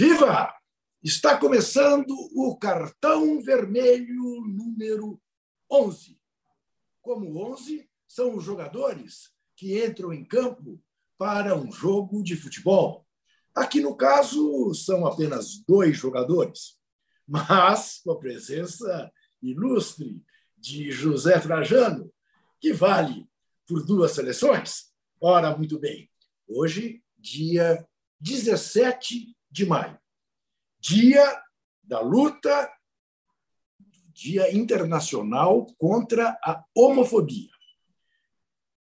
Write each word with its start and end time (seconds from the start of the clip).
Viva! 0.00 0.50
Está 1.02 1.36
começando 1.36 2.16
o 2.34 2.56
cartão 2.56 3.38
vermelho 3.42 4.40
número 4.46 5.20
11. 5.70 6.18
Como 7.02 7.52
11 7.52 7.86
são 8.08 8.34
os 8.34 8.42
jogadores 8.42 9.28
que 9.54 9.84
entram 9.84 10.10
em 10.10 10.24
campo 10.24 10.82
para 11.18 11.54
um 11.54 11.70
jogo 11.70 12.22
de 12.22 12.34
futebol. 12.34 13.06
Aqui, 13.54 13.82
no 13.82 13.94
caso, 13.94 14.72
são 14.72 15.06
apenas 15.06 15.62
dois 15.68 15.98
jogadores, 15.98 16.78
mas 17.28 18.00
com 18.02 18.12
a 18.12 18.18
presença 18.18 19.12
ilustre 19.42 20.24
de 20.56 20.90
José 20.90 21.38
Trajano, 21.38 22.10
que 22.58 22.72
vale 22.72 23.28
por 23.66 23.84
duas 23.84 24.12
seleções. 24.12 24.94
Ora, 25.20 25.54
muito 25.54 25.78
bem, 25.78 26.10
hoje, 26.48 27.04
dia 27.18 27.86
17 28.18 29.36
de 29.50 29.66
maio, 29.66 29.98
dia 30.78 31.42
da 31.82 32.00
luta, 32.00 32.70
dia 34.12 34.54
internacional 34.54 35.66
contra 35.78 36.38
a 36.44 36.64
homofobia. 36.74 37.50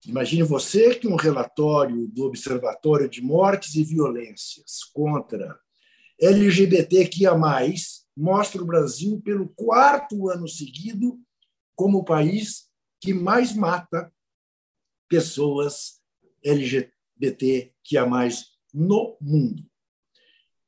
Imagine 0.05 0.43
você 0.43 0.95
que 0.95 1.07
um 1.07 1.15
relatório 1.15 2.07
do 2.07 2.25
Observatório 2.25 3.07
de 3.09 3.21
Mortes 3.21 3.75
e 3.75 3.83
Violências 3.83 4.83
contra 4.93 5.59
LGBTQIA+, 6.19 7.33
mostra 8.15 8.61
o 8.61 8.65
Brasil 8.65 9.21
pelo 9.21 9.49
quarto 9.49 10.29
ano 10.29 10.47
seguido 10.47 11.19
como 11.75 11.99
o 11.99 12.03
país 12.03 12.69
que 12.99 13.13
mais 13.13 13.55
mata 13.55 14.13
pessoas 15.07 16.01
LGBTQIA+, 16.43 18.05
no 18.73 19.17
mundo. 19.19 19.70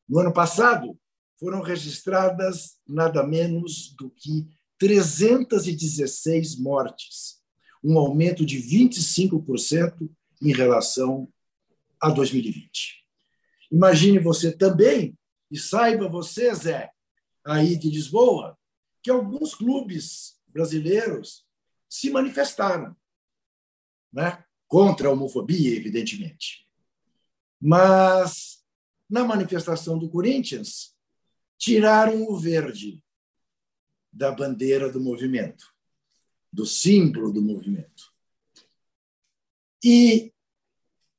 No 0.08 0.20
ano 0.20 0.34
passado, 0.34 1.00
foram 1.40 1.62
registradas 1.62 2.78
nada 2.88 3.26
menos 3.26 3.94
do 3.98 4.10
que 4.10 4.48
316 4.78 6.60
mortes, 6.60 7.42
um 7.84 7.98
aumento 7.98 8.46
de 8.46 8.58
25% 8.58 10.10
em 10.42 10.54
relação 10.54 11.28
a 12.00 12.10
2020. 12.10 13.04
Imagine 13.72 14.20
você 14.20 14.52
também, 14.52 15.18
e 15.50 15.58
saiba 15.58 16.08
você, 16.08 16.54
Zé, 16.54 16.90
aí 17.46 17.76
de 17.76 17.90
Lisboa, 17.90 18.58
que 19.02 19.10
alguns 19.10 19.56
clubes 19.56 20.38
brasileiros 20.48 21.46
se 21.90 22.10
manifestaram 22.10 22.96
né? 24.14 24.44
contra 24.68 25.08
a 25.08 25.12
homofobia, 25.12 25.76
evidentemente. 25.76 26.68
Mas, 27.60 28.63
na 29.10 29.24
manifestação 29.24 29.98
do 29.98 30.10
Corinthians, 30.10 30.96
tiraram 31.58 32.24
o 32.28 32.38
verde 32.38 33.04
da 34.12 34.32
bandeira 34.32 34.92
do 34.92 35.00
movimento 35.00 35.74
do 36.54 36.68
símbolo 36.68 37.34
do 37.34 37.42
movimento. 37.42 38.14
E, 39.84 40.32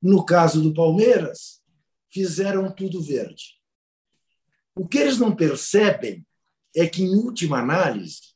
no 0.00 0.24
caso 0.24 0.62
do 0.62 0.72
Palmeiras, 0.72 1.60
fizeram 2.08 2.72
tudo 2.72 3.02
verde. 3.02 3.60
O 4.76 4.86
que 4.86 4.98
eles 4.98 5.18
não 5.18 5.34
percebem 5.34 6.24
é 6.74 6.86
que, 6.86 7.02
em 7.02 7.16
última 7.16 7.58
análise, 7.58 8.34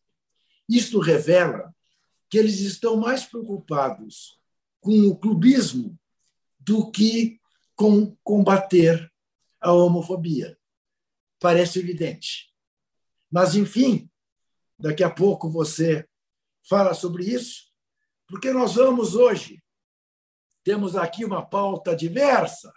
isto 0.68 0.98
revela 0.98 1.72
que 2.28 2.36
eles 2.36 2.58
estão 2.60 2.96
mais 2.96 3.24
preocupados 3.24 4.38
com 4.80 5.06
o 5.06 5.16
clubismo 5.16 5.96
do 6.58 6.90
que 6.90 7.40
com 7.76 8.16
combater 8.24 9.10
a 9.60 9.72
homofobia. 9.72 10.58
Parece 11.40 11.78
evidente. 11.78 12.52
Mas, 13.30 13.54
enfim, 13.54 14.08
daqui 14.78 15.02
a 15.02 15.10
pouco 15.10 15.48
você 15.48 16.06
fala 16.68 16.94
sobre 16.94 17.24
isso, 17.24 17.68
porque 18.26 18.52
nós 18.52 18.74
vamos 18.74 19.14
hoje, 19.14 19.62
temos 20.62 20.96
aqui 20.96 21.24
uma 21.24 21.44
pauta 21.44 21.96
diversa, 21.96 22.72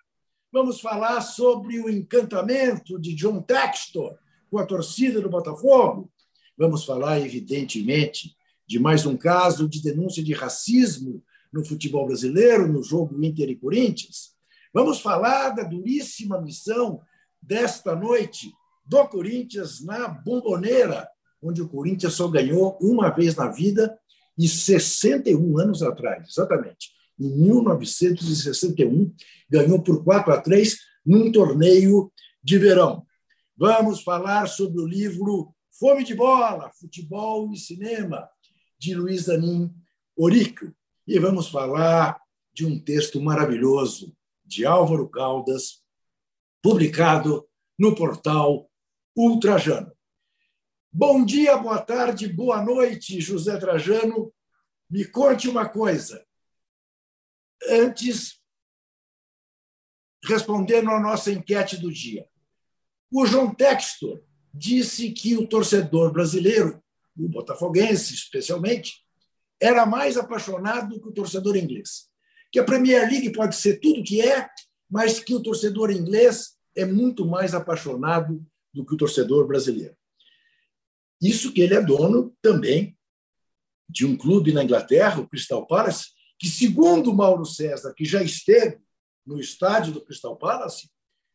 vamos 0.51 0.79
falar 0.79 1.21
sobre 1.21 1.79
o 1.79 1.89
encantamento 1.89 2.99
de 2.99 3.13
John 3.13 3.41
Textor 3.41 4.17
com 4.49 4.57
a 4.57 4.65
torcida 4.65 5.21
do 5.21 5.29
Botafogo, 5.29 6.11
vamos 6.57 6.85
falar, 6.85 7.19
evidentemente, 7.19 8.35
de 8.67 8.79
mais 8.79 9.05
um 9.05 9.17
caso 9.17 9.67
de 9.67 9.81
denúncia 9.81 10.23
de 10.23 10.33
racismo 10.33 11.23
no 11.51 11.65
futebol 11.65 12.05
brasileiro, 12.05 12.67
no 12.67 12.81
jogo 12.81 13.21
Inter 13.23 13.49
e 13.49 13.55
Corinthians. 13.55 14.33
Vamos 14.73 15.01
falar 15.01 15.49
da 15.49 15.63
duríssima 15.63 16.41
missão 16.41 17.01
desta 17.41 17.93
noite 17.93 18.53
do 18.85 19.05
Corinthians 19.07 19.83
na 19.83 20.07
Bomboneira, 20.07 21.09
onde 21.41 21.61
o 21.61 21.67
Corinthians 21.67 22.13
só 22.13 22.27
ganhou 22.29 22.77
uma 22.81 23.09
vez 23.09 23.35
na 23.35 23.49
vida 23.49 23.99
e 24.37 24.47
61 24.47 25.59
anos 25.59 25.83
atrás, 25.83 26.29
exatamente. 26.29 26.91
Em 27.19 27.29
1961, 27.29 29.13
ganhou 29.49 29.81
por 29.81 30.03
4 30.05 30.33
a 30.33 30.41
3 30.41 30.77
num 31.05 31.31
torneio 31.31 32.11
de 32.41 32.57
verão. 32.57 33.05
Vamos 33.57 34.01
falar 34.01 34.47
sobre 34.47 34.81
o 34.81 34.87
livro 34.87 35.53
Fome 35.69 36.05
de 36.05 36.15
Bola, 36.15 36.71
Futebol 36.79 37.51
e 37.51 37.57
Cinema, 37.57 38.29
de 38.79 38.95
Luiz 38.95 39.27
Anim 39.27 39.69
Orico. 40.15 40.73
E 41.05 41.19
vamos 41.19 41.49
falar 41.49 42.17
de 42.53 42.65
um 42.65 42.79
texto 42.79 43.21
maravilhoso 43.21 44.15
de 44.51 44.65
Álvaro 44.65 45.07
Caldas, 45.07 45.81
publicado 46.61 47.47
no 47.79 47.95
portal 47.95 48.69
Ultrajano. 49.15 49.95
Bom 50.91 51.23
dia, 51.23 51.55
boa 51.55 51.81
tarde, 51.81 52.27
boa 52.27 52.61
noite, 52.61 53.21
José 53.21 53.57
Trajano. 53.57 54.33
Me 54.89 55.05
conte 55.05 55.47
uma 55.47 55.69
coisa. 55.69 56.25
Antes, 57.69 58.41
respondendo 60.25 60.91
à 60.91 60.99
nossa 60.99 61.31
enquete 61.31 61.77
do 61.77 61.89
dia. 61.89 62.27
O 63.09 63.25
João 63.25 63.55
Textor 63.55 64.21
disse 64.53 65.13
que 65.13 65.37
o 65.37 65.47
torcedor 65.47 66.11
brasileiro, 66.11 66.83
o 67.17 67.29
botafoguense 67.29 68.13
especialmente, 68.13 69.01
era 69.61 69.85
mais 69.85 70.17
apaixonado 70.17 70.99
que 70.99 71.07
o 71.07 71.13
torcedor 71.13 71.55
inglês. 71.55 72.10
Que 72.51 72.59
a 72.59 72.63
Premier 72.63 73.09
League 73.09 73.31
pode 73.31 73.55
ser 73.55 73.79
tudo 73.79 74.03
que 74.03 74.21
é, 74.21 74.49
mas 74.89 75.19
que 75.19 75.33
o 75.33 75.41
torcedor 75.41 75.91
inglês 75.91 76.57
é 76.75 76.85
muito 76.85 77.25
mais 77.25 77.53
apaixonado 77.53 78.45
do 78.73 78.85
que 78.85 78.93
o 78.93 78.97
torcedor 78.97 79.47
brasileiro. 79.47 79.95
Isso 81.21 81.53
que 81.53 81.61
ele 81.61 81.75
é 81.75 81.81
dono 81.81 82.35
também 82.41 82.97
de 83.87 84.05
um 84.05 84.17
clube 84.17 84.53
na 84.53 84.63
Inglaterra, 84.63 85.19
o 85.19 85.27
Crystal 85.27 85.65
Palace, 85.67 86.07
que, 86.39 86.47
segundo 86.47 87.13
Mauro 87.13 87.45
César, 87.45 87.93
que 87.93 88.05
já 88.05 88.23
esteve 88.23 88.79
no 89.25 89.39
estádio 89.39 89.93
do 89.93 90.03
Crystal 90.03 90.35
Palace, 90.37 90.89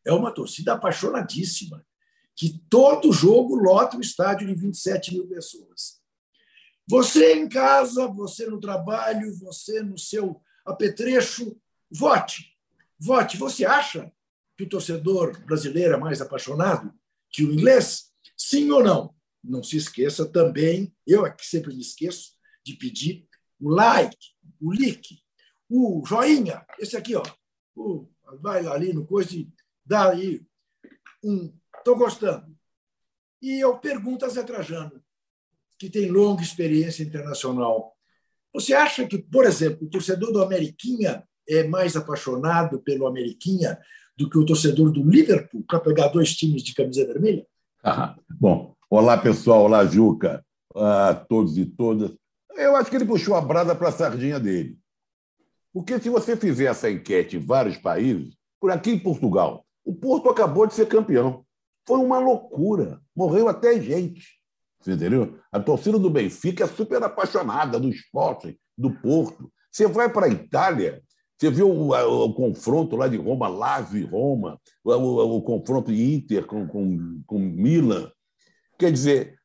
é 0.05 0.11
uma 0.11 0.31
torcida 0.31 0.73
apaixonadíssima, 0.73 1.85
que 2.35 2.59
todo 2.69 3.13
jogo 3.13 3.55
lota 3.55 3.97
o 3.97 4.01
estádio 4.01 4.47
de 4.47 4.55
27 4.55 5.13
mil 5.13 5.27
pessoas. 5.27 6.01
Você 6.89 7.33
em 7.33 7.47
casa, 7.47 8.07
você 8.07 8.47
no 8.47 8.59
trabalho, 8.59 9.37
você 9.39 9.81
no 9.81 9.97
seu 9.97 10.41
apetrecho, 10.67 11.59
vote. 11.89 12.55
Vote. 12.99 13.37
Você 13.37 13.65
acha 13.65 14.11
que 14.55 14.63
o 14.63 14.69
torcedor 14.69 15.39
brasileiro 15.45 15.93
é 15.93 15.97
mais 15.97 16.21
apaixonado 16.21 16.93
que 17.29 17.43
o 17.43 17.53
inglês? 17.53 18.11
Sim 18.35 18.69
ou 18.71 18.83
não? 18.83 19.17
não 19.47 19.63
se 19.63 19.77
esqueça 19.77 20.25
também, 20.25 20.93
eu 21.05 21.25
é 21.25 21.31
que 21.31 21.45
sempre 21.45 21.73
me 21.73 21.81
esqueço 21.81 22.33
de 22.63 22.73
pedir 22.73 23.27
o 23.59 23.69
like, 23.69 24.17
o 24.61 24.71
like, 24.71 25.23
o 25.69 26.03
joinha, 26.05 26.65
esse 26.77 26.95
aqui, 26.95 27.15
ó, 27.15 27.23
o, 27.75 28.07
vai 28.41 28.65
ali 28.67 28.93
no 28.93 29.05
coisa 29.05 29.35
e 29.35 29.49
dá 29.85 30.11
aí 30.11 30.45
um 31.23 31.53
estou 31.77 31.97
gostando. 31.97 32.55
E 33.41 33.59
eu 33.59 33.77
pergunto 33.79 34.25
a 34.25 34.29
Zé 34.29 34.43
Trajano, 34.43 35.03
que 35.79 35.89
tem 35.89 36.09
longa 36.09 36.43
experiência 36.43 37.03
internacional, 37.03 37.96
você 38.59 38.73
acha 38.73 39.05
que, 39.07 39.17
por 39.17 39.45
exemplo, 39.45 39.87
o 39.87 39.89
torcedor 39.89 40.31
do 40.31 40.41
Ameriquinha 40.41 41.23
é 41.47 41.63
mais 41.63 41.95
apaixonado 41.95 42.79
pelo 42.81 43.07
Ameriquinha 43.07 43.77
do 44.17 44.29
que 44.29 44.37
o 44.37 44.45
torcedor 44.45 44.91
do 44.91 45.03
Liverpool 45.03 45.63
para 45.67 45.79
pegar 45.79 46.07
dois 46.07 46.35
times 46.35 46.63
de 46.63 46.73
camisa 46.73 47.05
vermelha? 47.05 47.45
Ah, 47.83 48.15
bom, 48.39 48.75
Olá, 48.89 49.17
pessoal. 49.17 49.63
Olá, 49.63 49.85
Juca. 49.85 50.45
A 50.73 51.13
todos 51.13 51.57
e 51.57 51.65
todas. 51.65 52.15
Eu 52.55 52.73
acho 52.77 52.89
que 52.89 52.95
ele 52.95 53.05
puxou 53.05 53.35
a 53.35 53.41
brada 53.41 53.75
para 53.75 53.89
a 53.89 53.91
sardinha 53.91 54.39
dele. 54.39 54.77
Porque 55.73 55.99
se 55.99 56.09
você 56.09 56.37
fizer 56.37 56.65
essa 56.65 56.89
enquete 56.89 57.35
em 57.35 57.45
vários 57.45 57.77
países, 57.77 58.33
por 58.61 58.71
aqui 58.71 58.91
em 58.91 58.99
Portugal, 58.99 59.65
o 59.83 59.93
Porto 59.93 60.29
acabou 60.29 60.65
de 60.65 60.73
ser 60.73 60.87
campeão. 60.87 61.45
Foi 61.85 61.99
uma 61.99 62.17
loucura. 62.17 63.01
Morreu 63.13 63.49
até 63.49 63.77
gente. 63.81 64.36
Você 64.79 64.93
entendeu? 64.93 65.37
A 65.51 65.59
torcida 65.59 65.97
do 65.97 66.09
Benfica 66.09 66.63
é 66.63 66.67
super 66.67 67.01
apaixonada 67.03 67.79
do 67.79 67.89
esporte, 67.89 68.57
do 68.77 68.91
Porto. 68.91 69.51
Você 69.71 69.87
vai 69.87 70.11
para 70.11 70.27
a 70.27 70.29
Itália, 70.29 71.01
Você 71.37 71.49
viu 71.49 71.69
o, 71.69 71.89
o, 71.91 72.25
o, 72.25 72.33
confronto 72.33 72.95
lá 72.95 73.07
de 73.07 73.17
Roma, 73.17 73.47
Lazio 73.47 73.99
e 73.99 74.05
Roma, 74.05 74.59
o, 74.83 74.91
o, 75.37 75.41
confronto 75.41 75.91
Inter 75.91 76.45
com, 76.45 76.67
com, 76.67 77.21
com 77.25 77.39
Milan. 77.39 78.11
Quer 78.77 78.91
dizer, 78.91 79.37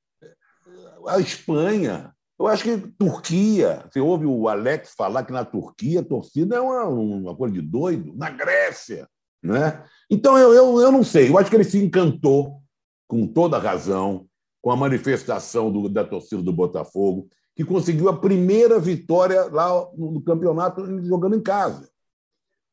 a 1.07 1.19
Espanha, 1.19 2.15
eu 2.39 2.47
acho 2.47 2.65
que 2.65 2.79
Turquia, 2.99 3.85
você 3.91 4.01
ouve 4.01 4.27
o 4.27 4.49
Alex 4.49 4.95
falar 4.97 5.25
que 5.25 5.33
na 5.33 5.45
Turquia 5.45 6.01
a 6.01 6.05
torcida 6.05 6.57
é 6.57 6.61
uma, 6.61 6.85
uma 6.87 7.37
coisa 7.37 7.55
de 7.55 7.63
doido, 7.63 8.15
na 8.17 8.31
Grécia. 8.31 9.09
Né? 9.43 9.85
Então, 10.11 10.39
eu, 10.39 10.55
eu, 10.55 10.81
eu 10.81 10.93
não 10.93 11.03
sei, 11.03 11.29
eu 11.29 11.39
acho 11.39 11.51
que 11.51 11.57
ele 11.57 11.65
se 11.65 11.83
encantou, 11.83 12.63
com 13.09 13.27
toda 13.27 13.59
razão, 13.59 14.27
com 14.63 14.71
a 14.71 14.77
manifestação 14.77 15.71
do, 15.71 15.89
da 15.89 16.05
torcida 16.05 16.41
do 16.41 16.53
Botafogo, 16.53 17.29
que 17.55 17.65
conseguiu 17.65 18.09
a 18.09 18.19
primeira 18.19 18.79
vitória 18.79 19.45
lá 19.51 19.69
no 19.95 20.23
campeonato 20.23 21.05
jogando 21.05 21.37
em 21.37 21.43
casa. 21.43 21.91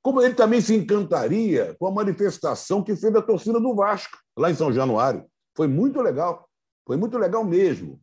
Como 0.02 0.22
ele 0.22 0.36
também 0.36 0.62
se 0.62 0.74
encantaria 0.76 1.76
com 1.78 1.88
a 1.88 1.92
manifestação 1.92 2.84
que 2.84 2.96
fez 2.96 3.14
a 3.16 3.22
torcida 3.22 3.60
do 3.60 3.76
Vasco, 3.76 4.18
lá 4.38 4.50
em 4.50 4.56
São 4.56 4.72
Januário. 4.72 5.26
Foi 5.56 5.68
muito 5.68 6.00
legal, 6.00 6.48
foi 6.86 6.96
muito 6.96 7.18
legal 7.18 7.44
mesmo. 7.44 8.00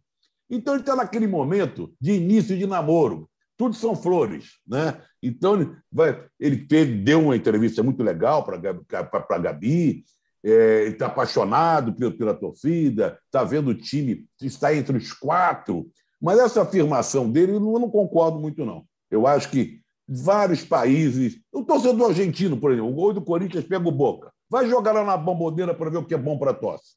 Então 0.50 0.74
ele 0.74 0.82
está 0.82 0.94
naquele 0.94 1.26
momento 1.26 1.94
de 1.98 2.12
início 2.12 2.58
de 2.58 2.66
namoro. 2.66 3.30
Tudo 3.56 3.74
são 3.74 3.96
flores, 3.96 4.58
né? 4.66 5.00
Então 5.22 5.54
ele, 5.54 5.74
vai, 5.90 6.26
ele 6.38 6.56
deu 6.56 7.22
uma 7.22 7.36
entrevista 7.36 7.82
muito 7.82 8.02
legal 8.02 8.44
para 8.44 8.56
a 8.56 9.38
Gabi, 9.38 10.04
é, 10.48 10.84
está 10.84 11.06
apaixonado 11.06 11.92
pela, 11.92 12.32
torcida, 12.32 13.18
está 13.24 13.42
vendo 13.42 13.68
o 13.70 13.74
time 13.74 14.24
está 14.40 14.72
entre 14.72 14.96
os 14.96 15.12
quatro. 15.12 15.90
Mas 16.22 16.38
essa 16.38 16.62
afirmação 16.62 17.28
dele 17.30 17.52
eu 17.52 17.60
não 17.60 17.90
concordo 17.90 18.38
muito, 18.38 18.64
não. 18.64 18.84
Eu 19.10 19.26
acho 19.26 19.50
que 19.50 19.80
vários 20.08 20.62
países. 20.62 21.40
O 21.52 21.64
torcedor 21.64 22.10
argentino, 22.10 22.56
por 22.56 22.70
exemplo, 22.70 22.90
o 22.90 22.94
gol 22.94 23.12
do 23.12 23.20
Corinthians 23.20 23.64
pega 23.64 23.88
o 23.88 23.92
Boca. 23.92 24.32
Vai 24.48 24.68
jogar 24.68 24.92
lá 24.92 25.04
na 25.04 25.16
bomboneira 25.16 25.74
para 25.74 25.90
ver 25.90 25.98
o 25.98 26.04
que 26.04 26.14
é 26.14 26.18
bom 26.18 26.38
para 26.38 26.52
a 26.52 26.54
tosse. 26.54 26.94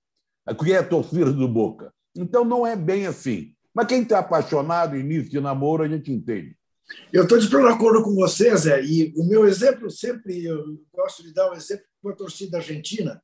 O 0.47 0.53
que 0.53 0.71
é 0.71 0.77
a 0.77 0.87
torcida 0.87 1.33
do 1.33 1.47
Boca. 1.47 1.91
Então 2.15 2.45
não 2.45 2.67
é 2.67 2.75
bem 2.75 3.07
assim. 3.07 3.53
Mas 3.73 3.87
quem 3.87 4.03
está 4.03 4.19
apaixonado, 4.19 4.95
início 4.95 5.31
de 5.31 5.39
namoro, 5.39 5.81
a 5.81 5.87
gente 5.87 6.11
entende. 6.11 6.55
Eu 7.11 7.23
estou 7.23 7.39
de 7.39 7.47
pleno 7.47 7.67
acordo 7.67 8.03
com 8.03 8.13
você, 8.13 8.55
Zé. 8.55 8.83
E 8.83 9.11
o 9.15 9.27
meu 9.27 9.47
exemplo 9.47 9.89
sempre, 9.89 10.45
eu 10.45 10.79
gosto 10.93 11.23
de 11.23 11.33
dar 11.33 11.51
um 11.51 11.55
exemplo 11.55 11.85
com 12.01 12.09
a 12.09 12.15
torcida 12.15 12.57
argentina, 12.57 13.21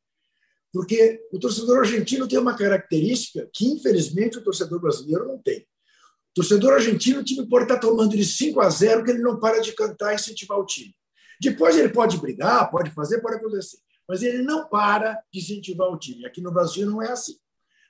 porque 0.75 1.25
o 1.31 1.39
torcedor 1.39 1.79
argentino 1.79 2.27
tem 2.27 2.37
uma 2.37 2.53
característica 2.53 3.49
que, 3.53 3.65
infelizmente, 3.65 4.37
o 4.37 4.43
torcedor 4.43 4.81
brasileiro 4.81 5.25
não 5.25 5.37
tem. 5.37 5.59
O 5.61 6.33
torcedor 6.35 6.73
argentino, 6.73 7.21
o 7.21 7.23
time 7.23 7.47
pode 7.47 7.63
estar 7.63 7.79
tomando 7.79 8.09
de 8.09 8.25
5 8.25 8.59
a 8.59 8.69
0, 8.69 9.05
que 9.05 9.11
ele 9.11 9.21
não 9.21 9.39
para 9.39 9.61
de 9.61 9.71
cantar 9.71 10.11
e 10.11 10.15
incentivar 10.15 10.59
o 10.59 10.65
time. 10.65 10.93
Depois 11.39 11.77
ele 11.77 11.87
pode 11.87 12.17
brigar, 12.17 12.69
pode 12.69 12.91
fazer, 12.91 13.21
pode 13.21 13.37
acontecer, 13.37 13.77
mas 14.05 14.21
ele 14.21 14.43
não 14.43 14.67
para 14.67 15.17
de 15.31 15.39
incentivar 15.39 15.87
o 15.87 15.97
time. 15.97 16.25
Aqui 16.25 16.41
no 16.41 16.51
Brasil 16.51 16.85
não 16.85 17.01
é 17.01 17.09
assim. 17.09 17.37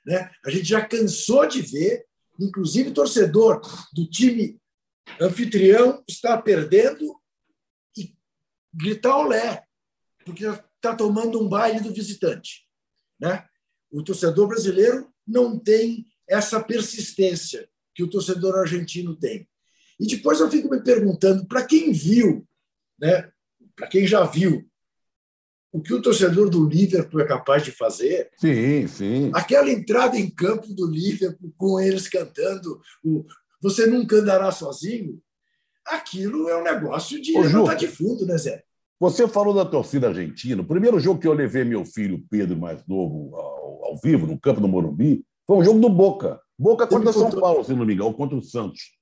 Né? 0.06 0.30
A 0.44 0.50
gente 0.50 0.66
já 0.66 0.80
cansou 0.80 1.44
de 1.44 1.62
ver, 1.62 2.06
inclusive 2.38 2.92
torcedor 2.92 3.62
do 3.92 4.08
time 4.08 4.60
anfitrião 5.20 6.04
está 6.06 6.40
perdendo 6.40 7.20
e 7.96 8.14
gritar 8.72 9.18
olé, 9.18 9.64
porque 10.24 10.44
está 10.44 10.94
tomando 10.94 11.42
um 11.42 11.48
baile 11.48 11.80
do 11.80 11.92
visitante. 11.92 12.65
Né? 13.18 13.44
O 13.90 14.02
torcedor 14.02 14.48
brasileiro 14.48 15.08
não 15.26 15.58
tem 15.58 16.06
essa 16.28 16.60
persistência 16.62 17.68
que 17.94 18.02
o 18.02 18.10
torcedor 18.10 18.58
argentino 18.58 19.16
tem. 19.16 19.48
E 19.98 20.06
depois 20.06 20.40
eu 20.40 20.50
fico 20.50 20.68
me 20.68 20.82
perguntando, 20.82 21.46
para 21.46 21.64
quem 21.64 21.92
viu, 21.92 22.46
né, 22.98 23.30
para 23.74 23.86
quem 23.86 24.06
já 24.06 24.24
viu 24.24 24.68
o 25.72 25.82
que 25.82 25.92
o 25.92 26.00
torcedor 26.00 26.48
do 26.48 26.66
Liverpool 26.66 27.20
é 27.20 27.26
capaz 27.26 27.62
de 27.62 27.70
fazer. 27.70 28.30
Sim, 28.38 28.86
sim. 28.86 29.30
Aquela 29.34 29.70
entrada 29.70 30.16
em 30.16 30.30
campo 30.30 30.72
do 30.72 30.90
Liverpool 30.90 31.52
com 31.56 31.78
eles 31.78 32.08
cantando 32.08 32.80
o 33.04 33.26
Você 33.60 33.86
Nunca 33.86 34.16
Andará 34.16 34.50
Sozinho, 34.50 35.20
aquilo 35.84 36.48
é 36.48 36.58
um 36.58 36.64
negócio 36.64 37.20
de 37.20 37.38
levantar 37.38 37.74
de 37.74 37.88
fundo, 37.88 38.24
né, 38.24 38.38
Zé? 38.38 38.64
Você 38.98 39.28
falou 39.28 39.52
da 39.52 39.64
torcida 39.64 40.08
argentina. 40.08 40.62
O 40.62 40.66
primeiro 40.66 40.98
jogo 40.98 41.20
que 41.20 41.28
eu 41.28 41.34
levei 41.34 41.64
meu 41.64 41.84
filho 41.84 42.24
Pedro, 42.30 42.56
mais 42.56 42.84
novo, 42.86 43.34
ao, 43.36 43.84
ao 43.86 44.00
vivo, 44.02 44.26
no 44.26 44.38
campo 44.38 44.60
do 44.60 44.68
Morumbi, 44.68 45.24
foi 45.46 45.58
um 45.58 45.64
jogo 45.64 45.80
do 45.80 45.88
Boca. 45.90 46.40
Boca 46.58 46.86
contra 46.86 47.12
São 47.12 47.30
Paulo, 47.30 47.62
se 47.62 47.74
não 47.74 47.84
me 47.84 47.92
engano, 47.92 48.14
contra 48.14 48.36
o 48.36 48.42
Santos. 48.42 48.96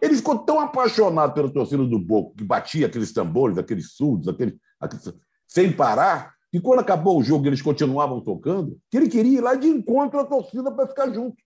Ele 0.00 0.16
ficou 0.16 0.38
tão 0.38 0.58
apaixonado 0.58 1.34
pela 1.34 1.52
torcida 1.52 1.84
do 1.84 1.98
Boca, 1.98 2.34
que 2.38 2.44
batia 2.44 2.86
aqueles 2.86 3.12
tambores, 3.12 3.58
aqueles 3.58 3.92
surdos, 3.92 4.28
aqueles, 4.28 4.54
aqueles 4.80 5.12
sem 5.46 5.70
parar, 5.70 6.32
que 6.50 6.58
quando 6.58 6.80
acabou 6.80 7.18
o 7.18 7.22
jogo 7.22 7.46
eles 7.46 7.60
continuavam 7.60 8.20
tocando, 8.20 8.78
que 8.90 8.96
ele 8.96 9.08
queria 9.08 9.38
ir 9.38 9.42
lá 9.42 9.54
de 9.54 9.68
encontro 9.68 10.18
à 10.18 10.24
torcida 10.24 10.72
para 10.72 10.88
ficar 10.88 11.12
junto. 11.12 11.36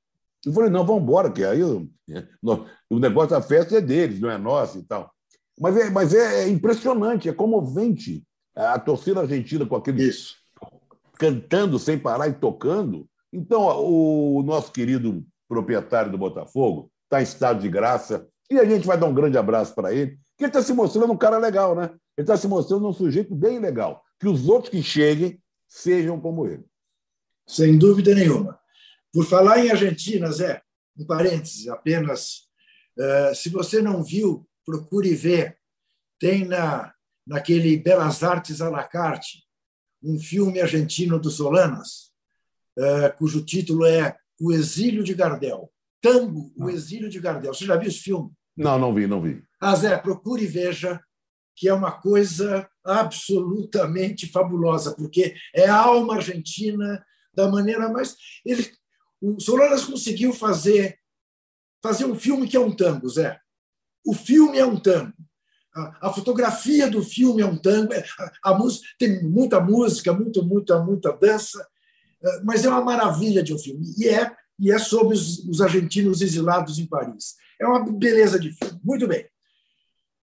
Eu 0.47 0.53
falei, 0.53 0.71
não, 0.71 0.85
vamos 0.85 1.03
embora, 1.03 1.33
que 1.33 1.45
aí 1.45 1.63
o 2.91 2.99
negócio 2.99 3.31
da 3.31 3.43
festa 3.43 3.77
é 3.77 3.81
deles, 3.81 4.21
não 4.21 4.31
é 4.31 4.39
nosso 4.39 4.79
e 4.79 4.83
tal. 4.83 5.14
Mas 5.59 5.77
é, 5.77 5.91
mas 5.91 6.15
é 6.15 6.49
impressionante, 6.49 7.29
é 7.29 7.33
comovente 7.33 8.25
a 8.55 8.79
torcida 8.79 9.21
argentina 9.21 9.67
com 9.67 9.77
aquele 9.77 10.05
Isso. 10.05 10.37
cantando 11.19 11.79
sem 11.79 11.99
parar 11.99 12.29
e 12.29 12.35
tocando. 12.35 13.09
Então, 13.33 13.63
o 13.85 14.43
nosso 14.43 14.73
querido 14.73 15.25
proprietário 15.49 16.11
do 16.11 16.19
Botafogo 16.19 16.91
está 17.05 17.21
em 17.21 17.25
estado 17.25 17.61
de 17.61 17.69
graça 17.69 18.29
e 18.51 18.59
a 18.59 18.65
gente 18.65 18.87
vai 18.87 18.99
dar 18.99 19.07
um 19.07 19.15
grande 19.15 19.39
abraço 19.39 19.75
para 19.75 19.93
ele, 19.93 20.19
que 20.37 20.45
ele 20.45 20.51
está 20.51 20.63
se 20.63 20.73
mostrando 20.73 21.13
um 21.13 21.17
cara 21.17 21.39
legal, 21.39 21.75
né? 21.75 21.91
Ele 22.17 22.25
está 22.25 22.37
se 22.37 22.47
mostrando 22.47 22.89
um 22.89 22.93
sujeito 22.93 23.35
bem 23.35 23.59
legal. 23.59 24.03
Que 24.21 24.29
os 24.29 24.49
outros 24.49 24.71
que 24.71 24.83
cheguem 24.83 25.41
sejam 25.67 26.21
como 26.21 26.47
ele. 26.47 26.65
Sem 27.47 27.77
dúvida 27.77 28.15
nenhuma. 28.15 28.59
Por 29.13 29.25
falar 29.25 29.65
em 29.65 29.71
Argentina, 29.71 30.31
Zé, 30.31 30.63
um 30.97 31.05
parênteses 31.05 31.69
apenas. 31.69 32.45
Uh, 32.97 33.35
se 33.35 33.49
você 33.49 33.83
não 33.83 34.03
viu, 34.03 34.47
procure 34.65 35.15
ver. 35.15 35.59
Tem 36.19 36.45
na, 36.45 36.93
naquele 37.27 37.77
Belas 37.77 38.23
Artes 38.23 38.61
à 38.61 38.71
la 38.71 38.85
carte 38.85 39.45
um 40.03 40.19
filme 40.19 40.61
argentino 40.61 41.19
do 41.19 41.31
Solanas, 41.31 42.13
uh, 42.79 43.17
cujo 43.17 43.45
título 43.45 43.87
é 43.87 44.17
O 44.39 44.53
Exílio 44.53 45.03
de 45.03 45.15
Gardel. 45.15 45.73
Tango, 46.01 46.53
O 46.57 46.69
Exílio 46.69 47.09
de 47.09 47.19
Gardel. 47.19 47.55
Você 47.55 47.65
já 47.65 47.77
viu 47.77 47.89
esse 47.89 48.01
filme? 48.01 48.31
Não, 48.57 48.79
não 48.79 48.93
vi, 48.93 49.07
não 49.07 49.21
vi. 49.21 49.43
Ah, 49.61 49.75
Zé, 49.75 49.97
procure 49.97 50.45
e 50.45 50.47
veja 50.47 51.01
que 51.57 51.69
é 51.69 51.73
uma 51.73 51.93
coisa 51.93 52.69
absolutamente 52.85 54.27
fabulosa, 54.27 54.95
porque 54.95 55.35
é 55.55 55.67
a 55.67 55.77
alma 55.77 56.17
argentina 56.17 57.05
da 57.33 57.49
maneira 57.49 57.89
mais. 57.89 58.17
Ele, 58.45 58.71
o 59.21 59.41
Solanas 59.41 59.85
conseguiu 59.85 60.33
fazer, 60.33 60.99
fazer 61.83 62.05
um 62.05 62.15
filme 62.15 62.47
que 62.47 62.57
é 62.57 62.61
um 62.61 62.75
tango, 62.75 63.09
Zé. 63.09 63.41
O 64.05 64.13
filme 64.13 64.59
é 64.59 64.67
um 64.67 64.77
tango. 64.77 65.13
A, 65.75 66.13
fotografia 66.13 66.89
do 66.89 67.03
filme 67.03 67.43
é 67.43 67.47
um 67.47 67.57
tango. 67.57 67.93
É, 67.93 68.05
a, 68.43 68.55
música, 68.55 68.87
tem 68.99 69.25
muita 69.25 69.59
música, 69.59 70.13
muita, 70.13 70.41
muita, 70.43 70.79
muita 70.85 71.13
dança, 71.13 71.67
é, 72.23 72.41
mas 72.45 72.65
é 72.65 72.69
uma 72.69 72.85
maravilha 72.85 73.43
de 73.43 73.53
um 73.53 73.59
filme. 73.59 73.93
E 73.99 74.09
é, 74.09 74.31
e 74.59 74.71
é 74.71 74.79
sobre 74.79 75.15
os, 75.15 75.41
os 75.41 75.61
argentinos 75.61 76.23
exilados 76.23 76.79
em 76.79 76.87
Paris. 76.87 77.35
É 77.61 77.67
uma 77.67 77.85
beleza 77.91 78.39
de 78.39 78.53
filme. 78.53 78.81
Muito 78.85 79.09
bem. 79.09 79.27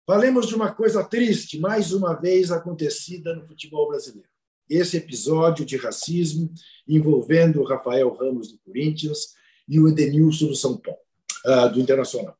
Falemos 0.07 0.47
de 0.47 0.55
uma 0.55 0.73
coisa 0.73 1.03
triste, 1.03 1.59
mais 1.59 1.93
uma 1.93 2.15
vez 2.15 2.51
acontecida 2.51 3.35
no 3.35 3.47
futebol 3.47 3.89
brasileiro. 3.89 4.29
Esse 4.69 4.97
episódio 4.97 5.65
de 5.65 5.77
racismo 5.77 6.53
envolvendo 6.87 7.61
o 7.61 7.65
Rafael 7.65 8.13
Ramos 8.15 8.51
do 8.51 8.59
Corinthians 8.59 9.35
e 9.69 9.81
o 9.81 9.89
Edenilson 9.89 10.47
do 10.47 10.57
São 10.57 10.77
Paulo, 10.77 11.01
ah, 11.47 11.67
do 11.67 11.81
Internacional. 11.81 12.37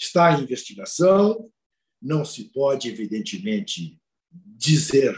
Está 0.00 0.32
em 0.32 0.44
investigação, 0.44 1.52
não 2.00 2.24
se 2.24 2.44
pode, 2.44 2.88
evidentemente, 2.88 4.00
dizer 4.32 5.14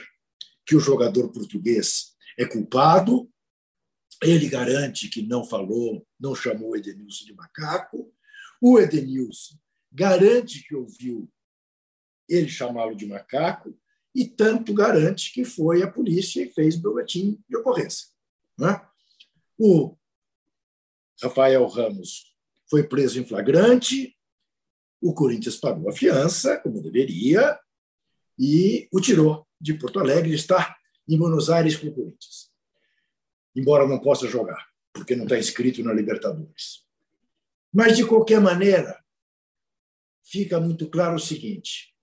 que 0.67 0.75
o 0.75 0.81
jogador 0.81 1.31
português 1.31 2.17
é 2.37 2.45
culpado. 2.45 3.31
Ele 4.21 4.49
garante 4.49 5.09
que 5.09 5.23
não 5.23 5.45
falou, 5.45 6.05
não 6.19 6.35
chamou 6.35 6.71
o 6.71 6.77
Edenilson 6.77 7.25
de 7.27 7.35
macaco. 7.35 8.12
O 8.61 8.79
Edenilson 8.79 9.57
garante 9.93 10.67
que 10.67 10.75
ouviu 10.75 11.31
ele 12.29 12.49
chamá-lo 12.49 12.97
de 12.97 13.07
macaco 13.07 13.79
e 14.15 14.27
tanto 14.27 14.75
garante 14.75 15.33
que 15.33 15.45
foi 15.45 15.83
a 15.83 15.91
polícia 15.91 16.43
e 16.43 16.53
fez 16.53 16.77
boletim 16.77 17.41
de 17.49 17.57
ocorrência. 17.57 18.09
Né? 18.59 18.85
O 19.59 19.97
Rafael 21.23 21.67
Ramos 21.67 22.35
foi 22.69 22.83
preso 22.83 23.21
em 23.21 23.27
flagrante, 23.27 24.17
o 25.02 25.12
Corinthians 25.12 25.56
pagou 25.56 25.90
a 25.90 25.92
fiança, 25.92 26.56
como 26.59 26.80
deveria, 26.80 27.59
e 28.38 28.88
o 28.92 29.00
tirou 29.00 29.47
de 29.61 29.75
Porto 29.75 29.99
Alegre, 29.99 30.32
está 30.32 30.76
em 31.09 31.18
Buenos 31.18 31.50
Aires 31.50 31.76
com 31.76 31.88
o 31.88 31.94
Corinthians. 31.94 32.50
Embora 33.54 33.87
não 33.87 33.99
possa 33.99 34.28
jogar, 34.28 34.64
porque 34.92 35.16
não 35.16 35.25
está 35.25 35.38
inscrito 35.38 35.82
na 35.82 35.92
Libertadores. 35.92 36.87
Mas, 37.73 37.97
de 37.97 38.06
qualquer 38.06 38.40
maneira, 38.40 39.02
fica 40.23 40.61
muito 40.61 40.88
claro 40.88 41.16
o 41.16 41.21
seguinte: 41.21 41.94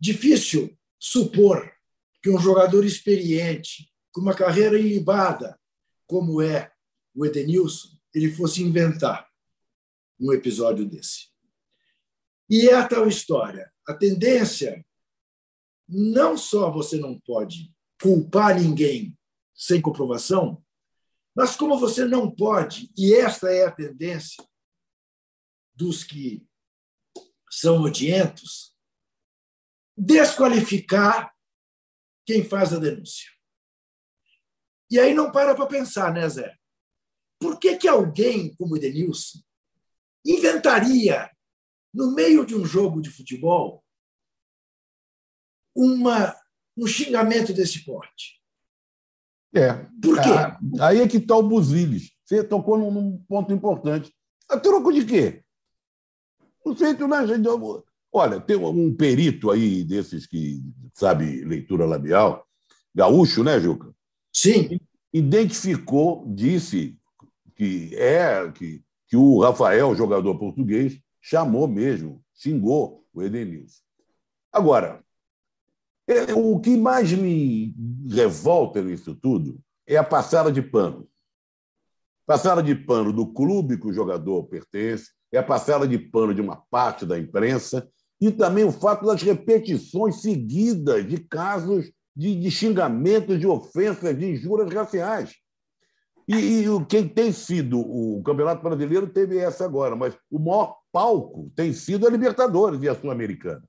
difícil 0.00 0.76
supor 0.98 1.72
que 2.20 2.30
um 2.30 2.38
jogador 2.38 2.84
experiente, 2.84 3.90
com 4.10 4.20
uma 4.20 4.34
carreira 4.34 4.78
ilibada, 4.78 5.58
como 6.06 6.42
é 6.42 6.72
o 7.14 7.24
Edenilson, 7.24 7.88
ele 8.12 8.32
fosse 8.32 8.62
inventar 8.62 9.28
um 10.18 10.32
episódio 10.32 10.84
desse. 10.84 11.28
E 12.48 12.68
é 12.68 12.74
a 12.74 12.86
tal 12.86 13.06
história. 13.06 13.72
A 13.86 13.94
tendência, 13.94 14.84
não 15.88 16.36
só 16.36 16.70
você 16.70 16.98
não 16.98 17.18
pode 17.20 17.72
culpar 18.00 18.58
ninguém 18.58 19.16
sem 19.54 19.80
comprovação, 19.80 20.64
mas 21.34 21.56
como 21.56 21.78
você 21.78 22.04
não 22.04 22.30
pode, 22.30 22.90
e 22.96 23.14
esta 23.14 23.50
é 23.50 23.64
a 23.64 23.70
tendência 23.70 24.44
dos 25.74 26.02
que 26.02 26.44
são 27.50 27.82
odientos, 27.82 28.74
desqualificar 29.96 31.32
quem 32.26 32.44
faz 32.44 32.72
a 32.72 32.78
denúncia. 32.78 33.30
E 34.90 34.98
aí 34.98 35.14
não 35.14 35.30
para 35.30 35.54
para 35.54 35.66
pensar, 35.66 36.12
né, 36.12 36.28
Zé? 36.28 36.56
Por 37.40 37.58
que, 37.58 37.76
que 37.76 37.88
alguém 37.88 38.54
como 38.56 38.74
o 38.74 38.78
Denilson 38.78 39.38
inventaria, 40.24 41.30
no 41.92 42.14
meio 42.14 42.44
de 42.44 42.54
um 42.54 42.64
jogo 42.64 43.00
de 43.00 43.10
futebol, 43.10 43.84
uma, 45.74 46.34
um 46.76 46.86
xingamento 46.86 47.52
desse 47.52 47.84
porte? 47.84 48.38
É. 49.54 49.74
Por 50.02 50.20
quê? 50.20 50.30
Ah, 50.30 50.88
aí 50.88 51.00
é 51.00 51.08
que 51.08 51.16
está 51.16 51.36
o 51.36 51.42
Buziles. 51.42 52.10
Você 52.24 52.44
tocou 52.44 52.76
num, 52.76 52.90
num 52.90 53.18
ponto 53.28 53.52
importante. 53.52 54.12
A 54.48 54.58
troco 54.58 54.92
de 54.92 55.04
quê? 55.04 55.40
Não 56.64 56.76
sei, 56.76 56.94
tu 56.94 57.08
não, 57.08 57.26
gente. 57.26 57.48
Olha, 58.12 58.40
tem 58.40 58.56
um 58.56 58.94
perito 58.94 59.50
aí 59.50 59.84
desses 59.84 60.26
que 60.26 60.62
sabe 60.94 61.44
leitura 61.44 61.86
labial, 61.86 62.46
gaúcho, 62.94 63.44
né, 63.44 63.60
Juca? 63.60 63.94
Sim. 64.32 64.80
Identificou, 65.12 66.24
disse 66.26 66.98
que 67.54 67.94
é 67.94 68.50
que, 68.52 68.82
que 69.06 69.16
o 69.16 69.40
Rafael, 69.40 69.94
jogador 69.94 70.38
português, 70.38 71.00
chamou 71.20 71.66
mesmo, 71.66 72.22
xingou 72.34 73.04
o 73.12 73.22
Edenilson. 73.22 73.82
Agora, 74.52 75.04
é, 76.06 76.32
o 76.32 76.58
que 76.58 76.76
mais 76.76 77.12
me 77.12 77.74
revolta 78.08 78.82
nisso 78.82 79.14
tudo 79.14 79.60
é 79.86 79.96
a 79.96 80.04
passada 80.04 80.50
de 80.50 80.62
pano. 80.62 81.08
Passada 82.26 82.62
de 82.62 82.74
pano 82.74 83.12
do 83.12 83.26
clube 83.32 83.78
que 83.78 83.86
o 83.86 83.92
jogador 83.92 84.44
pertence, 84.44 85.10
é 85.32 85.38
a 85.38 85.42
passada 85.42 85.86
de 85.86 85.98
pano 85.98 86.34
de 86.34 86.40
uma 86.40 86.56
parte 86.70 87.04
da 87.04 87.18
imprensa 87.18 87.88
e 88.20 88.30
também 88.30 88.64
o 88.64 88.72
fato 88.72 89.06
das 89.06 89.22
repetições 89.22 90.22
seguidas 90.22 91.06
de 91.06 91.18
casos 91.18 91.90
de, 92.16 92.34
de 92.34 92.50
xingamentos, 92.50 93.38
de 93.38 93.46
ofensas, 93.46 94.18
de 94.18 94.30
injúrias 94.32 94.72
raciais. 94.72 95.34
E, 96.26 96.64
e, 96.64 96.86
quem 96.86 97.08
tem 97.08 97.32
sido 97.32 97.80
o 97.80 98.22
Campeonato 98.22 98.62
Brasileiro 98.62 99.06
teve 99.06 99.38
essa 99.38 99.64
agora, 99.64 99.94
mas 99.94 100.14
o 100.30 100.38
maior 100.38 100.77
palco 100.92 101.50
tem 101.54 101.72
sido 101.72 102.06
a 102.06 102.10
Libertadores 102.10 102.82
e 102.82 102.88
a 102.88 102.94
Sul-Americana. 102.94 103.62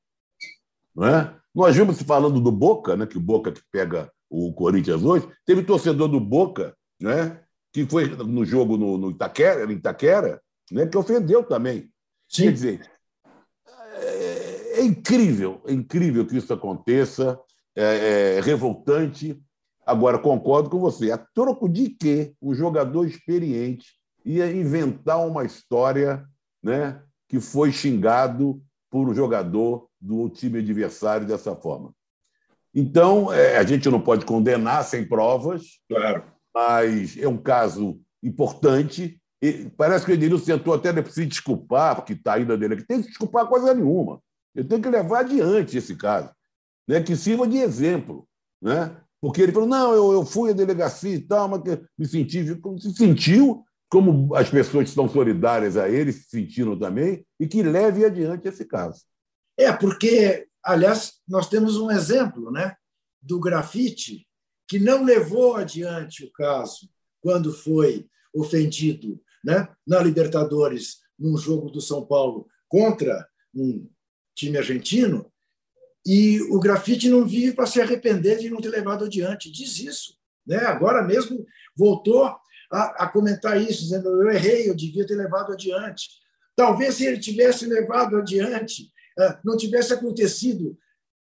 Não 0.95 1.07
é? 1.07 1.35
Nós 1.53 1.75
vimos 1.75 1.97
se 1.97 2.03
falando 2.03 2.39
do 2.39 2.51
Boca, 2.51 2.95
né, 2.95 3.05
que 3.05 3.17
o 3.17 3.21
Boca 3.21 3.51
que 3.51 3.61
pega 3.71 4.11
o 4.29 4.53
Corinthians 4.53 5.03
hoje, 5.03 5.27
teve 5.45 5.63
torcedor 5.63 6.07
do 6.07 6.19
Boca, 6.19 6.75
né, 7.01 7.41
que 7.73 7.85
foi 7.85 8.07
no 8.07 8.45
jogo 8.45 8.77
no, 8.77 8.97
no 8.97 9.11
Itaquera, 9.11 9.71
em 9.71 9.75
Itaquera, 9.75 10.41
né, 10.71 10.85
que 10.85 10.97
ofendeu 10.97 11.43
também. 11.43 11.89
Sim. 12.27 12.43
Quer 12.43 12.53
dizer, 12.53 12.91
é, 13.93 14.79
é, 14.79 14.83
incrível, 14.83 15.61
é 15.67 15.73
incrível 15.73 16.25
que 16.25 16.37
isso 16.37 16.53
aconteça, 16.53 17.39
é, 17.75 18.37
é 18.37 18.41
revoltante. 18.41 19.41
Agora, 19.85 20.19
concordo 20.19 20.69
com 20.69 20.79
você. 20.79 21.11
A 21.11 21.17
troco 21.17 21.67
de 21.67 21.89
que 21.89 22.33
o 22.39 22.53
jogador 22.53 23.05
experiente 23.05 23.87
ia 24.23 24.51
inventar 24.51 25.25
uma 25.25 25.43
história 25.43 26.23
né, 26.61 27.01
que 27.29 27.39
foi 27.39 27.71
xingado 27.71 28.61
por 28.89 29.07
um 29.07 29.15
jogador 29.15 29.87
do 30.01 30.27
time 30.29 30.59
adversário 30.59 31.25
dessa 31.25 31.55
forma. 31.55 31.93
Então, 32.75 33.31
é, 33.31 33.57
a 33.57 33.63
gente 33.63 33.89
não 33.89 34.01
pode 34.01 34.25
condenar 34.25 34.83
sem 34.83 35.07
provas, 35.07 35.79
claro. 35.87 36.23
mas 36.53 37.17
é 37.17 37.27
um 37.27 37.37
caso 37.37 38.01
importante 38.21 39.19
e 39.41 39.69
parece 39.77 40.05
que 40.05 40.11
o 40.11 40.13
Edilson 40.13 40.45
tentou 40.45 40.73
até 40.73 40.91
se 41.05 41.25
desculpar, 41.25 41.95
porque 41.95 42.13
está 42.13 42.33
ainda 42.33 42.57
dele 42.57 42.73
aqui. 42.73 42.85
Tem 42.85 43.01
que 43.01 43.07
desculpar 43.07 43.47
coisa 43.47 43.73
nenhuma. 43.73 44.21
Ele 44.53 44.67
tem 44.67 44.81
que 44.81 44.89
levar 44.89 45.19
adiante 45.19 45.77
esse 45.77 45.95
caso, 45.95 46.29
né? 46.87 47.01
que 47.01 47.15
sirva 47.15 47.47
de 47.47 47.57
exemplo. 47.57 48.27
Né? 48.61 48.95
Porque 49.21 49.41
ele 49.41 49.53
falou: 49.53 49.67
não, 49.67 49.93
eu, 49.93 50.11
eu 50.11 50.25
fui 50.25 50.49
à 50.49 50.53
delegacia 50.53 51.15
e 51.15 51.21
tal, 51.21 51.47
mas 51.47 51.61
me 51.97 52.05
senti. 52.05 52.45
Se 52.79 52.93
sentiu, 52.93 53.63
como 53.89 54.35
as 54.35 54.49
pessoas 54.49 54.89
estão 54.89 55.09
solidárias 55.09 55.75
a 55.75 55.89
ele 55.89 56.13
se 56.13 56.29
sentiram 56.29 56.77
também, 56.77 57.25
e 57.39 57.47
que 57.47 57.63
leve 57.63 58.05
adiante 58.05 58.47
esse 58.47 58.63
caso. 58.63 59.03
É, 59.57 59.73
porque, 59.73 60.47
aliás, 60.63 61.13
nós 61.27 61.49
temos 61.49 61.77
um 61.77 61.89
exemplo 61.89 62.51
né, 62.51 62.75
do 63.21 63.39
grafite 63.39 64.27
que 64.67 64.79
não 64.79 65.03
levou 65.03 65.55
adiante 65.55 66.23
o 66.23 66.31
caso 66.31 66.87
quando 67.19 67.51
foi 67.51 68.07
ofendido 68.33 69.19
né, 69.43 69.67
na 69.85 69.99
Libertadores, 70.01 70.99
num 71.17 71.35
jogo 71.35 71.71
do 71.71 71.81
São 71.81 72.05
Paulo 72.05 72.47
contra 72.67 73.27
um 73.53 73.89
time 74.35 74.57
argentino, 74.57 75.31
e 76.05 76.41
o 76.43 76.59
grafite 76.59 77.09
não 77.09 77.25
vive 77.25 77.53
para 77.53 77.65
se 77.65 77.81
arrepender 77.81 78.37
de 78.37 78.49
não 78.49 78.61
ter 78.61 78.69
levado 78.69 79.05
adiante. 79.05 79.51
Diz 79.51 79.79
isso. 79.79 80.13
Né? 80.45 80.57
Agora 80.57 81.03
mesmo 81.03 81.45
voltou 81.75 82.35
a, 82.71 83.05
a 83.05 83.07
comentar 83.07 83.61
isso, 83.61 83.81
dizendo: 83.81 84.09
eu 84.21 84.31
errei, 84.31 84.69
eu 84.69 84.75
devia 84.75 85.05
ter 85.05 85.15
levado 85.15 85.53
adiante. 85.53 86.07
Talvez 86.55 86.95
se 86.95 87.05
ele 87.05 87.19
tivesse 87.19 87.65
levado 87.65 88.17
adiante, 88.17 88.91
é, 89.19 89.37
não 89.43 89.55
tivesse 89.55 89.93
acontecido, 89.93 90.77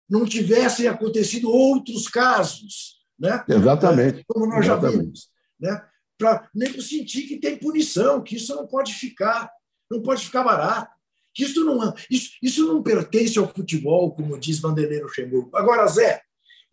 não 0.09 0.25
tivessem 0.25 0.87
acontecido 0.87 1.49
outros 1.49 2.07
casos, 2.07 2.97
né? 3.19 3.43
Exatamente. 3.47 4.23
Como 4.27 4.45
nós 4.47 4.65
Exatamente. 4.65 4.95
já 4.95 5.01
vimos, 5.01 5.29
né? 5.59 5.81
para 6.17 6.49
nem 6.53 6.81
sentir 6.81 7.23
que 7.23 7.37
tem 7.37 7.57
punição, 7.57 8.23
que 8.23 8.35
isso 8.35 8.55
não 8.55 8.65
pode 8.65 8.93
ficar, 8.93 9.49
não 9.89 10.01
pode 10.01 10.25
ficar 10.25 10.43
barato. 10.43 10.91
Que 11.33 11.43
isso 11.43 11.63
não, 11.63 11.93
isso, 12.09 12.31
isso 12.41 12.65
não 12.65 12.81
pertence 12.81 13.37
ao 13.37 13.53
futebol, 13.53 14.15
como 14.15 14.39
diz 14.39 14.59
Vanderlei 14.59 15.01
Luxemburgo. 15.01 15.55
Agora, 15.55 15.85
Zé, 15.87 16.21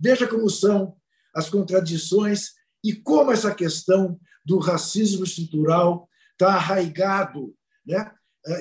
veja 0.00 0.26
como 0.26 0.48
são 0.48 0.96
as 1.34 1.50
contradições 1.50 2.52
e 2.82 2.94
como 2.94 3.30
essa 3.30 3.54
questão 3.54 4.18
do 4.44 4.58
racismo 4.58 5.24
estrutural 5.24 6.08
está 6.32 6.54
arraigado. 6.54 7.54
Né? 7.86 8.10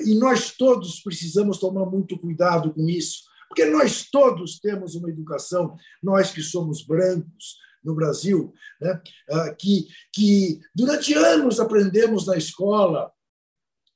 E 0.06 0.14
nós 0.14 0.52
todos 0.52 1.00
precisamos 1.00 1.58
tomar 1.58 1.86
muito 1.86 2.18
cuidado 2.18 2.72
com 2.72 2.88
isso, 2.88 3.24
porque 3.48 3.64
nós 3.66 4.08
todos 4.10 4.58
temos 4.58 4.94
uma 4.94 5.10
educação, 5.10 5.76
nós 6.02 6.30
que 6.30 6.42
somos 6.42 6.82
brancos, 6.82 7.64
no 7.84 7.94
Brasil, 7.94 8.52
né? 8.80 9.00
Ah, 9.30 9.54
que, 9.54 9.86
que 10.12 10.60
durante 10.74 11.12
anos 11.12 11.60
aprendemos 11.60 12.26
na 12.26 12.36
escola 12.36 13.12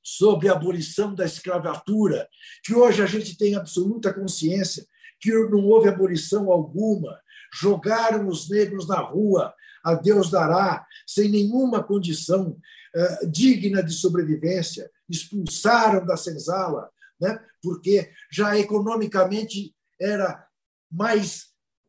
sobre 0.02 0.48
a 0.48 0.52
abolição 0.52 1.14
da 1.14 1.24
escravatura, 1.24 2.28
que 2.64 2.74
hoje 2.74 3.02
a 3.02 3.06
gente 3.06 3.36
tem 3.36 3.54
absoluta 3.54 4.12
consciência 4.12 4.86
que 5.20 5.32
não 5.32 5.66
houve 5.66 5.88
abolição 5.88 6.50
alguma, 6.50 7.18
jogaram 7.52 8.28
os 8.28 8.48
negros 8.48 8.86
na 8.86 9.00
rua, 9.00 9.54
a 9.84 9.94
Deus 9.94 10.30
dará, 10.30 10.86
sem 11.06 11.30
nenhuma 11.30 11.82
condição 11.82 12.50
uh, 12.50 13.30
digna 13.30 13.82
de 13.82 13.92
sobrevivência, 13.92 14.90
expulsaram 15.08 16.04
da 16.04 16.16
senzala, 16.16 16.90
né? 17.20 17.38
porque 17.62 18.10
já 18.30 18.58
economicamente 18.58 19.74
era 20.00 20.46
mais 20.90 21.46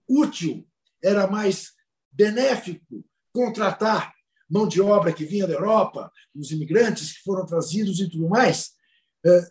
útil, 0.07 0.67
era 1.03 1.27
mais 1.27 1.73
benéfico 2.11 3.05
contratar 3.31 4.13
mão 4.49 4.67
de 4.67 4.81
obra 4.81 5.13
que 5.13 5.23
vinha 5.23 5.45
da 5.45 5.53
Europa, 5.53 6.11
os 6.33 6.51
imigrantes 6.51 7.13
que 7.13 7.23
foram 7.23 7.45
trazidos 7.45 7.99
e 7.99 8.09
tudo 8.09 8.27
mais. 8.27 8.71
É, 9.23 9.47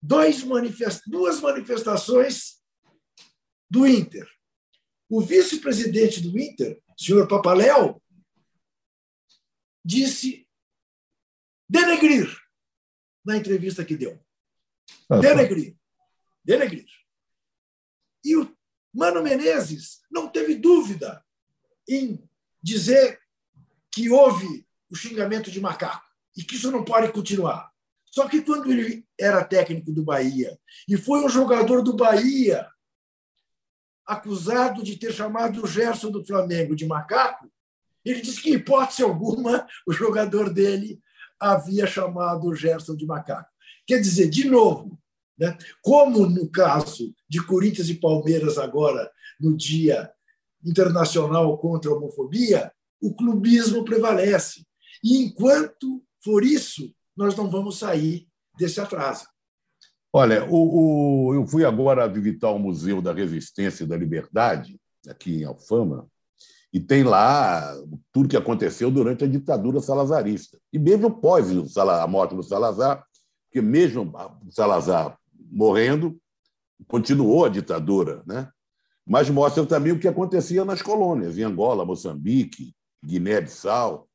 dois 0.00 0.42
manifest... 0.42 1.02
Duas 1.06 1.40
manifestações 1.40 2.60
do 3.68 3.86
Inter. 3.86 4.26
O 5.08 5.20
vice-presidente 5.20 6.22
do 6.22 6.38
Inter, 6.38 6.80
senhor 7.00 7.26
Papaléu, 7.26 8.02
disse 9.82 10.46
denegrir 11.66 12.28
na 13.24 13.38
entrevista 13.38 13.84
que 13.84 13.96
deu. 13.96 14.22
Denegrir. 15.08 15.76
Denegrir. 16.44 16.86
E 18.22 18.36
o 18.36 18.54
Mano 18.92 19.22
Menezes 19.22 20.02
não 20.10 20.28
teve 20.28 20.56
dúvida 20.56 21.24
em 21.88 22.22
dizer 22.62 23.18
que 23.90 24.10
houve 24.10 24.66
o 24.90 24.94
xingamento 24.94 25.50
de 25.50 25.60
macaco 25.60 26.06
e 26.36 26.44
que 26.44 26.56
isso 26.56 26.70
não 26.70 26.84
pode 26.84 27.10
continuar. 27.12 27.72
Só 28.04 28.28
que 28.28 28.42
quando 28.42 28.70
ele 28.70 29.06
era 29.18 29.44
técnico 29.44 29.90
do 29.90 30.04
Bahia 30.04 30.58
e 30.86 30.98
foi 30.98 31.24
um 31.24 31.28
jogador 31.28 31.82
do 31.82 31.96
Bahia 31.96 32.70
acusado 34.06 34.82
de 34.82 34.96
ter 34.96 35.12
chamado 35.12 35.62
o 35.62 35.66
Gerson 35.66 36.10
do 36.10 36.24
Flamengo 36.24 36.74
de 36.74 36.86
macaco, 36.86 37.50
ele 38.04 38.20
disse 38.20 38.40
que, 38.40 38.50
em 38.50 38.54
hipótese 38.54 39.02
alguma, 39.02 39.66
o 39.86 39.92
jogador 39.92 40.52
dele 40.52 41.00
havia 41.38 41.86
chamado 41.86 42.48
o 42.48 42.54
Gerson 42.54 42.96
de 42.96 43.06
macaco. 43.06 43.48
Quer 43.86 44.00
dizer, 44.00 44.28
de 44.28 44.48
novo, 44.48 44.98
né, 45.38 45.56
como 45.82 46.26
no 46.26 46.48
caso 46.48 47.14
de 47.28 47.44
Corinthians 47.44 47.88
e 47.88 47.94
Palmeiras, 47.94 48.58
agora, 48.58 49.10
no 49.40 49.56
Dia 49.56 50.10
Internacional 50.64 51.56
contra 51.58 51.90
a 51.90 51.94
Homofobia, 51.94 52.72
o 53.00 53.14
clubismo 53.14 53.84
prevalece. 53.84 54.66
E 55.02 55.22
enquanto 55.22 56.04
for 56.22 56.44
isso, 56.44 56.94
nós 57.16 57.34
não 57.34 57.50
vamos 57.50 57.78
sair 57.78 58.28
desse 58.58 58.80
atraso. 58.80 59.26
Olha, 60.12 60.44
o, 60.50 61.28
o, 61.28 61.34
eu 61.34 61.46
fui 61.46 61.64
agora 61.64 62.08
visitar 62.08 62.50
o 62.50 62.58
Museu 62.58 63.00
da 63.00 63.12
Resistência 63.12 63.84
e 63.84 63.86
da 63.86 63.96
Liberdade, 63.96 64.78
aqui 65.08 65.42
em 65.42 65.44
Alfama, 65.44 66.08
e 66.72 66.80
tem 66.80 67.02
lá 67.04 67.74
tudo 68.12 68.28
que 68.28 68.36
aconteceu 68.36 68.90
durante 68.90 69.24
a 69.24 69.28
ditadura 69.28 69.80
salazarista. 69.80 70.58
E 70.72 70.78
mesmo 70.78 71.08
após 71.08 71.48
a 71.76 72.06
morte 72.06 72.34
do 72.34 72.42
Salazar, 72.42 73.04
porque 73.46 73.60
mesmo 73.60 74.12
Salazar 74.50 75.16
morrendo, 75.50 76.20
continuou 76.86 77.44
a 77.44 77.48
ditadura, 77.48 78.22
né? 78.26 78.48
mas 79.06 79.28
mostra 79.28 79.66
também 79.66 79.92
o 79.92 79.98
que 79.98 80.06
acontecia 80.06 80.64
nas 80.64 80.82
colônias, 80.82 81.36
em 81.36 81.42
Angola, 81.42 81.84
Moçambique, 81.84 82.72
Guiné-Bissau, 83.04 84.08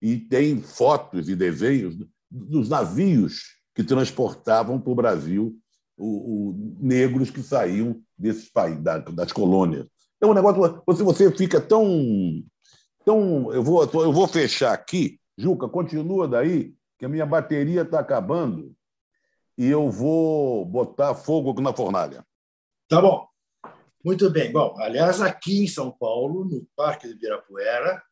e 0.00 0.16
tem 0.16 0.60
fotos 0.60 1.28
e 1.28 1.34
desenhos 1.34 1.96
dos 2.30 2.68
navios 2.68 3.55
que 3.76 3.84
transportavam 3.84 4.80
para 4.80 4.90
o 4.90 4.94
Brasil 4.94 5.56
os 5.98 6.54
negros 6.80 7.30
que 7.30 7.42
saíam 7.42 8.00
desses 8.18 8.50
países, 8.50 8.82
das 8.82 9.32
colônias. 9.32 9.86
É 10.20 10.26
um 10.26 10.34
negócio. 10.34 10.82
Você, 10.86 11.02
você 11.02 11.30
fica 11.30 11.60
tão. 11.60 12.42
tão 13.04 13.52
eu, 13.52 13.62
vou, 13.62 13.84
eu 13.84 14.12
vou 14.12 14.26
fechar 14.26 14.72
aqui. 14.72 15.20
Juca, 15.36 15.68
continua 15.68 16.26
daí, 16.26 16.74
que 16.98 17.04
a 17.04 17.08
minha 17.08 17.26
bateria 17.26 17.82
está 17.82 18.00
acabando 18.00 18.74
e 19.58 19.66
eu 19.66 19.90
vou 19.90 20.64
botar 20.64 21.14
fogo 21.14 21.58
na 21.60 21.72
fornalha. 21.72 22.24
Tá 22.88 23.00
bom. 23.00 23.26
Muito 24.02 24.30
bem. 24.30 24.52
Bom, 24.52 24.74
aliás, 24.78 25.20
aqui 25.20 25.64
em 25.64 25.68
São 25.68 25.90
Paulo, 25.90 26.44
no 26.44 26.66
Parque 26.74 27.08
de 27.08 27.14
Ibirapuera, 27.14 28.02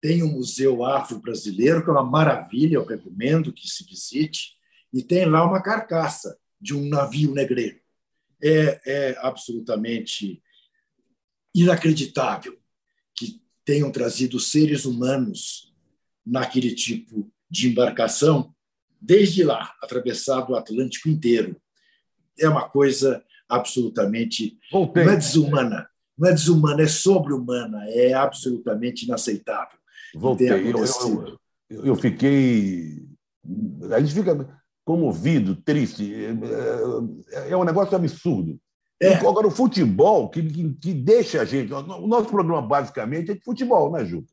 tem 0.00 0.22
um 0.22 0.32
museu 0.32 0.84
afro-brasileiro, 0.84 1.82
que 1.82 1.90
é 1.90 1.92
uma 1.92 2.04
maravilha, 2.04 2.76
eu 2.76 2.84
recomendo 2.84 3.52
que 3.52 3.66
se 3.66 3.84
visite, 3.84 4.54
e 4.94 5.02
tem 5.02 5.26
lá 5.26 5.44
uma 5.44 5.60
carcaça 5.60 6.38
de 6.60 6.72
um 6.72 6.88
navio 6.88 7.34
negreiro. 7.34 7.80
É, 8.40 8.80
é 8.86 9.18
absolutamente 9.18 10.40
inacreditável 11.52 12.56
que 13.14 13.42
tenham 13.64 13.90
trazido 13.90 14.38
seres 14.38 14.84
humanos 14.84 15.74
naquele 16.24 16.74
tipo 16.74 17.28
de 17.50 17.68
embarcação, 17.68 18.54
desde 19.00 19.42
lá, 19.42 19.74
atravessado 19.82 20.52
o 20.52 20.56
Atlântico 20.56 21.08
inteiro. 21.08 21.60
É 22.38 22.48
uma 22.48 22.68
coisa 22.68 23.22
absolutamente. 23.48 24.58
Voltei. 24.70 25.04
Não 25.04 25.12
é 25.12 25.16
desumana, 25.16 25.90
não 26.16 26.28
é 26.28 26.32
desumana, 26.32 26.82
é 26.82 26.88
sobre-humana, 26.88 27.84
é 27.88 28.12
absolutamente 28.12 29.06
inaceitável. 29.06 29.78
Voltei. 30.14 30.50
Eu, 30.50 30.84
eu, 31.68 31.84
eu, 31.86 31.96
fiquei. 31.96 33.08
A 33.90 34.00
gente 34.00 34.14
fica 34.14 34.63
comovido, 34.84 35.56
triste. 35.56 36.14
É, 37.32 37.50
é 37.50 37.56
um 37.56 37.64
negócio 37.64 37.96
absurdo. 37.96 38.58
É. 39.00 39.14
Agora, 39.14 39.46
o 39.46 39.50
futebol, 39.50 40.28
que, 40.28 40.42
que, 40.42 40.74
que, 40.74 40.92
deixa 40.94 41.42
a 41.42 41.44
gente. 41.44 41.72
O 41.72 42.06
nosso 42.06 42.28
programa, 42.28 42.62
basicamente, 42.62 43.30
é 43.30 43.34
de 43.34 43.42
futebol, 43.42 43.90
né, 43.92 44.04
Juca? 44.04 44.28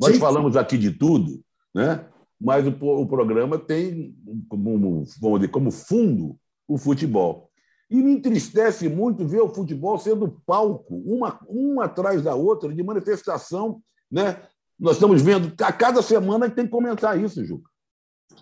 Nós 0.00 0.14
Sim. 0.14 0.20
falamos 0.20 0.56
aqui 0.56 0.76
de 0.76 0.90
tudo, 0.90 1.42
né? 1.74 2.04
mas 2.42 2.66
o, 2.66 2.70
o 2.70 3.06
programa 3.06 3.56
tem 3.56 4.14
como, 4.48 5.04
vamos 5.20 5.40
dizer, 5.40 5.52
como 5.52 5.70
fundo 5.70 6.36
o 6.66 6.76
futebol. 6.76 7.48
E 7.88 7.96
me 7.96 8.12
entristece 8.12 8.88
muito 8.88 9.26
ver 9.26 9.42
o 9.42 9.54
futebol 9.54 9.98
sendo 9.98 10.40
palco, 10.44 10.96
uma, 11.06 11.38
uma 11.46 11.84
atrás 11.84 12.22
da 12.22 12.34
outra, 12.34 12.74
de 12.74 12.82
manifestação. 12.82 13.80
Né? 14.10 14.42
Nós 14.78 14.96
estamos 14.96 15.22
vendo, 15.22 15.52
a 15.62 15.72
cada 15.72 16.02
semana 16.02 16.50
tem 16.50 16.64
que 16.64 16.70
comentar 16.70 17.22
isso, 17.22 17.44
Juca. 17.44 17.70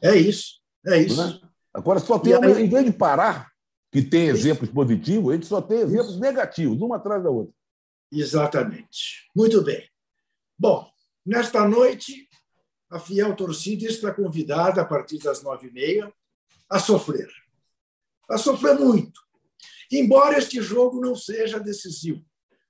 É 0.01 0.17
isso, 0.17 0.60
é 0.87 0.99
isso. 0.99 1.16
Né? 1.16 1.40
Agora, 1.73 1.99
só 2.01 2.19
tem, 2.19 2.35
aí... 2.35 2.64
em 2.64 2.69
vez 2.69 2.85
de 2.85 2.93
parar, 2.93 3.51
que 3.93 4.03
tem 4.03 4.29
exemplos 4.29 4.71
positivos, 4.71 5.31
a 5.31 5.35
gente 5.35 5.47
só 5.47 5.61
tem 5.61 5.81
exemplos 5.81 6.19
negativos, 6.19 6.81
uma 6.81 6.97
atrás 6.97 7.23
da 7.23 7.31
outra. 7.31 7.53
Exatamente. 8.12 9.29
Muito 9.35 9.62
bem. 9.62 9.88
Bom, 10.59 10.88
nesta 11.25 11.66
noite, 11.66 12.29
a 12.90 12.99
fiel 12.99 13.35
torcida 13.35 13.87
está 13.87 14.12
convidada, 14.12 14.81
a 14.83 14.85
partir 14.85 15.19
das 15.19 15.43
nove 15.43 15.69
e 15.69 15.73
meia, 15.73 16.12
a 16.69 16.79
sofrer. 16.79 17.29
A 18.29 18.37
sofrer 18.37 18.79
muito. 18.79 19.21
Embora 19.90 20.38
este 20.38 20.61
jogo 20.61 21.01
não 21.01 21.16
seja 21.16 21.59
decisivo. 21.59 22.25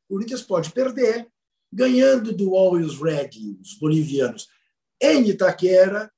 O 0.09 0.14
Corinthians 0.14 0.42
pode 0.42 0.73
perder, 0.73 1.29
ganhando 1.73 2.35
do 2.35 2.55
Always 2.55 2.99
Red, 2.99 3.31
os 3.61 3.75
bolivianos, 3.79 4.49
em 5.01 5.29
Itaquera, 5.29 6.11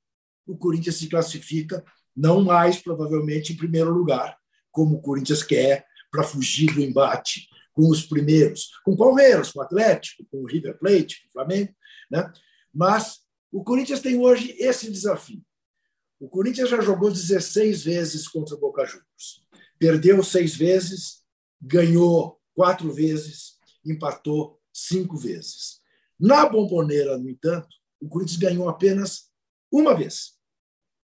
o 0.46 0.56
Corinthians 0.56 0.96
se 0.96 1.08
classifica, 1.08 1.84
não 2.16 2.42
mais, 2.42 2.78
provavelmente, 2.78 3.52
em 3.52 3.56
primeiro 3.56 3.90
lugar, 3.90 4.36
como 4.70 4.96
o 4.96 5.00
Corinthians 5.00 5.42
quer 5.42 5.86
para 6.10 6.22
fugir 6.22 6.74
do 6.74 6.80
embate 6.80 7.48
com 7.72 7.88
os 7.88 8.04
primeiros, 8.04 8.70
com 8.84 8.92
o 8.92 8.96
Palmeiras, 8.96 9.50
com 9.50 9.60
o 9.60 9.62
Atlético, 9.62 10.26
com 10.30 10.42
o 10.42 10.46
River 10.46 10.78
Plate, 10.78 11.22
com 11.22 11.28
o 11.28 11.32
Flamengo. 11.32 11.74
Né? 12.10 12.30
Mas 12.72 13.20
o 13.50 13.64
Corinthians 13.64 14.00
tem 14.00 14.18
hoje 14.18 14.54
esse 14.58 14.90
desafio. 14.90 15.42
O 16.20 16.28
Corinthians 16.28 16.68
já 16.68 16.80
jogou 16.80 17.10
16 17.10 17.82
vezes 17.82 18.28
contra 18.28 18.54
o 18.54 18.60
Boca 18.60 18.84
Juniors. 18.84 19.42
Perdeu 19.78 20.22
seis 20.22 20.54
vezes, 20.54 21.22
ganhou 21.60 22.40
quatro 22.54 22.92
vezes, 22.92 23.56
empatou 23.84 24.60
cinco 24.72 25.16
vezes. 25.16 25.80
Na 26.18 26.48
Bomboneira, 26.48 27.18
no 27.18 27.28
entanto, 27.28 27.68
o 28.00 28.08
Corinthians 28.08 28.38
ganhou 28.38 28.68
apenas 28.68 29.31
uma 29.72 29.94
vez. 29.94 30.32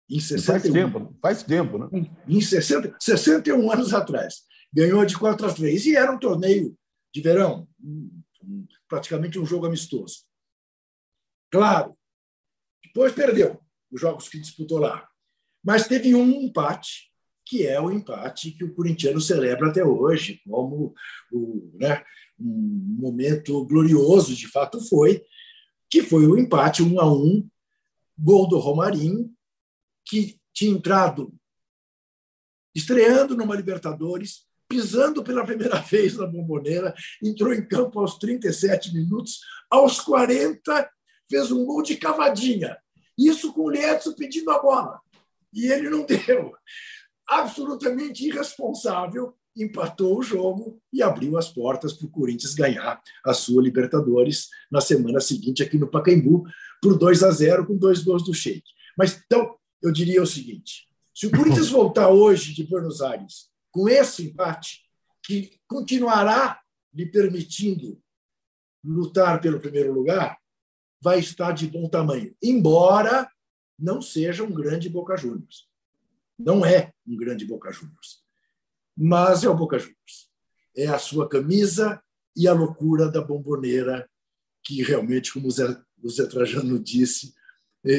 Em 0.09 0.21
61. 0.21 0.43
Faz 0.43 0.63
tempo, 0.73 1.19
faz 1.21 1.43
tempo, 1.43 1.79
né? 1.79 2.11
Em 2.27 2.41
60, 2.41 2.97
61 2.99 3.71
anos 3.71 3.93
atrás. 3.93 4.43
Ganhou 4.73 5.05
de 5.05 5.17
4 5.17 5.47
a 5.47 5.53
3. 5.53 5.87
E 5.87 5.97
era 5.97 6.13
um 6.13 6.19
torneio 6.19 6.77
de 7.15 7.21
verão, 7.21 7.69
praticamente 8.89 9.39
um 9.39 9.47
jogo 9.47 9.67
amistoso. 9.67 10.25
Claro, 11.51 11.97
depois 12.85 13.13
perdeu 13.13 13.61
os 13.91 14.01
jogos 14.01 14.29
que 14.29 14.41
disputou 14.41 14.79
lá. 14.79 15.09
Mas 15.65 15.87
teve 15.87 16.15
um 16.15 16.29
empate, 16.43 17.11
que 17.47 17.67
é 17.67 17.81
o 17.81 17.91
empate 17.91 18.51
que 18.51 18.65
o 18.65 18.75
corintiano 18.75 19.21
celebra 19.21 19.69
até 19.69 19.85
hoje, 19.85 20.41
como 20.45 20.93
o, 21.33 21.71
né, 21.75 22.05
um 22.39 22.97
momento 23.01 23.65
glorioso, 23.65 24.35
de 24.35 24.49
fato 24.49 24.81
foi, 24.89 25.23
que 25.89 26.03
foi 26.03 26.27
o 26.27 26.37
empate 26.37 26.83
um 26.83 27.01
a 27.01 27.11
um, 27.11 27.49
gol 28.19 28.49
do 28.49 28.59
Romarinho, 28.59 29.33
que 30.05 30.39
tinha 30.53 30.73
entrado 30.73 31.35
estreando 32.75 33.37
numa 33.37 33.55
Libertadores, 33.55 34.45
pisando 34.69 35.23
pela 35.23 35.45
primeira 35.45 35.81
vez 35.83 36.17
na 36.17 36.27
bomboneira, 36.27 36.95
entrou 37.23 37.55
em 37.55 37.67
campo 37.67 38.01
aos 38.01 38.19
37 38.19 38.93
minutos, 38.93 39.41
aos 39.71 40.01
40 40.01 40.91
fez 41.29 41.51
um 41.53 41.65
gol 41.65 41.83
de 41.83 41.97
cavadinha. 41.97 42.77
Isso 43.17 43.53
com 43.53 43.63
o 43.63 43.71
Lietzo 43.71 44.17
pedindo 44.17 44.51
a 44.51 44.61
bola. 44.61 45.01
E 45.53 45.67
ele 45.67 45.89
não 45.89 46.05
deu. 46.07 46.53
Absolutamente 47.27 48.27
irresponsável, 48.27 49.35
empatou 49.57 50.19
o 50.19 50.23
jogo 50.23 50.81
e 50.93 51.03
abriu 51.03 51.39
as 51.39 51.49
portas 51.49 51.93
para 51.93 52.07
o 52.07 52.11
Corinthians 52.11 52.55
ganhar 52.55 53.01
a 53.25 53.33
sua 53.33 53.63
Libertadores 53.63 54.49
na 54.71 54.81
semana 54.81 55.21
seguinte 55.21 55.63
aqui 55.63 55.79
no 55.79 55.89
Pacaembu 55.89 56.45
por 56.85 56.99
2 56.99 57.23
a 57.23 57.31
0 57.31 57.67
com 57.67 57.79
dois 57.79 58.03
gols 58.03 58.23
do 58.23 58.35
Sheik. 58.35 58.63
Mas 58.95 59.19
então, 59.25 59.57
eu 59.81 59.91
diria 59.91 60.23
o 60.23 60.27
seguinte: 60.27 60.87
se 61.15 61.27
o 61.27 61.31
Corinthians 61.31 61.71
voltar 61.71 62.11
hoje 62.11 62.53
de 62.53 62.63
Buenos 62.63 63.01
Aires 63.01 63.49
com 63.71 63.89
esse 63.89 64.27
empate, 64.27 64.83
que 65.23 65.59
continuará 65.67 66.61
lhe 66.93 67.07
permitindo 67.07 67.99
lutar 68.85 69.41
pelo 69.41 69.59
primeiro 69.59 69.95
lugar, 69.95 70.37
vai 71.01 71.21
estar 71.21 71.53
de 71.53 71.67
bom 71.67 71.89
tamanho, 71.89 72.37
embora 72.43 73.27
não 73.79 74.03
seja 74.03 74.45
um 74.45 74.53
grande 74.53 74.91
Boca 74.91 75.17
Juniors. 75.17 75.67
Não 76.39 76.67
é 76.67 76.93
um 77.07 77.17
grande 77.17 77.47
Boca 77.47 77.73
Juniors. 77.73 78.23
Mas 78.95 79.43
é 79.43 79.49
o 79.49 79.57
Boca 79.57 79.79
Juniors. 79.79 80.31
É 80.77 80.87
a 80.87 80.99
sua 80.99 81.27
camisa 81.27 82.03
e 82.37 82.47
a 82.47 82.53
loucura 82.53 83.11
da 83.11 83.23
bomboneira, 83.23 84.07
que 84.63 84.83
realmente, 84.83 85.33
como 85.33 85.49
o 85.49 85.51
Zé, 85.51 85.65
o 86.05 86.11
Zé 86.11 86.27
Trajano 86.27 86.79
disse, 86.79 87.33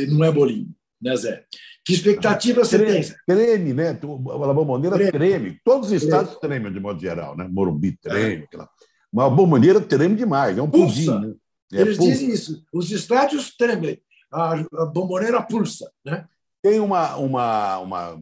não 0.10 0.24
é 0.24 0.32
bolinho 0.32 0.74
né, 1.02 1.16
Zé? 1.16 1.46
Que 1.86 1.94
expectativa 1.94 2.66
você 2.66 2.80
treme, 2.80 3.06
tem? 3.06 3.16
Treme, 3.28 3.74
né? 3.74 3.90
A 3.92 4.54
Bomboneira 4.54 4.96
treme. 4.96 5.12
treme. 5.12 5.60
Todos 5.64 5.92
os 5.92 6.04
estados 6.04 6.36
treme. 6.38 6.56
tremem, 6.56 6.74
de 6.74 6.80
modo 6.80 7.00
geral, 7.00 7.38
né? 7.38 7.48
Morumbi 7.48 7.96
treme. 7.98 8.42
É. 8.42 8.46
Aquela... 8.46 8.70
Mas 9.14 9.26
a 9.26 9.30
bomboneira 9.30 9.80
treme 9.80 10.16
demais, 10.16 10.58
é 10.58 10.62
um 10.62 10.70
Pulsa. 10.70 11.14
pudim. 11.14 11.28
Né? 11.28 11.36
É, 11.74 11.82
Eles 11.82 11.98
pulsa. 11.98 12.12
dizem 12.12 12.30
isso. 12.32 12.66
Os 12.74 12.92
estádios 12.92 13.56
tremem. 13.56 14.02
A, 14.32 14.54
a 14.54 14.86
bomboneira 14.86 15.42
pulsa. 15.42 15.90
Né? 16.04 16.26
Tem 16.62 16.80
uma, 16.80 17.16
uma, 17.18 17.78
uma. 17.80 18.22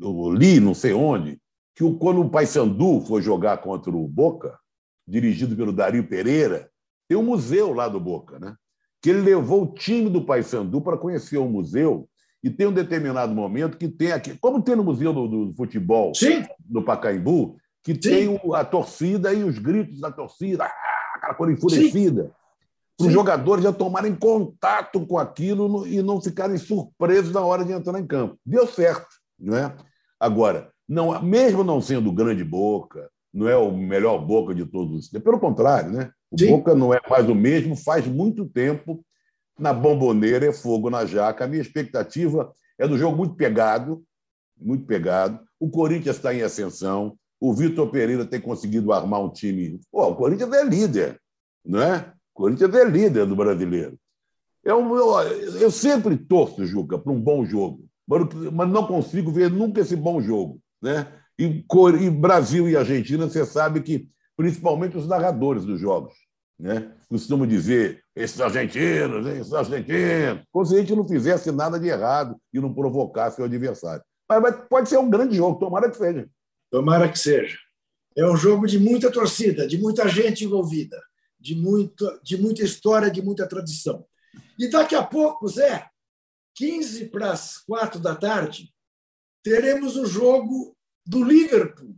Eu 0.00 0.32
li, 0.32 0.58
não 0.58 0.72
sei 0.74 0.94
onde, 0.94 1.38
que 1.76 1.84
quando 1.98 2.22
o 2.22 2.30
Paysandu 2.30 3.02
foi 3.02 3.20
jogar 3.20 3.58
contra 3.58 3.90
o 3.90 4.08
Boca, 4.08 4.58
dirigido 5.06 5.54
pelo 5.54 5.72
Dario 5.72 6.08
Pereira, 6.08 6.70
tem 7.06 7.18
um 7.18 7.22
museu 7.22 7.74
lá 7.74 7.86
do 7.86 8.00
Boca, 8.00 8.38
né? 8.38 8.56
Que 9.02 9.10
ele 9.10 9.20
levou 9.22 9.62
o 9.62 9.74
time 9.74 10.10
do 10.10 10.22
Paysandu 10.24 10.80
para 10.80 10.96
conhecer 10.98 11.38
o 11.38 11.48
museu 11.48 12.08
e 12.42 12.50
tem 12.50 12.66
um 12.66 12.72
determinado 12.72 13.34
momento 13.34 13.76
que 13.76 13.88
tem 13.88 14.12
aqui, 14.12 14.36
como 14.38 14.62
tem 14.62 14.74
no 14.74 14.82
Museu 14.84 15.12
do, 15.12 15.28
do 15.28 15.54
Futebol 15.54 16.14
Sim, 16.14 16.42
no 16.68 16.82
Pacaembu, 16.82 17.56
que 17.82 17.94
tem 17.94 18.28
o- 18.42 18.54
a 18.54 18.64
torcida 18.64 19.32
e 19.32 19.42
os 19.44 19.58
gritos 19.58 20.00
da 20.00 20.10
torcida, 20.10 20.64
ah, 20.64 20.72
aquela 21.16 21.34
coisa 21.34 21.52
enfurecida, 21.52 22.30
para 22.96 23.04
os 23.04 23.08
Sim. 23.08 23.12
jogadores 23.12 23.64
já 23.64 23.72
tomarem 23.72 24.14
contato 24.14 25.06
com 25.06 25.18
aquilo 25.18 25.68
no- 25.68 25.86
e 25.86 26.02
não 26.02 26.20
ficarem 26.20 26.56
surpresos 26.56 27.32
na 27.32 27.40
hora 27.42 27.64
de 27.64 27.72
entrar 27.72 27.98
em 27.98 28.06
campo. 28.06 28.38
Deu 28.44 28.66
certo, 28.66 29.08
não 29.38 29.56
é? 29.56 29.74
Agora, 30.18 30.70
não, 30.88 31.22
mesmo 31.22 31.62
não 31.64 31.80
sendo 31.80 32.12
grande 32.12 32.44
Boca, 32.44 33.10
não 33.32 33.48
é 33.48 33.56
o 33.56 33.70
melhor 33.70 34.18
Boca 34.18 34.54
de 34.54 34.64
todos 34.66 34.94
os 34.98 35.08
tempos, 35.08 35.24
pelo 35.24 35.40
contrário, 35.40 35.90
né? 35.90 36.10
O 36.30 36.38
Sim. 36.38 36.50
Boca 36.50 36.74
não 36.74 36.94
é 36.94 37.00
mais 37.08 37.28
o 37.28 37.34
mesmo 37.34 37.76
faz 37.76 38.06
muito 38.06 38.46
tempo. 38.46 39.04
Na 39.58 39.72
bomboneira 39.72 40.46
é 40.46 40.52
fogo 40.52 40.88
na 40.88 41.04
jaca. 41.04 41.44
A 41.44 41.48
minha 41.48 41.60
expectativa 41.60 42.52
é 42.78 42.86
do 42.86 42.96
jogo 42.96 43.16
muito 43.16 43.34
pegado, 43.34 44.02
muito 44.58 44.84
pegado. 44.86 45.40
O 45.58 45.68
Corinthians 45.68 46.16
está 46.16 46.32
em 46.32 46.42
ascensão. 46.42 47.16
O 47.40 47.54
Vitor 47.54 47.90
Pereira 47.90 48.24
tem 48.24 48.40
conseguido 48.40 48.92
armar 48.92 49.20
um 49.22 49.30
time. 49.30 49.80
Pô, 49.90 50.06
o 50.08 50.14
Corinthians 50.14 50.52
é 50.52 50.64
líder, 50.64 51.20
não 51.64 51.82
é? 51.82 52.12
O 52.34 52.42
Corinthians 52.42 52.74
é 52.74 52.84
líder 52.84 53.26
do 53.26 53.34
brasileiro. 53.34 53.98
Eu, 54.62 54.80
eu, 54.94 55.20
eu 55.58 55.70
sempre 55.70 56.16
torço, 56.16 56.66
Juca, 56.66 56.98
para 56.98 57.12
um 57.12 57.20
bom 57.20 57.44
jogo, 57.44 57.84
mas, 58.06 58.68
não 58.68 58.86
consigo 58.86 59.30
ver 59.30 59.50
nunca 59.50 59.80
esse 59.80 59.96
bom 59.96 60.20
jogo. 60.20 60.60
Né? 60.82 61.06
E, 61.38 61.64
e 62.00 62.10
Brasil 62.10 62.68
e 62.68 62.76
Argentina, 62.76 63.26
você 63.28 63.44
sabe 63.46 63.80
que, 63.80 64.08
principalmente 64.40 64.96
os 64.96 65.06
narradores 65.06 65.66
dos 65.66 65.78
jogos, 65.78 66.14
né? 66.58 66.94
costumam 67.10 67.46
dizer 67.46 68.02
esses 68.16 68.40
argentinos, 68.40 69.26
esses 69.26 69.52
argentinos, 69.52 70.42
como 70.50 70.64
se 70.64 70.76
a 70.76 70.78
gente 70.78 70.96
não 70.96 71.06
fizesse 71.06 71.52
nada 71.52 71.78
de 71.78 71.88
errado 71.88 72.40
e 72.50 72.58
não 72.58 72.72
provocasse 72.72 73.38
o 73.38 73.44
adversário. 73.44 74.02
Mas, 74.26 74.40
mas 74.40 74.56
pode 74.66 74.88
ser 74.88 74.98
um 74.98 75.10
grande 75.10 75.36
jogo, 75.36 75.58
tomara 75.58 75.90
que 75.90 75.98
seja. 75.98 76.26
tomara 76.70 77.06
que 77.06 77.18
seja. 77.18 77.58
É 78.16 78.24
um 78.24 78.34
jogo 78.34 78.66
de 78.66 78.78
muita 78.78 79.12
torcida, 79.12 79.68
de 79.68 79.76
muita 79.76 80.08
gente 80.08 80.46
envolvida, 80.46 80.98
de 81.38 81.54
muita, 81.54 82.18
de 82.22 82.38
muita 82.38 82.64
história, 82.64 83.10
de 83.10 83.20
muita 83.20 83.46
tradição. 83.46 84.06
E 84.58 84.70
daqui 84.70 84.94
a 84.94 85.02
pouco, 85.02 85.48
Zé, 85.48 85.86
15 86.54 87.08
para 87.08 87.32
as 87.32 87.58
4 87.58 88.00
da 88.00 88.16
tarde, 88.16 88.72
teremos 89.44 89.98
o 89.98 90.06
jogo 90.06 90.74
do 91.04 91.22
Liverpool, 91.22 91.94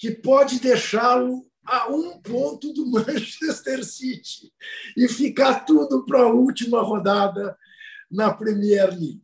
que 0.00 0.10
pode 0.10 0.58
deixá-lo 0.60 1.44
a 1.66 1.88
um 1.90 2.18
ponto 2.22 2.72
do 2.72 2.86
Manchester 2.90 3.84
City 3.84 4.50
e 4.96 5.06
ficar 5.06 5.66
tudo 5.66 6.04
para 6.06 6.22
a 6.22 6.32
última 6.32 6.80
rodada 6.82 7.54
na 8.10 8.32
Premier 8.32 8.88
League. 8.88 9.20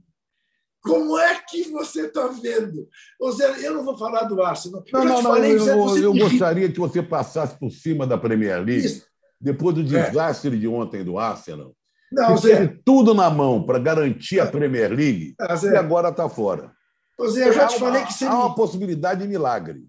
Como 0.83 1.19
é 1.19 1.41
que 1.49 1.65
você 1.71 2.07
está 2.07 2.29
vendo? 2.29 2.87
Ô 3.21 3.33
Zé, 3.33 3.67
eu 3.67 3.75
não 3.75 3.85
vou 3.85 3.99
falar 3.99 4.25
do 4.25 4.41
Arsenal. 4.41 4.85
Não, 4.93 5.03
já 5.03 5.09
não, 5.09 5.23
não. 5.23 5.33
falei, 5.33 5.55
Eu, 5.55 5.59
Zé, 5.59 5.75
você 5.75 6.05
eu 6.05 6.13
gostaria 6.15 6.71
que 6.71 6.79
você 6.79 7.03
passasse 7.03 7.59
por 7.59 7.71
cima 7.73 8.07
da 8.07 8.17
Premier 8.17 8.63
League, 8.65 8.87
Isso. 8.87 9.05
depois 9.41 9.75
do 9.75 9.81
É. 9.97 10.09
desastre 10.11 10.57
de 10.57 10.69
ontem 10.69 11.03
do 11.03 11.19
Arsenal, 11.19 11.75
Não, 12.13 12.37
que 12.37 12.43
Zé, 12.43 12.57
teve 12.59 12.83
tudo 12.85 13.15
na 13.15 13.29
mão 13.29 13.65
para 13.67 13.81
garantir 13.81 14.39
a 14.39 14.47
Premier 14.47 14.93
League 14.93 15.35
ah, 15.41 15.57
e 15.61 15.77
agora 15.77 16.11
está 16.11 16.29
fora. 16.29 16.71
Ô, 17.19 17.27
Zé, 17.29 17.49
eu 17.49 17.53
já 17.55 17.65
Há 17.65 17.67
te 17.67 17.77
uma- 17.79 17.87
falei 17.89 18.05
que 18.05 18.13
você 18.13 18.25
Há 18.27 18.35
uma 18.35 18.55
possibilidade 18.55 19.23
de 19.23 19.27
milagre, 19.29 19.83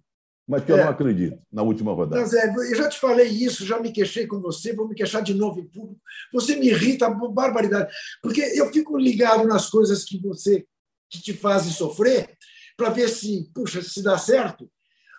mas 0.48 0.64
que 0.64 0.72
eu 0.72 0.78
É. 0.78 0.84
não 0.84 0.92
acredito 0.92 1.38
na 1.52 1.62
última 1.62 1.92
rodada. 1.94 2.22
Não, 2.22 2.28
Zé, 2.28 2.54
eu 2.56 2.76
já 2.76 2.88
te 2.90 3.00
falei 3.00 3.28
isso, 3.28 3.66
já 3.66 3.80
me 3.80 3.92
queixei 3.92 4.26
com 4.26 4.40
você, 4.40 4.74
vou 4.74 4.88
me 4.88 4.96
queixar 4.96 5.22
de 5.22 5.34
novo 5.34 5.60
em 5.60 5.68
público. 5.68 6.00
Você 6.34 6.56
me 6.56 6.68
irrita, 6.70 7.10
barbaridade, 7.10 7.92
porque 8.22 8.42
eu 8.42 8.72
fico 8.72 8.98
ligado 8.98 9.46
nas 9.46 9.70
coisas 9.70 10.04
que 10.06 10.18
você 10.20 10.66
que 11.10 11.22
te 11.22 11.34
fazem 11.34 11.72
sofrer 11.72 12.36
para 12.76 12.90
ver 12.90 13.08
se, 13.10 13.50
puxa, 13.54 13.82
se 13.82 14.02
dá 14.04 14.18
certo. 14.18 14.70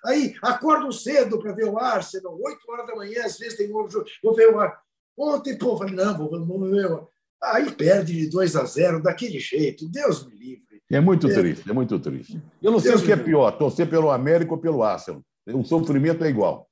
Aí 0.04 0.34
acordo 0.42 0.92
cedo 0.92 1.38
para 1.38 1.52
ver 1.52 1.64
o 1.64 1.78
Arsenal, 1.78 2.38
8 2.40 2.58
horas 2.70 2.86
da 2.86 2.94
manhã, 2.94 3.24
às 3.24 3.36
vezes 3.38 3.56
tem 3.58 3.66
um 3.74 3.88
jogo, 3.90 4.06
vou 4.22 4.34
ver 4.34 4.48
o 4.52 4.58
Ar- 4.60 4.80
Ontem, 5.20 5.58
pô, 5.58 5.76
falei, 5.76 5.94
não, 5.96 6.16
vou, 6.16 6.46
vou 6.46 6.60
ver. 6.70 6.86
o- 6.92 7.08
Aí 7.42 7.70
perde 7.72 8.12
de 8.14 8.28
2 8.28 8.54
a 8.54 8.64
0 8.64 9.02
daquele 9.02 9.38
jeito, 9.40 9.88
Deus 9.88 10.24
me 10.26 10.34
livre. 10.36 10.67
É 10.90 11.00
muito 11.00 11.28
É. 11.28 11.34
triste, 11.34 11.68
é 11.70 11.72
muito 11.72 11.98
triste. 12.00 12.42
Eu 12.62 12.70
não 12.72 12.80
sei 12.80 12.90
Deus 12.92 13.02
o 13.02 13.04
que 13.04 13.12
é 13.12 13.16
pior, 13.16 13.50
torcer 13.52 13.88
pelo 13.88 14.10
América 14.10 14.52
ou 14.52 14.58
pelo 14.58 14.82
Arsenal. 14.82 15.22
O 15.46 15.62
sofrimento 15.64 16.24
é 16.24 16.28
igual. 16.28 16.68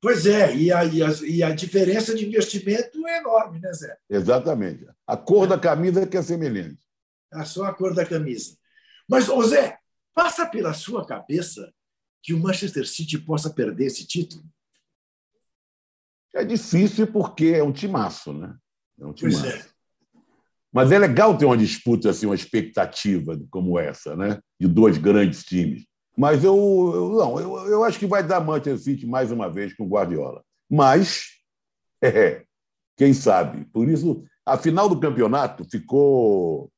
Pois 0.00 0.26
é, 0.26 0.54
e 0.54 0.70
a, 0.72 0.84
e 0.84 1.02
a, 1.02 1.08
e 1.26 1.42
a 1.42 1.50
diferença 1.54 2.14
de 2.14 2.26
investimento 2.26 3.06
é 3.06 3.18
enorme, 3.18 3.58
né, 3.60 3.72
Zé? 3.72 3.96
Exatamente. 4.08 4.86
A 5.06 5.16
cor 5.16 5.46
da 5.46 5.58
camisa 5.58 6.02
é 6.02 6.06
que 6.06 6.16
é 6.16 6.22
semelhante. 6.22 6.82
É 7.32 7.44
só 7.44 7.64
a 7.64 7.74
cor 7.74 7.94
da 7.94 8.04
camisa. 8.04 8.56
Mas, 9.08 9.28
ô 9.28 9.42
Zé, 9.42 9.78
passa 10.14 10.46
pela 10.46 10.72
sua 10.74 11.06
cabeça 11.06 11.72
que 12.22 12.32
o 12.34 12.38
Manchester 12.38 12.86
City 12.86 13.18
possa 13.18 13.50
perder 13.50 13.86
esse 13.86 14.06
título? 14.06 14.44
É 16.34 16.44
difícil 16.44 17.06
porque 17.06 17.46
é 17.48 17.62
um 17.62 17.72
timaço, 17.72 18.32
né? 18.32 18.54
É 19.00 19.06
um 19.06 19.12
Pois 19.14 19.36
timaço. 19.38 19.46
é. 19.46 19.73
Mas 20.74 20.90
é 20.90 20.98
legal 20.98 21.38
ter 21.38 21.44
uma 21.44 21.56
disputa, 21.56 22.10
assim, 22.10 22.26
uma 22.26 22.34
expectativa 22.34 23.40
como 23.48 23.78
essa, 23.78 24.16
né? 24.16 24.40
De 24.60 24.66
dois 24.66 24.98
grandes 24.98 25.44
times. 25.44 25.84
Mas 26.18 26.42
eu, 26.42 26.56
eu 26.92 27.10
não, 27.10 27.40
eu, 27.40 27.68
eu 27.68 27.84
acho 27.84 27.96
que 27.96 28.08
vai 28.08 28.24
dar 28.24 28.40
Manchester 28.40 28.78
City 28.78 29.06
mais 29.06 29.30
uma 29.30 29.48
vez 29.48 29.72
com 29.76 29.84
o 29.84 29.88
Guardiola. 29.88 30.42
Mas, 30.68 31.26
é, 32.02 32.42
quem 32.96 33.14
sabe? 33.14 33.64
Por 33.66 33.88
isso, 33.88 34.24
a 34.44 34.58
final 34.58 34.88
do 34.88 34.98
campeonato 34.98 35.64
ficou 35.70 36.68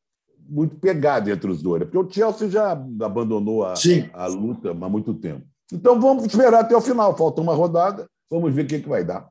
muito 0.47 0.77
pegada 0.77 1.31
entre 1.31 1.51
os 1.51 1.63
dois, 1.63 1.81
né? 1.81 1.87
porque 1.87 1.99
o 1.99 2.09
Chelsea 2.09 2.51
já 2.51 2.73
abandonou 3.01 3.65
a, 3.65 3.75
a 4.13 4.27
luta 4.27 4.71
há 4.71 4.89
muito 4.91 5.15
tempo. 5.15 5.47
Então 5.73 5.99
vamos 5.99 6.27
esperar 6.27 6.61
até 6.61 6.77
o 6.77 6.83
final. 6.83 7.17
Falta 7.17 7.41
uma 7.41 7.55
rodada, 7.55 8.07
vamos 8.31 8.55
ver 8.55 8.67
o 8.67 8.69
que, 8.69 8.81
que 8.81 8.89
vai 8.89 9.03
dar. 9.03 9.27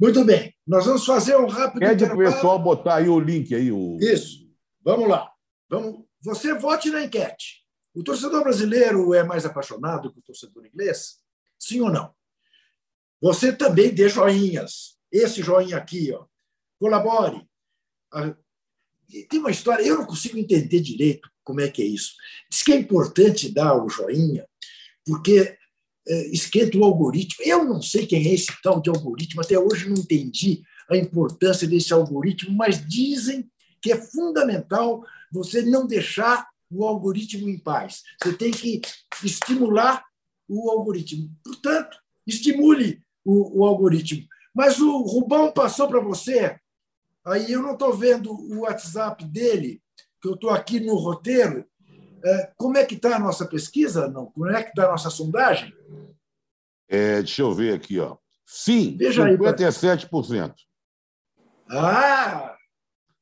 Muito 0.00 0.24
bem. 0.24 0.54
Nós 0.66 0.86
vamos 0.86 1.04
fazer 1.04 1.36
um 1.36 1.46
rápido 1.46 1.80
Pede 1.80 2.06
para 2.06 2.14
o 2.14 2.18
pessoal 2.18 2.58
botar 2.58 2.96
aí 2.96 3.08
o 3.08 3.20
link 3.20 3.54
aí. 3.54 3.70
O... 3.70 3.98
Isso. 4.00 4.50
Vamos 4.82 5.08
lá. 5.08 5.30
Vamos. 5.68 6.04
Você 6.20 6.54
vote 6.54 6.90
na 6.90 7.04
enquete. 7.04 7.62
O 7.94 8.02
torcedor 8.02 8.42
brasileiro 8.42 9.12
é 9.12 9.22
mais 9.22 9.44
apaixonado 9.44 10.12
que 10.12 10.18
o 10.18 10.22
torcedor 10.22 10.66
inglês? 10.66 11.18
Sim 11.58 11.80
ou 11.80 11.90
não? 11.90 12.12
Você 13.20 13.52
também 13.52 13.94
dê 13.94 14.08
joinhas. 14.08 14.98
Esse 15.10 15.42
joinha 15.42 15.76
aqui, 15.76 16.12
ó. 16.12 16.24
Colabore. 16.78 17.46
Tem 19.28 19.38
uma 19.38 19.50
história, 19.50 19.84
eu 19.84 19.98
não 19.98 20.06
consigo 20.06 20.38
entender 20.38 20.80
direito 20.80 21.30
como 21.44 21.60
é 21.60 21.68
que 21.68 21.82
é 21.82 21.86
isso. 21.86 22.14
Diz 22.50 22.62
que 22.62 22.72
é 22.72 22.76
importante 22.76 23.52
dar 23.52 23.76
o 23.76 23.88
joinha, 23.88 24.48
porque 25.04 25.56
esquenta 26.06 26.76
o 26.78 26.84
algoritmo. 26.84 27.44
Eu 27.44 27.64
não 27.64 27.80
sei 27.80 28.06
quem 28.06 28.26
é 28.26 28.34
esse 28.34 28.52
tal 28.62 28.80
de 28.80 28.90
algoritmo, 28.90 29.40
até 29.40 29.58
hoje 29.58 29.88
não 29.88 29.96
entendi 29.96 30.62
a 30.90 30.96
importância 30.96 31.66
desse 31.66 31.92
algoritmo, 31.92 32.56
mas 32.56 32.86
dizem 32.86 33.48
que 33.80 33.92
é 33.92 34.00
fundamental 34.00 35.04
você 35.32 35.62
não 35.62 35.86
deixar 35.86 36.46
o 36.70 36.84
algoritmo 36.86 37.48
em 37.48 37.58
paz. 37.58 38.02
Você 38.22 38.32
tem 38.32 38.50
que 38.50 38.80
estimular 39.22 40.04
o 40.48 40.70
algoritmo. 40.70 41.30
Portanto, 41.44 41.98
estimule 42.26 43.02
o, 43.24 43.60
o 43.60 43.66
algoritmo. 43.66 44.26
Mas 44.54 44.80
o 44.80 45.02
Rubão 45.02 45.52
passou 45.52 45.88
para 45.88 46.00
você, 46.00 46.56
aí 47.24 47.52
eu 47.52 47.62
não 47.62 47.72
estou 47.72 47.94
vendo 47.94 48.32
o 48.32 48.60
WhatsApp 48.60 49.24
dele, 49.24 49.82
que 50.20 50.28
eu 50.28 50.34
estou 50.34 50.50
aqui 50.50 50.78
no 50.80 50.94
roteiro. 50.96 51.64
É, 52.24 52.52
como 52.56 52.76
é 52.76 52.84
que 52.84 52.94
está 52.94 53.16
a 53.16 53.18
nossa 53.18 53.46
pesquisa? 53.46 54.08
Não? 54.08 54.26
Como 54.26 54.48
é 54.48 54.62
que 54.62 54.70
está 54.70 54.86
a 54.86 54.90
nossa 54.92 55.10
sondagem? 55.10 55.74
É, 56.88 57.18
deixa 57.18 57.42
eu 57.42 57.52
ver 57.54 57.74
aqui, 57.74 57.98
ó. 57.98 58.16
Sim, 58.46 58.96
Veja 58.98 59.24
aí, 59.24 59.36
57%. 59.36 60.54
Ah! 61.70 62.54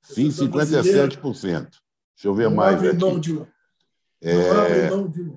Sim, 0.03 0.31
torcedor 0.31 0.49
brasileiro 0.49 1.09
57%. 1.13 1.71
Deixa 1.71 1.79
eu 2.25 2.35
ver 2.35 2.49
Não 2.49 2.57
mais 2.57 2.77
abre 2.77 2.93
mão 2.95 3.11
aqui. 3.13 3.21
de 3.21 3.39
um. 3.39 3.47
É, 4.21 4.35
Não 4.35 4.61
abre 4.61 4.91
mão 4.91 5.09
de. 5.09 5.33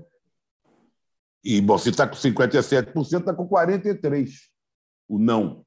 E 1.43 1.61
bom, 1.61 1.77
se 1.77 1.89
está 1.89 2.07
com 2.07 2.15
57%, 2.15 3.19
está 3.19 3.33
com 3.33 3.47
43%. 3.47 4.29
O 5.07 5.19
não. 5.19 5.65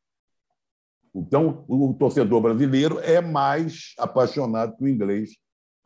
Então, 1.15 1.65
o 1.69 1.95
torcedor 1.95 2.41
brasileiro 2.41 2.99
é 3.01 3.21
mais 3.21 3.95
apaixonado 3.99 4.77
que 4.77 4.85
o 4.85 4.89
inglês 4.89 5.31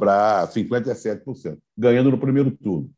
para 0.01 0.49
57%, 0.49 1.59
ganhando 1.77 2.11
no 2.11 2.19
primeiro 2.19 2.51
turno. 2.51 2.91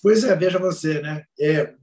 Pois 0.00 0.22
é, 0.22 0.34
veja 0.36 0.56
você, 0.58 1.02
né? 1.02 1.24
É, 1.38 1.74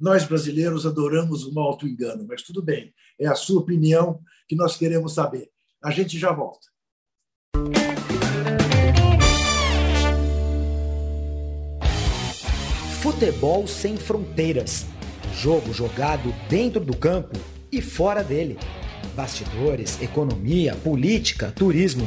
Nós 0.00 0.24
brasileiros 0.24 0.86
adoramos 0.86 1.44
o 1.44 1.60
auto-engano, 1.60 2.24
mas 2.26 2.42
tudo 2.42 2.62
bem, 2.62 2.92
é 3.20 3.28
a 3.28 3.34
sua 3.34 3.60
opinião 3.60 4.20
que 4.48 4.56
nós 4.56 4.76
queremos 4.76 5.14
saber. 5.14 5.50
A 5.84 5.90
gente 5.90 6.18
já 6.18 6.32
volta. 6.32 6.66
Futebol 13.02 13.66
sem 13.66 13.96
fronteiras. 13.96 14.86
Jogo 15.34 15.72
jogado 15.72 16.32
dentro 16.48 16.84
do 16.84 16.96
campo 16.96 17.38
e 17.70 17.82
fora 17.82 18.24
dele. 18.24 18.58
Bastidores, 19.14 20.00
economia, 20.00 20.74
política, 20.76 21.52
turismo. 21.52 22.06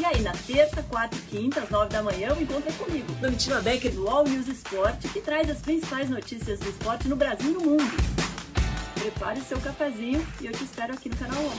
E 0.00 0.04
aí, 0.06 0.22
na 0.22 0.32
terça, 0.32 0.82
quarta 0.84 1.14
e 1.14 1.20
quinta, 1.20 1.60
às 1.60 1.68
nove 1.68 1.90
da 1.90 2.02
manhã, 2.02 2.32
o 2.32 2.40
encontro 2.40 2.70
é 2.70 2.72
comigo, 2.72 3.12
Domitila 3.20 3.60
Becker 3.60 3.92
do 3.92 4.08
All 4.08 4.24
News 4.24 4.48
Esporte, 4.48 5.06
que 5.08 5.20
traz 5.20 5.50
as 5.50 5.60
principais 5.60 6.08
notícias 6.08 6.58
do 6.58 6.70
esporte 6.70 7.06
no 7.06 7.16
Brasil 7.16 7.50
e 7.50 7.52
no 7.52 7.60
mundo. 7.60 7.84
Prepare 8.98 9.38
o 9.38 9.44
seu 9.44 9.60
cafezinho 9.60 10.26
e 10.40 10.46
eu 10.46 10.52
te 10.52 10.64
espero 10.64 10.94
aqui 10.94 11.10
no 11.10 11.16
canal 11.18 11.38
11. 11.44 11.54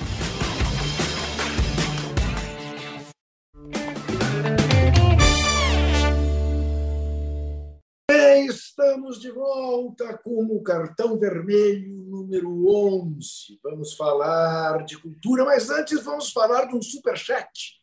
Estamos 8.49 9.21
de 9.21 9.29
volta 9.29 10.17
com 10.17 10.45
o 10.45 10.63
cartão 10.63 11.19
vermelho 11.19 11.93
número 12.09 12.67
11. 12.67 13.59
Vamos 13.63 13.93
falar 13.93 14.83
de 14.83 14.97
cultura, 14.97 15.45
mas 15.45 15.69
antes 15.69 16.03
vamos 16.03 16.31
falar 16.31 16.65
de 16.65 16.75
um 16.75 16.81
superchat 16.81 17.80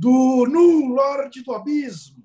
do 0.00 0.46
Nu 0.46 0.94
Lorde 0.94 1.42
do 1.42 1.52
Abismo. 1.52 2.24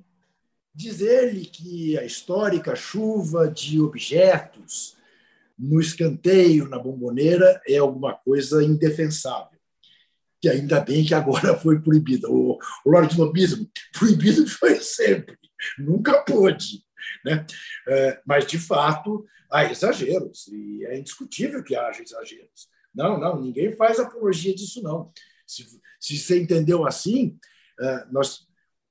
Diz 0.73 1.01
ele 1.01 1.45
que 1.45 1.97
a 1.97 2.05
histórica 2.05 2.73
chuva 2.73 3.49
de 3.49 3.81
objetos 3.81 4.95
no 5.59 5.81
escanteio, 5.81 6.69
na 6.69 6.79
bomboneira, 6.79 7.61
é 7.67 7.77
alguma 7.77 8.13
coisa 8.13 8.63
indefensável. 8.63 9.59
Que 10.41 10.47
ainda 10.47 10.79
bem 10.79 11.03
que 11.03 11.13
agora 11.13 11.55
foi 11.59 11.81
proibida. 11.81 12.29
O, 12.29 12.57
Lorde 12.85 13.17
do 13.17 13.25
Abismo, 13.25 13.69
proibido 13.91 14.47
foi 14.47 14.75
sempre, 14.75 15.37
nunca 15.77 16.23
pôde. 16.23 16.81
Né? 17.25 17.45
É, 17.89 18.21
mas, 18.25 18.47
de 18.47 18.57
fato, 18.57 19.25
há 19.51 19.65
exageros, 19.65 20.47
e 20.47 20.85
é 20.85 20.97
indiscutível 20.97 21.61
que 21.61 21.75
haja 21.75 22.01
exageros. 22.01 22.69
Não, 22.93 23.19
não, 23.19 23.41
ninguém 23.41 23.75
faz 23.75 23.99
apologia 23.99 24.55
disso, 24.55 24.81
não. 24.81 25.11
Se, 25.45 25.65
se 25.99 26.17
você 26.17 26.41
entendeu 26.41 26.87
assim, 26.87 27.37
nós 28.11 28.45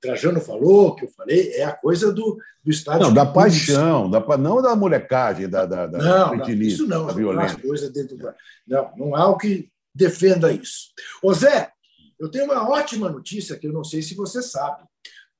Trajano 0.05 0.39
falou, 0.39 0.95
que 0.95 1.05
eu 1.05 1.09
falei, 1.09 1.53
é 1.53 1.63
a 1.63 1.75
coisa 1.75 2.11
do, 2.11 2.37
do 2.63 2.69
estádio. 2.69 3.07
Não, 3.07 3.13
da 3.13 3.25
paixão, 3.25 4.09
da, 4.09 4.19
não 4.37 4.61
da 4.61 4.75
molecagem, 4.75 5.49
da, 5.49 5.65
da, 5.65 5.87
da 5.87 5.97
não, 5.97 6.35
não, 6.37 6.49
isso 6.49 6.85
não, 6.85 7.07
da 7.07 7.13
violência. 7.13 7.57
Coisa 7.59 7.89
dentro 7.89 8.15
da, 8.17 8.35
não, 8.67 8.95
não 8.97 9.15
há 9.15 9.27
o 9.27 9.37
que 9.37 9.71
defenda 9.93 10.51
isso. 10.51 10.89
Ô 11.23 11.33
Zé, 11.33 11.71
eu 12.19 12.29
tenho 12.29 12.45
uma 12.45 12.69
ótima 12.69 13.09
notícia 13.09 13.57
que 13.57 13.67
eu 13.67 13.73
não 13.73 13.83
sei 13.83 14.01
se 14.01 14.13
você 14.13 14.41
sabe, 14.41 14.83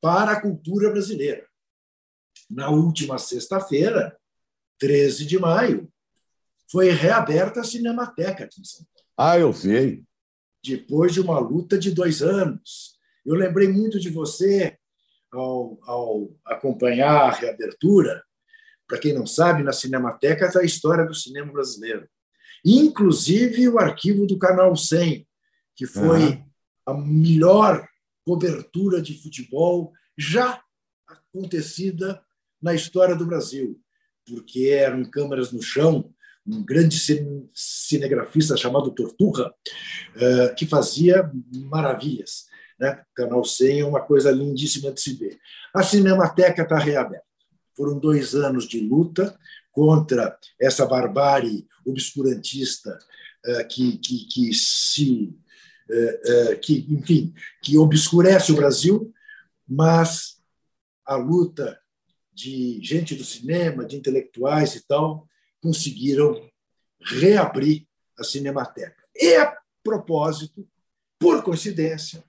para 0.01 0.31
a 0.31 0.41
cultura 0.41 0.89
brasileira. 0.89 1.45
Na 2.49 2.69
última 2.69 3.17
sexta-feira, 3.17 4.17
13 4.79 5.25
de 5.25 5.39
maio, 5.39 5.91
foi 6.71 6.89
reaberta 6.89 7.61
a 7.61 7.63
Cinemateca 7.63 8.45
aqui 8.45 8.61
em 8.61 8.65
São 8.65 8.85
Paulo. 8.93 9.07
Ah, 9.17 9.39
eu 9.39 9.53
sei. 9.53 10.03
Depois 10.63 11.13
de 11.13 11.21
uma 11.21 11.39
luta 11.39 11.77
de 11.77 11.91
dois 11.91 12.21
anos 12.21 12.94
eu 13.25 13.35
lembrei 13.35 13.67
muito 13.67 13.99
de 13.99 14.09
você 14.09 14.77
ao, 15.31 15.79
ao 15.83 16.29
acompanhar 16.45 17.29
a 17.29 17.31
reabertura. 17.31 18.23
Para 18.87 18.99
quem 18.99 19.13
não 19.13 19.25
sabe, 19.25 19.63
na 19.63 19.73
Cinemateca 19.73 20.45
está 20.45 20.59
a 20.59 20.65
história 20.65 21.05
do 21.05 21.13
cinema 21.13 21.51
brasileiro. 21.51 22.07
Inclusive 22.63 23.67
o 23.69 23.79
arquivo 23.79 24.25
do 24.25 24.37
Canal 24.37 24.75
100, 24.75 25.27
que 25.75 25.85
foi 25.85 26.25
uhum. 26.25 26.45
a 26.85 26.93
melhor 26.93 27.87
cobertura 28.23 29.01
de 29.01 29.21
futebol 29.21 29.91
já 30.17 30.61
acontecida 31.07 32.21
na 32.61 32.73
história 32.73 33.15
do 33.15 33.25
Brasil, 33.25 33.79
porque 34.25 34.69
eram 34.69 35.03
câmeras 35.05 35.51
no 35.51 35.61
chão, 35.61 36.11
um 36.47 36.63
grande 36.63 36.97
cinegrafista 37.53 38.55
chamado 38.55 38.91
Torturra, 38.91 39.53
eh, 40.15 40.49
que 40.55 40.65
fazia 40.65 41.29
maravilhas. 41.51 42.45
Né? 42.79 43.03
Canal 43.15 43.43
100 43.43 43.79
é 43.79 43.85
uma 43.85 44.01
coisa 44.01 44.31
lindíssima 44.31 44.91
de 44.91 45.01
se 45.01 45.13
ver. 45.13 45.39
A 45.73 45.83
Cinemateca 45.83 46.63
está 46.63 46.77
reaberta. 46.77 47.25
Foram 47.75 47.99
dois 47.99 48.35
anos 48.35 48.67
de 48.67 48.79
luta 48.79 49.37
contra 49.71 50.37
essa 50.59 50.85
barbárie 50.85 51.67
obscurantista 51.85 52.97
uh, 53.45 53.67
que, 53.67 53.97
que, 53.97 54.25
que, 54.27 54.53
se. 54.53 55.37
Uh, 55.89 56.53
uh, 56.53 56.59
que, 56.59 56.85
enfim, 56.89 57.33
que 57.61 57.77
obscurece 57.77 58.51
o 58.51 58.55
Brasil, 58.55 59.13
mas 59.67 60.37
a 61.05 61.15
luta 61.15 61.79
de 62.33 62.79
gente 62.81 63.15
do 63.15 63.23
cinema, 63.23 63.85
de 63.85 63.95
intelectuais 63.95 64.75
e 64.75 64.85
tal, 64.85 65.27
conseguiram 65.61 66.49
reabrir 67.01 67.87
a 68.19 68.23
Cinemateca. 68.23 69.03
E, 69.15 69.35
a 69.35 69.55
propósito, 69.83 70.67
por 71.19 71.43
coincidência, 71.43 72.23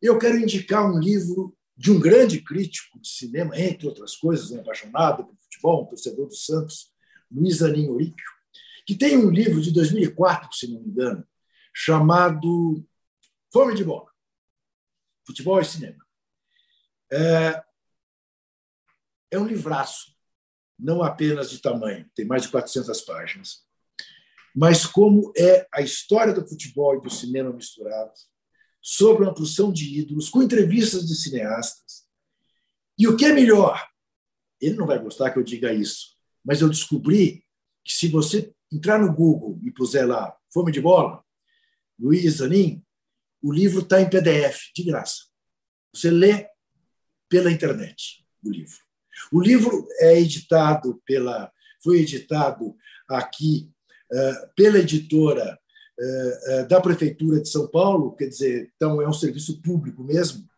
eu 0.00 0.18
quero 0.18 0.38
indicar 0.38 0.88
um 0.88 0.98
livro 0.98 1.56
de 1.76 1.92
um 1.92 2.00
grande 2.00 2.40
crítico 2.40 3.00
de 3.00 3.08
cinema, 3.08 3.58
entre 3.58 3.86
outras 3.86 4.16
coisas, 4.16 4.50
um 4.50 4.60
apaixonado 4.60 5.24
por 5.24 5.36
futebol, 5.36 5.82
um 5.82 5.86
torcedor 5.86 6.26
do 6.26 6.34
Santos, 6.34 6.92
Luiz 7.30 7.62
Aninho 7.62 7.92
Oríquio, 7.92 8.26
que 8.86 8.96
tem 8.96 9.16
um 9.16 9.30
livro 9.30 9.60
de 9.60 9.70
2004, 9.72 10.52
se 10.52 10.66
não 10.72 10.80
me 10.80 10.88
engano, 10.88 11.26
chamado 11.72 12.84
Fome 13.52 13.74
de 13.74 13.84
Bola, 13.84 14.10
Futebol 15.26 15.60
e 15.60 15.64
Cinema. 15.64 16.04
É, 17.12 17.62
é 19.30 19.38
um 19.38 19.46
livraço, 19.46 20.16
não 20.78 21.02
apenas 21.02 21.50
de 21.50 21.60
tamanho, 21.60 22.10
tem 22.14 22.26
mais 22.26 22.42
de 22.42 22.48
400 22.48 23.00
páginas, 23.02 23.66
mas 24.54 24.84
como 24.86 25.32
é 25.36 25.68
a 25.72 25.80
história 25.80 26.32
do 26.32 26.46
futebol 26.46 26.96
e 26.96 27.00
do 27.00 27.10
cinema 27.10 27.52
misturados, 27.52 28.28
sobre 28.80 29.24
uma 29.24 29.34
porção 29.34 29.72
de 29.72 29.98
ídolos, 29.98 30.28
com 30.28 30.42
entrevistas 30.42 31.06
de 31.06 31.14
cineastas. 31.14 32.06
E 32.98 33.06
o 33.06 33.16
que 33.16 33.24
é 33.24 33.32
melhor? 33.32 33.86
Ele 34.60 34.76
não 34.76 34.86
vai 34.86 34.98
gostar 34.98 35.30
que 35.30 35.38
eu 35.38 35.44
diga 35.44 35.72
isso, 35.72 36.16
mas 36.44 36.60
eu 36.60 36.68
descobri 36.68 37.44
que 37.84 37.92
se 37.92 38.08
você 38.08 38.52
entrar 38.72 38.98
no 38.98 39.12
Google 39.12 39.58
e 39.62 39.70
puser 39.70 40.06
lá 40.06 40.34
Fome 40.52 40.72
de 40.72 40.80
Bola, 40.80 41.22
Luiz 41.98 42.34
Zanin, 42.34 42.82
o 43.42 43.52
livro 43.52 43.80
está 43.80 44.00
em 44.00 44.10
PDF, 44.10 44.72
de 44.74 44.82
graça. 44.82 45.24
Você 45.92 46.10
lê 46.10 46.48
pela 47.28 47.52
internet 47.52 48.24
o 48.42 48.50
livro. 48.50 48.78
O 49.32 49.40
livro 49.40 49.86
é 50.00 50.18
editado 50.18 51.00
pela, 51.04 51.52
foi 51.82 52.00
editado 52.00 52.76
aqui 53.08 53.70
uh, 54.12 54.54
pela 54.54 54.78
editora 54.78 55.58
da 56.68 56.80
Prefeitura 56.80 57.40
de 57.40 57.48
São 57.48 57.66
Paulo, 57.68 58.14
quer 58.14 58.28
dizer, 58.28 58.72
então 58.76 59.02
é 59.02 59.08
um 59.08 59.12
serviço 59.12 59.60
público 59.60 60.04
mesmo, 60.04 60.48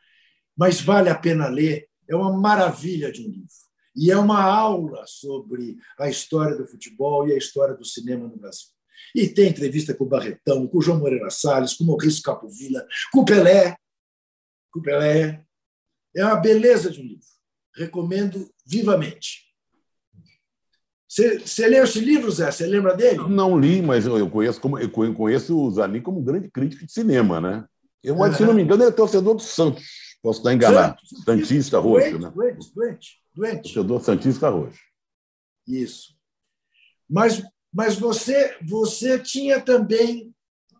mas 0.56 0.80
vale 0.80 1.08
a 1.08 1.14
pena 1.14 1.48
ler, 1.48 1.88
é 2.08 2.14
uma 2.14 2.32
maravilha 2.32 3.10
de 3.10 3.22
um 3.22 3.30
livro. 3.30 3.48
E 3.96 4.10
é 4.10 4.16
uma 4.16 4.42
aula 4.42 5.04
sobre 5.06 5.76
a 5.98 6.08
história 6.08 6.56
do 6.56 6.66
futebol 6.66 7.26
e 7.26 7.32
a 7.32 7.38
história 7.38 7.74
do 7.74 7.84
cinema 7.84 8.28
no 8.28 8.36
Brasil. 8.36 8.68
E 9.14 9.28
tem 9.28 9.48
entrevista 9.48 9.94
com 9.94 10.04
o 10.04 10.08
Barretão, 10.08 10.66
com 10.68 10.78
o 10.78 10.82
João 10.82 10.98
Moreira 10.98 11.30
Salles, 11.30 11.74
com 11.74 11.84
o 11.84 11.86
Maurício 11.88 12.22
Capovilla, 12.22 12.86
com 13.12 13.20
o 13.20 13.24
Pelé. 13.24 13.76
Com 14.70 14.78
o 14.78 14.82
Pelé. 14.82 15.44
É 16.14 16.24
uma 16.24 16.36
beleza 16.36 16.90
de 16.90 17.00
um 17.00 17.04
livro. 17.04 17.26
Recomendo 17.74 18.50
vivamente. 18.64 19.49
Você, 21.10 21.40
você 21.40 21.66
leu 21.66 21.82
esse 21.82 21.98
livro, 21.98 22.30
Zé? 22.30 22.52
Você 22.52 22.64
lembra 22.64 22.94
dele? 22.94 23.18
Não 23.28 23.58
li, 23.58 23.82
mas 23.82 24.06
eu 24.06 24.30
conheço, 24.30 24.60
como, 24.60 24.78
eu 24.78 24.88
conheço 24.88 25.58
o 25.58 25.68
Zanin 25.72 26.00
como 26.00 26.20
um 26.20 26.24
grande 26.24 26.48
crítico 26.48 26.86
de 26.86 26.92
cinema, 26.92 27.40
né? 27.40 27.64
Eu, 28.00 28.14
uhum. 28.14 28.32
se 28.32 28.44
não 28.44 28.54
me 28.54 28.62
engano, 28.62 28.84
ele 28.84 28.90
é 28.90 28.94
torcedor 28.94 29.34
do 29.34 29.42
Santos. 29.42 29.84
Posso 30.22 30.38
estar 30.38 30.54
enganado. 30.54 31.00
Santos, 31.04 31.24
Santista 31.24 31.80
roxo, 31.80 32.10
doente, 32.10 32.22
né? 32.22 32.32
Doente, 32.32 32.72
doente, 32.72 33.22
doente. 33.34 33.62
Torcedor 33.62 34.00
Santista 34.02 34.48
roxo. 34.50 34.78
Isso. 35.66 36.14
Mas 37.08 37.42
mas 37.72 37.96
você, 37.96 38.56
você 38.62 39.18
tinha 39.18 39.60
também 39.60 40.32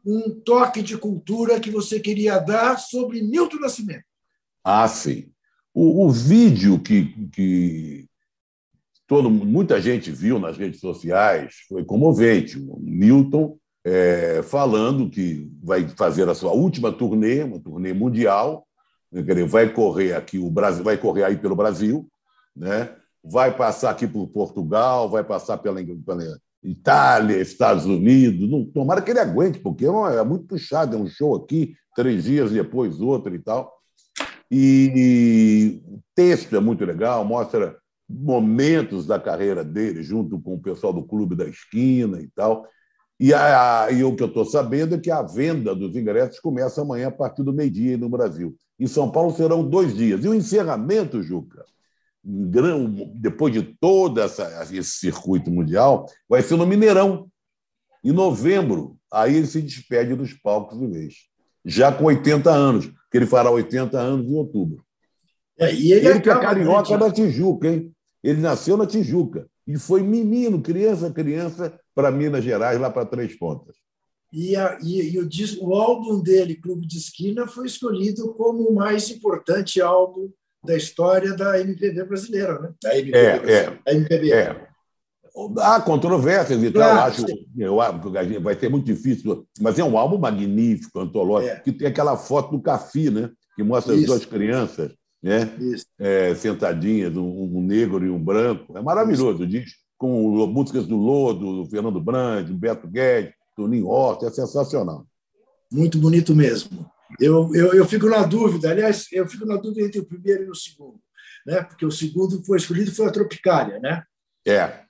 um 0.05 0.31
toque 0.31 0.81
de 0.81 0.97
cultura 0.97 1.61
que 1.61 1.71
você 1.71 1.99
queria 1.99 2.39
dar 2.39 2.79
sobre 2.79 3.23
Milton 3.23 3.59
Nascimento. 3.59 4.05
Ah, 4.65 4.87
sim. 4.89 5.31
O, 5.73 6.07
o 6.07 6.11
vídeo 6.11 6.81
que, 6.81 7.29
que 7.31 8.10
todo, 9.11 9.29
muita 9.29 9.81
gente 9.81 10.13
viu 10.13 10.39
nas 10.39 10.57
redes 10.57 10.79
sociais 10.79 11.65
foi 11.69 11.85
comovente. 11.85 12.57
O 12.61 12.79
Milton 12.81 13.59
é, 13.85 14.41
falando 14.45 15.11
que 15.11 15.51
vai 15.61 15.89
fazer 15.89 16.29
a 16.29 16.35
sua 16.35 16.53
última 16.53 16.93
turnê, 16.93 17.43
uma 17.43 17.59
turnê 17.59 17.93
mundial, 17.93 18.65
né, 19.11 19.25
vai 19.49 19.69
correr 19.73 20.13
aqui 20.13 20.39
o 20.39 20.49
Brasil, 20.49 20.85
vai 20.85 20.97
correr 20.97 21.25
aí 21.25 21.37
pelo 21.37 21.57
Brasil, 21.57 22.09
né? 22.55 22.95
vai 23.23 23.53
passar 23.53 23.91
aqui 23.91 24.07
por 24.07 24.29
Portugal, 24.29 25.11
vai 25.11 25.25
passar 25.25 25.59
pela, 25.59 25.81
pela 26.07 26.39
Itália, 26.63 27.43
Estados 27.43 27.87
Unidos. 27.87 28.49
Não, 28.49 28.65
tomara 28.65 29.03
que 29.03 29.11
ele 29.11 29.19
aguente, 29.19 29.59
porque 29.59 29.87
é, 29.87 29.89
é 29.89 30.23
muito 30.23 30.45
puxado, 30.45 30.97
é 30.97 31.01
um 31.01 31.09
show 31.09 31.35
aqui, 31.35 31.75
três 31.97 32.23
dias 32.23 32.53
depois 32.53 33.01
outro 33.01 33.35
e 33.35 33.41
tal. 33.41 33.73
E 34.49 35.83
o 35.85 35.99
texto 36.15 36.55
é 36.55 36.61
muito 36.61 36.85
legal, 36.85 37.25
mostra 37.25 37.80
momentos 38.11 39.07
da 39.07 39.21
carreira 39.21 39.65
dele 39.65 40.03
junto 40.03 40.41
com 40.41 40.55
o 40.55 40.61
pessoal 40.61 40.93
do 40.93 41.05
Clube 41.05 41.37
da 41.37 41.47
Esquina 41.47 42.21
e 42.21 42.29
tal. 42.29 42.67
E, 43.19 43.35
a, 43.35 43.89
e 43.93 44.03
o 44.03 44.17
que 44.17 44.23
eu 44.23 44.29
estou 44.29 44.45
sabendo 44.45 44.95
é 44.95 44.99
que 44.99 45.11
a 45.11 45.23
venda 45.23 45.75
dos 45.75 45.95
ingressos 45.95 46.41
começa 46.41 46.81
amanhã 46.81 47.09
a 47.09 47.13
partir 47.13 47.43
do 47.43 47.53
meio-dia 47.53 47.97
no 47.99 48.09
Brasil. 48.09 48.57
Em 48.79 48.87
São 48.87 49.11
Paulo 49.11 49.35
serão 49.37 49.63
dois 49.63 49.95
dias. 49.95 50.25
E 50.25 50.29
o 50.29 50.35
encerramento, 50.35 51.23
Juca, 51.23 51.65
depois 52.23 53.53
de 53.53 53.63
todo 53.63 54.21
essa, 54.21 54.67
esse 54.73 54.99
circuito 54.99 55.51
mundial, 55.51 56.07
vai 56.29 56.43
ser 56.43 56.57
no 56.57 56.67
Mineirão, 56.67 57.29
em 58.03 58.13
novembro. 58.13 58.97
Aí 59.13 59.37
ele 59.37 59.47
se 59.47 59.61
despede 59.61 60.15
dos 60.15 60.33
palcos 60.33 60.79
de 60.79 60.87
vez. 60.87 61.15
Já 61.65 61.93
com 61.93 62.05
80 62.05 62.51
anos, 62.51 62.87
que 63.11 63.19
ele 63.19 63.27
fará 63.27 63.51
80 63.51 63.99
anos 63.99 64.27
em 64.27 64.35
outubro. 64.35 64.83
É, 65.59 65.75
e 65.75 65.93
ele, 65.93 66.09
ele 66.09 66.21
que 66.21 66.31
é 66.31 66.41
carioca 66.41 66.97
da 66.97 67.13
Tijuca, 67.13 67.69
hein? 67.69 67.93
Ele 68.23 68.41
nasceu 68.41 68.77
na 68.77 68.87
Tijuca 68.87 69.47
e 69.67 69.79
foi 69.79 70.03
menino, 70.03 70.61
criança, 70.61 71.11
criança, 71.11 71.79
para 71.95 72.11
Minas 72.11 72.45
Gerais, 72.45 72.81
lá 72.81 72.91
para 72.91 73.07
Três 73.07 73.37
Pontas. 73.37 73.77
E, 74.33 74.55
a, 74.55 74.79
e, 74.83 75.15
e 75.15 75.19
o, 75.19 75.29
o, 75.63 75.75
álbum 75.75 76.21
dele, 76.21 76.55
Clube 76.55 76.87
de 76.87 76.99
Esquina, 76.99 77.49
foi 77.49 77.67
escolhido 77.67 78.33
como 78.35 78.69
o 78.69 78.75
mais 78.75 79.11
importante 79.11 79.81
álbum 79.81 80.31
da 80.65 80.77
história 80.77 81.35
da 81.35 81.59
MPB 81.61 82.05
brasileira, 82.05 82.59
né? 82.61 82.73
Da 82.83 82.97
MPB, 82.97 83.19
é, 83.19 83.53
é, 83.53 83.79
a 83.87 83.95
MPB. 83.95 84.33
É. 84.33 84.71
Há 85.59 85.81
controvérsias 85.81 86.63
e 86.63 86.71
claro, 86.71 86.97
tal, 86.97 87.09
acho, 87.09 87.47
eu 87.57 87.81
acho 87.81 88.01
que 88.01 88.39
vai 88.39 88.59
ser 88.59 88.69
muito 88.69 88.85
difícil, 88.85 89.47
mas 89.61 89.79
é 89.79 89.85
um 89.85 89.97
álbum 89.97 90.19
magnífico, 90.19 91.01
antológico, 91.01 91.55
é. 91.55 91.61
que 91.61 91.73
tem 91.73 91.89
aquela 91.89 92.17
foto 92.17 92.51
do 92.51 92.63
Cafi, 92.63 93.11
né? 93.11 93.31
que 93.57 93.63
mostra 93.63 93.95
Isso. 93.95 94.03
as 94.03 94.07
duas 94.07 94.25
crianças 94.25 94.93
né? 95.23 95.51
É, 95.99 96.35
sentadinhas, 96.35 97.17
um, 97.17 97.63
negro 97.63 98.05
e 98.05 98.11
um 98.11 98.23
branco. 98.23 98.77
É 98.77 98.83
maravilhoso, 98.83 99.47
diz, 99.47 99.73
com 99.99 100.47
músicas 100.47 100.87
do 100.87 100.97
Lodo, 100.97 101.63
do 101.63 101.71
Fernando 101.71 102.01
Brand, 102.01 102.47
do 102.47 102.55
Beto 102.55 102.89
Guedes, 102.89 103.35
Toninho 103.55 103.89
Horta, 103.89 104.27
é 104.27 104.31
sensacional. 104.31 105.07
Muito 105.71 105.99
bonito 105.99 106.35
mesmo. 106.35 106.91
Eu, 107.21 107.55
eu, 107.55 107.75
eu 107.75 107.87
fico 107.87 108.09
na 108.09 108.23
dúvida, 108.25 108.71
aliás, 108.71 109.07
eu 109.13 109.27
fico 109.27 109.45
na 109.45 109.57
dúvida 109.57 109.83
entre 109.87 110.01
o 110.01 110.07
primeiro 110.07 110.45
e 110.45 110.51
o 110.51 110.55
segundo, 110.55 111.01
né? 111.47 111.63
porque 111.63 111.85
o 111.85 111.91
segundo 111.91 112.43
foi 112.45 112.57
escolhido 112.57 112.95
foi 112.95 113.07
a 113.07 113.13
Tropicália, 113.13 113.79
né? 113.81 114.05
É. 114.47 114.81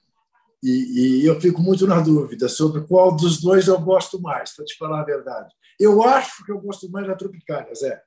E, 0.63 1.23
e, 1.23 1.27
eu 1.27 1.41
fico 1.41 1.63
muito 1.63 1.87
na 1.87 2.01
dúvida 2.01 2.47
sobre 2.47 2.83
qual 2.83 3.17
dos 3.17 3.41
dois 3.41 3.67
eu 3.67 3.81
gosto 3.81 4.21
mais, 4.21 4.55
para 4.55 4.65
te 4.67 4.77
falar 4.77 5.01
a 5.01 5.05
verdade. 5.05 5.49
Eu 5.79 6.03
acho 6.03 6.45
que 6.45 6.53
eu 6.53 6.61
gosto 6.61 6.91
mais 6.91 7.07
da 7.07 7.17
Tropicália, 7.17 7.75
Zé. 7.75 8.01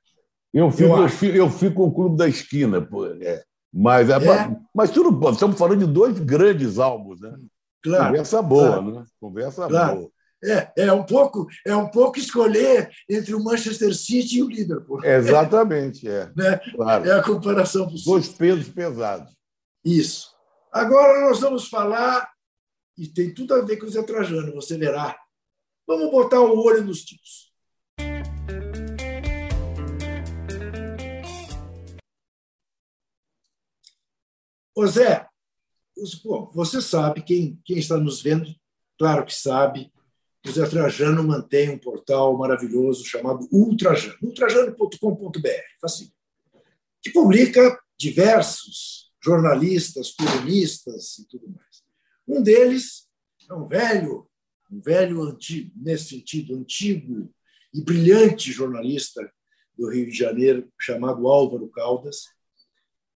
Eu 0.54 0.70
fico, 0.70 0.90
eu, 0.90 1.02
eu 1.02 1.08
fico, 1.08 1.36
eu 1.36 1.50
fico 1.50 1.74
com 1.74 1.86
o 1.88 1.92
Clube 1.92 2.16
da 2.16 2.28
Esquina, 2.28 2.80
pô, 2.80 3.06
é. 3.06 3.42
Mas, 3.72 4.08
é, 4.08 4.14
é. 4.14 4.56
mas 4.72 4.92
tudo 4.92 5.30
estamos 5.30 5.58
falando 5.58 5.84
de 5.84 5.92
dois 5.92 6.16
grandes 6.20 6.78
álbuns, 6.78 7.20
né? 7.20 7.36
Claro, 7.82 8.06
Conversa 8.06 8.40
boa, 8.40 8.68
claro. 8.68 8.94
né? 8.94 9.04
Conversa 9.20 9.66
claro. 9.66 9.96
boa. 9.96 10.10
É, 10.44 10.84
é, 10.84 10.92
um 10.92 11.02
pouco, 11.02 11.48
é 11.66 11.74
um 11.74 11.88
pouco 11.88 12.18
escolher 12.18 12.90
entre 13.10 13.34
o 13.34 13.42
Manchester 13.42 13.94
City 13.94 14.38
e 14.38 14.42
o 14.42 14.48
Liverpool. 14.48 15.04
Exatamente, 15.04 16.08
é. 16.08 16.30
né? 16.36 16.60
claro. 16.76 17.08
É 17.08 17.18
a 17.18 17.22
comparação 17.22 17.88
possível. 17.88 18.12
Dois 18.12 18.28
pesos 18.28 18.68
pesados. 18.68 19.34
Isso. 19.84 20.34
Agora 20.70 21.28
nós 21.28 21.40
vamos 21.40 21.68
falar, 21.68 22.28
e 22.96 23.08
tem 23.08 23.34
tudo 23.34 23.54
a 23.54 23.62
ver 23.62 23.78
com 23.78 23.86
o 23.86 23.90
Zé 23.90 24.02
Trajano, 24.02 24.54
você 24.54 24.78
verá. 24.78 25.16
Vamos 25.86 26.10
botar 26.10 26.40
o 26.40 26.62
olho 26.62 26.84
nos 26.84 27.04
tipos. 27.04 27.43
Ô 34.74 34.86
Zé, 34.86 35.26
você 36.52 36.82
sabe, 36.82 37.22
quem, 37.22 37.60
quem 37.64 37.78
está 37.78 37.96
nos 37.96 38.20
vendo, 38.20 38.52
claro 38.98 39.24
que 39.24 39.34
sabe, 39.34 39.92
José 40.44 40.66
Trajano 40.68 41.22
mantém 41.22 41.70
um 41.70 41.78
portal 41.78 42.36
maravilhoso 42.36 43.04
chamado 43.04 43.48
Ultrajano, 43.52 44.18
ultrajano.com.br, 44.20 45.48
facinho, 45.80 46.12
que 47.00 47.10
publica 47.10 47.80
diversos 47.96 49.12
jornalistas, 49.22 50.10
colunistas 50.10 51.18
e 51.18 51.28
tudo 51.28 51.48
mais. 51.48 51.82
Um 52.26 52.42
deles 52.42 53.08
é 53.48 53.54
um 53.54 53.68
velho, 53.68 54.28
um 54.70 54.80
velho 54.80 55.22
antigo, 55.22 55.72
nesse 55.76 56.08
sentido, 56.08 56.56
antigo 56.56 57.32
e 57.72 57.80
brilhante 57.80 58.52
jornalista 58.52 59.32
do 59.78 59.88
Rio 59.88 60.06
de 60.06 60.16
Janeiro, 60.16 60.70
chamado 60.78 61.26
Álvaro 61.26 61.68
Caldas, 61.68 62.24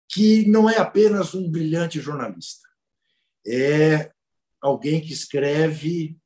que 0.09 0.45
não 0.47 0.69
é 0.69 0.77
apenas 0.77 1.33
um 1.33 1.49
brilhante 1.49 1.99
jornalista, 1.99 2.67
é 3.45 4.11
alguém 4.61 5.01
que 5.01 5.13
escreve 5.13 6.17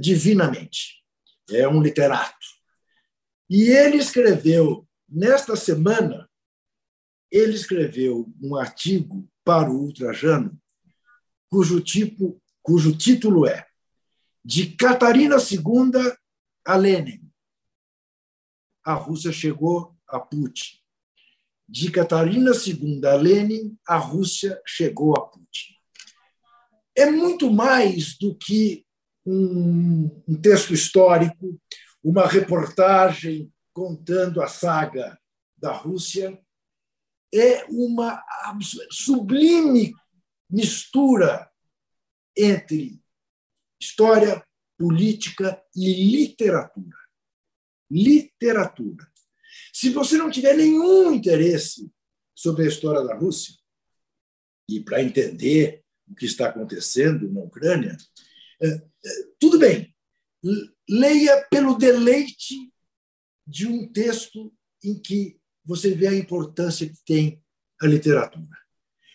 divinamente. 0.00 1.02
É 1.50 1.66
um 1.66 1.82
literato. 1.82 2.46
E 3.48 3.68
ele 3.70 3.96
escreveu, 3.96 4.86
nesta 5.08 5.56
semana, 5.56 6.28
ele 7.30 7.54
escreveu 7.54 8.32
um 8.40 8.56
artigo 8.56 9.28
para 9.44 9.70
o 9.70 9.84
Ultrajano, 9.84 10.60
cujo, 11.48 11.80
tipo, 11.80 12.40
cujo 12.62 12.96
título 12.96 13.46
é 13.46 13.66
De 14.44 14.76
Catarina 14.76 15.36
II 15.36 16.14
a 16.64 16.76
Lenin. 16.76 17.28
A 18.84 18.94
Rússia 18.94 19.32
chegou 19.32 19.96
a 20.06 20.20
Putin. 20.20 20.79
De 21.70 21.88
Catarina 21.88 22.50
II 22.50 23.00
a 23.06 23.14
Lenin, 23.14 23.78
a 23.86 23.96
Rússia 23.96 24.60
chegou 24.66 25.16
a 25.16 25.20
Putin. 25.20 25.74
É 26.96 27.08
muito 27.08 27.48
mais 27.48 28.18
do 28.18 28.34
que 28.34 28.84
um, 29.24 30.22
um 30.26 30.40
texto 30.40 30.74
histórico, 30.74 31.60
uma 32.02 32.26
reportagem 32.26 33.52
contando 33.72 34.42
a 34.42 34.48
saga 34.48 35.16
da 35.56 35.72
Rússia, 35.72 36.36
é 37.32 37.64
uma 37.66 38.20
sublime 38.90 39.94
mistura 40.50 41.48
entre 42.36 43.00
história, 43.80 44.44
política 44.76 45.62
e 45.76 46.10
literatura. 46.16 46.96
Literatura. 47.88 49.09
Se 49.80 49.88
você 49.88 50.18
não 50.18 50.30
tiver 50.30 50.54
nenhum 50.58 51.10
interesse 51.10 51.90
sobre 52.34 52.64
a 52.64 52.68
história 52.68 53.02
da 53.02 53.16
Rússia, 53.16 53.54
e 54.68 54.78
para 54.78 55.02
entender 55.02 55.82
o 56.06 56.14
que 56.14 56.26
está 56.26 56.50
acontecendo 56.50 57.32
na 57.32 57.40
Ucrânia, 57.40 57.96
é, 58.62 58.82
tudo 59.38 59.58
bem, 59.58 59.90
leia 60.86 61.46
pelo 61.50 61.78
deleite 61.78 62.56
de 63.46 63.66
um 63.66 63.90
texto 63.90 64.52
em 64.84 65.00
que 65.00 65.40
você 65.64 65.94
vê 65.94 66.08
a 66.08 66.14
importância 66.14 66.86
que 66.86 67.02
tem 67.06 67.42
a 67.80 67.86
literatura. 67.86 68.58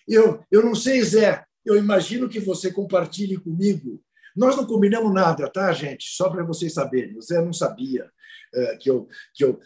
Eu, 0.07 0.43
eu 0.49 0.65
não 0.65 0.73
sei, 0.73 0.99
Zé, 1.03 1.45
eu 1.63 1.77
imagino 1.77 2.27
que 2.27 2.39
você 2.39 2.71
compartilhe 2.71 3.37
comigo. 3.37 4.03
Nós 4.35 4.57
não 4.57 4.65
combinamos 4.65 5.13
nada, 5.13 5.47
tá, 5.47 5.71
gente? 5.73 6.09
Só 6.09 6.27
para 6.27 6.43
vocês 6.43 6.73
saberem. 6.73 7.15
O 7.15 7.21
Zé 7.21 7.39
não 7.39 7.53
sabia 7.53 8.11
uh, 8.55 8.77
que, 8.79 8.89
eu, 8.89 9.07
que, 9.31 9.43
eu, 9.43 9.61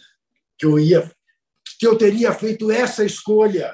que 0.60 0.66
eu 0.66 0.78
ia 0.78 1.10
que 1.80 1.88
eu 1.88 1.98
teria 1.98 2.34
feito 2.34 2.70
essa 2.70 3.06
escolha 3.06 3.74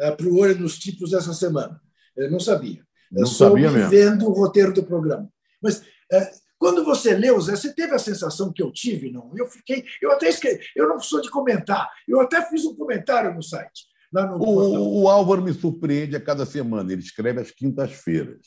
uh, 0.00 0.14
para 0.14 0.26
o 0.26 0.38
Olho 0.38 0.58
nos 0.58 0.78
Tipos 0.78 1.14
essa 1.14 1.32
semana. 1.32 1.80
Eu 2.14 2.30
não 2.30 2.38
sabia. 2.38 2.84
Não 3.10 3.22
eu 3.22 3.26
sabia 3.26 3.70
mesmo. 3.70 3.88
vendo 3.88 4.28
o 4.28 4.32
roteiro 4.32 4.74
do 4.74 4.84
programa. 4.84 5.26
Mas 5.62 5.82
é, 6.12 6.30
quando 6.58 6.84
você 6.84 7.14
leu, 7.14 7.40
Zé, 7.40 7.56
você 7.56 7.72
teve 7.72 7.94
a 7.94 7.98
sensação 7.98 8.52
que 8.52 8.62
eu 8.62 8.70
tive? 8.70 9.10
Não. 9.10 9.32
Eu 9.34 9.46
fiquei. 9.46 9.84
Eu 10.02 10.12
até 10.12 10.28
escrevi, 10.28 10.64
eu 10.74 10.88
não 10.88 11.00
sou 11.00 11.20
de 11.20 11.30
comentar. 11.30 11.88
Eu 12.06 12.20
até 12.20 12.42
fiz 12.46 12.64
um 12.64 12.74
comentário 12.74 13.34
no 13.34 13.42
site. 13.42 13.86
No 14.12 14.36
o, 14.36 15.02
o, 15.02 15.08
Álvaro 15.08 15.42
me 15.42 15.52
surpreende 15.52 16.16
a 16.16 16.20
cada 16.20 16.46
semana. 16.46 16.92
Ele 16.92 17.02
escreve 17.02 17.40
às 17.40 17.50
quintas-feiras. 17.50 18.38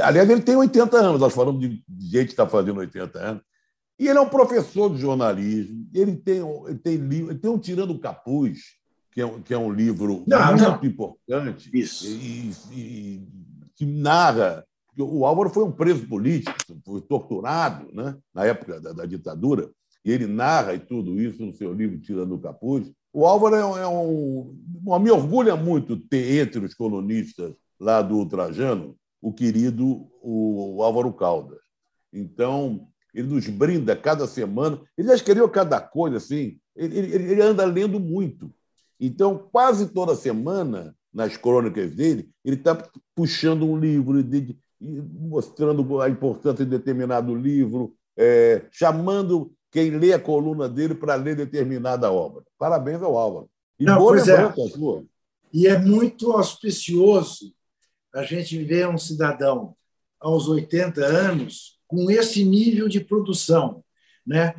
Aliás, 0.00 0.28
ele 0.28 0.42
tem 0.42 0.56
80 0.56 0.96
anos, 0.96 1.20
nós 1.20 1.32
falamos 1.32 1.60
de 1.60 1.82
gente 2.00 2.26
que 2.26 2.32
está 2.32 2.48
fazendo 2.48 2.80
80 2.80 3.18
anos. 3.18 3.42
E 3.98 4.08
ele 4.08 4.18
é 4.18 4.20
um 4.20 4.28
professor 4.28 4.92
de 4.92 5.00
jornalismo, 5.00 5.86
ele 5.94 6.16
tem, 6.16 6.38
ele 6.66 6.78
tem, 6.78 6.94
ele 6.94 7.38
tem 7.38 7.50
um 7.50 7.58
Tirando 7.58 7.92
o 7.92 7.98
Capuz, 7.98 8.60
que 9.12 9.22
é, 9.22 9.40
que 9.44 9.54
é 9.54 9.58
um 9.58 9.72
livro 9.72 10.24
não, 10.26 10.46
muito 10.48 10.62
não. 10.62 10.84
importante, 10.84 11.70
Isso. 11.72 12.06
E, 12.08 12.50
e, 12.72 13.28
que 13.76 13.86
narra. 13.86 14.64
O 14.96 15.24
Álvaro 15.24 15.50
foi 15.50 15.64
um 15.64 15.72
preso 15.72 16.06
político, 16.06 16.56
foi 16.84 17.00
torturado 17.00 17.92
né, 17.92 18.16
na 18.32 18.44
época 18.44 18.80
da, 18.80 18.92
da 18.92 19.06
ditadura, 19.06 19.70
e 20.04 20.10
ele 20.10 20.26
narra 20.26 20.74
e 20.74 20.78
tudo 20.78 21.20
isso 21.20 21.44
no 21.44 21.52
seu 21.52 21.72
livro 21.72 22.00
Tirando 22.00 22.34
o 22.34 22.40
Capuz. 22.40 22.90
O 23.12 23.24
Álvaro 23.24 23.54
é 23.54 23.64
um. 23.64 23.78
É 23.78 23.88
um 23.88 24.98
me 24.98 25.10
orgulha 25.10 25.56
muito 25.56 25.96
ter 25.96 26.42
entre 26.42 26.64
os 26.64 26.74
colunistas 26.74 27.54
lá 27.78 28.02
do 28.02 28.16
Ultrajano 28.16 28.96
o 29.22 29.32
querido 29.32 30.06
o 30.20 30.82
Álvaro 30.82 31.12
Caldas. 31.12 31.58
Então, 32.12 32.88
ele 33.14 33.28
nos 33.28 33.46
brinda 33.48 33.94
cada 33.94 34.26
semana. 34.26 34.80
Ele 34.98 35.08
já 35.08 35.14
escreveu 35.14 35.48
cada 35.48 35.80
coisa 35.80 36.16
assim. 36.16 36.58
Ele, 36.74 36.98
ele, 36.98 37.32
ele, 37.32 37.42
anda 37.42 37.64
lendo 37.64 38.00
muito. 38.00 38.52
Então, 38.98 39.48
quase 39.52 39.88
toda 39.88 40.16
semana, 40.16 40.94
nas 41.12 41.36
crônicas 41.36 41.92
dele, 41.92 42.28
ele 42.44 42.56
está 42.56 42.76
puxando 43.14 43.64
um 43.64 43.78
livro, 43.78 44.22
de, 44.22 44.58
mostrando 44.80 46.00
a 46.00 46.08
importância 46.08 46.64
de 46.64 46.70
determinado 46.70 47.34
livro, 47.34 47.94
é, 48.16 48.62
chamando 48.72 49.52
quem 49.70 49.90
lê 49.90 50.12
a 50.12 50.20
coluna 50.20 50.68
dele 50.68 50.94
para 50.94 51.14
ler 51.14 51.36
determinada 51.36 52.10
obra. 52.10 52.42
Parabéns 52.58 53.02
ao 53.02 53.16
Álvaro. 53.16 53.48
E 53.78 53.84
Não, 53.84 53.98
boa 53.98 54.14
lembrança 54.16 54.60
é. 54.60 54.68
sua. 54.68 55.04
E 55.52 55.68
é 55.68 55.78
muito 55.78 56.32
auspicioso 56.32 57.52
a 58.12 58.22
gente 58.24 58.62
ver 58.62 58.88
um 58.88 58.98
cidadão 58.98 59.76
aos 60.20 60.48
80 60.48 61.04
anos 61.04 61.78
com 61.86 62.10
esse 62.10 62.44
nível 62.44 62.88
de 62.88 63.00
produção. 63.00 63.84
Né? 64.26 64.54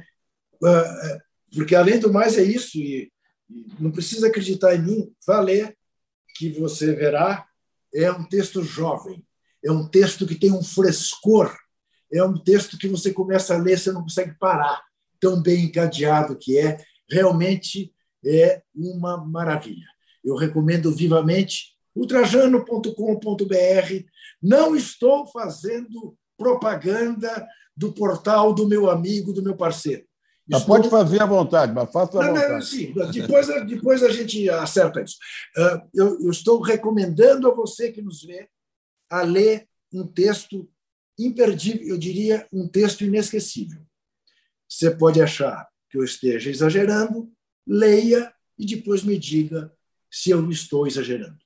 Ah, 0.64 1.20
porque, 1.54 1.76
além 1.76 2.00
do 2.00 2.12
mais, 2.12 2.38
é 2.38 2.44
isso, 2.44 2.78
e 2.78 3.12
não 3.80 3.92
precisa 3.92 4.28
acreditar 4.28 4.76
em 4.76 4.82
mim, 4.82 5.14
vá 5.26 5.40
ler, 5.40 5.78
que 6.36 6.50
você 6.50 6.94
verá, 6.94 7.48
é 7.94 8.12
um 8.12 8.26
texto 8.26 8.64
jovem, 8.64 9.26
é 9.64 9.72
um 9.72 9.88
texto 9.88 10.28
que 10.28 10.36
tem 10.36 10.52
um 10.52 10.64
frescor, 10.64 11.56
é 12.12 12.24
um 12.24 12.38
texto 12.38 12.78
que 12.78 12.88
você 12.88 13.14
começa 13.14 13.56
a 13.56 13.58
ler, 13.58 13.80
você 13.80 13.92
não 13.92 14.02
consegue 14.02 14.38
parar 14.38 14.84
tão 15.20 15.42
bem 15.42 15.66
encadeado 15.66 16.38
que 16.38 16.58
é, 16.58 16.78
realmente 17.10 17.94
é 18.26 18.62
uma 18.76 19.18
maravilha. 19.18 19.88
Eu 20.24 20.36
recomendo 20.36 20.94
vivamente 20.94 21.76
ultrajano.com.br. 21.96 24.06
Não 24.42 24.76
estou 24.76 25.26
fazendo 25.28 26.18
propaganda 26.38 27.48
do 27.76 27.94
portal 27.94 28.54
do 28.54 28.68
meu 28.68 28.90
amigo, 28.90 29.34
do 29.34 29.44
meu 29.44 29.56
parceiro. 29.56 30.06
Estou... 30.48 30.66
Pode 30.68 30.90
fazer 30.90 31.22
à 31.22 31.26
vontade, 31.26 31.74
mas 31.74 31.92
faça 31.92 32.20
à 32.20 32.22
não, 32.22 32.34
vontade. 32.34 32.54
Não, 32.54 32.62
sim, 32.62 32.94
depois, 33.12 33.48
depois 33.66 34.04
a 34.04 34.10
gente 34.10 34.48
acerta 34.50 35.02
isso. 35.02 35.18
Ah, 35.58 35.84
eu, 35.94 36.22
eu 36.22 36.30
estou 36.30 36.62
recomendando 36.62 37.50
a 37.50 37.54
você 37.54 37.92
que 37.92 38.02
nos 38.02 38.24
vê 38.24 38.48
a 39.10 39.22
ler 39.22 39.68
um 39.92 40.06
texto 40.06 40.70
imperdível, 41.18 41.88
eu 41.88 41.98
diria 41.98 42.46
um 42.52 42.68
texto 42.68 43.04
inesquecível. 43.04 43.82
Você 44.68 44.92
pode 44.92 45.22
achar 45.22 45.68
que 45.90 45.98
eu 45.98 46.04
esteja 46.04 46.50
exagerando, 46.50 47.32
leia 47.66 48.34
e 48.58 48.66
depois 48.66 49.04
me 49.04 49.18
diga 49.18 49.72
se 50.12 50.30
eu 50.30 50.50
estou 50.50 50.86
exagerando. 50.86 51.38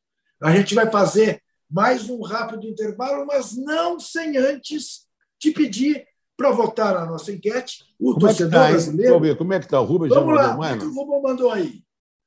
A 0.42 0.56
gente 0.56 0.74
vai 0.74 0.90
fazer 0.90 1.42
mais 1.70 2.10
um 2.10 2.22
rápido 2.22 2.66
intervalo, 2.66 3.26
mas 3.26 3.56
não 3.56 4.00
sem 4.00 4.38
antes 4.38 5.08
te 5.38 5.52
pedir 5.52 6.08
para 6.36 6.52
votar 6.52 6.94
na 6.94 7.06
nossa 7.06 7.32
enquete. 7.32 7.84
O 8.00 8.14
como 8.14 8.20
torcedor 8.22 8.62
é 8.62 8.66
tá 8.66 8.70
brasileiro. 8.70 9.20
Ver, 9.20 9.38
como 9.38 9.54
é 9.54 9.60
que 9.60 9.66
está 9.66 9.80
o 9.80 9.86
Rubens? 9.86 10.14
Vamos 10.14 10.36
lá, 10.36 10.56
o 10.56 10.80
que 10.80 10.86
o 10.86 10.94
Rubens 10.94 11.22
mandou 11.22 11.52
aí? 11.52 11.84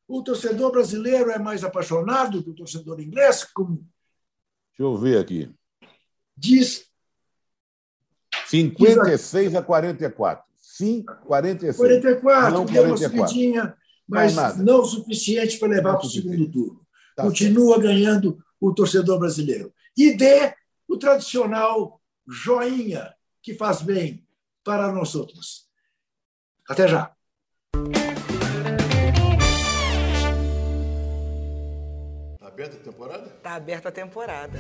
O 0.06 0.22
torcedor 0.22 0.70
brasileiro 0.70 1.30
é 1.30 1.38
mais 1.38 1.64
apaixonado 1.64 2.42
que 2.42 2.50
o 2.50 2.54
torcedor 2.54 3.00
inglês? 3.00 3.44
Como... 3.44 3.76
Deixa 3.76 4.82
eu 4.82 4.96
ver 4.96 5.18
aqui. 5.18 5.50
Diz. 6.36 6.86
56 8.46 9.54
a 9.54 9.62
44. 9.62 10.44
5, 10.56 11.14
46. 11.26 11.76
44, 11.76 12.50
não, 12.50 12.64
deu 12.64 12.82
44. 12.82 12.90
uma 12.90 12.96
subidinha, 13.28 13.76
mas 14.06 14.34
não, 14.34 14.56
não 14.58 14.80
o 14.80 14.84
suficiente 14.84 15.58
para 15.58 15.68
levar 15.68 15.96
para 15.96 16.06
o 16.06 16.10
segundo 16.10 16.50
turno. 16.50 16.86
Tá 17.16 17.24
Continua 17.24 17.74
certo. 17.74 17.82
ganhando 17.82 18.38
o 18.62 18.72
torcedor 18.72 19.18
brasileiro. 19.18 19.74
E 19.96 20.16
dê 20.16 20.54
o 20.88 20.96
tradicional 20.96 22.00
joinha, 22.26 23.12
que 23.42 23.54
faz 23.54 23.82
bem 23.82 24.24
para 24.62 24.92
nós 24.92 25.16
outros. 25.16 25.68
Até 26.68 26.86
já. 26.86 27.12
Está 32.34 32.46
aberta 32.46 32.76
a 32.76 32.80
temporada? 32.80 33.26
Está 33.26 33.54
aberta 33.54 33.88
a 33.88 33.92
temporada. 33.92 34.58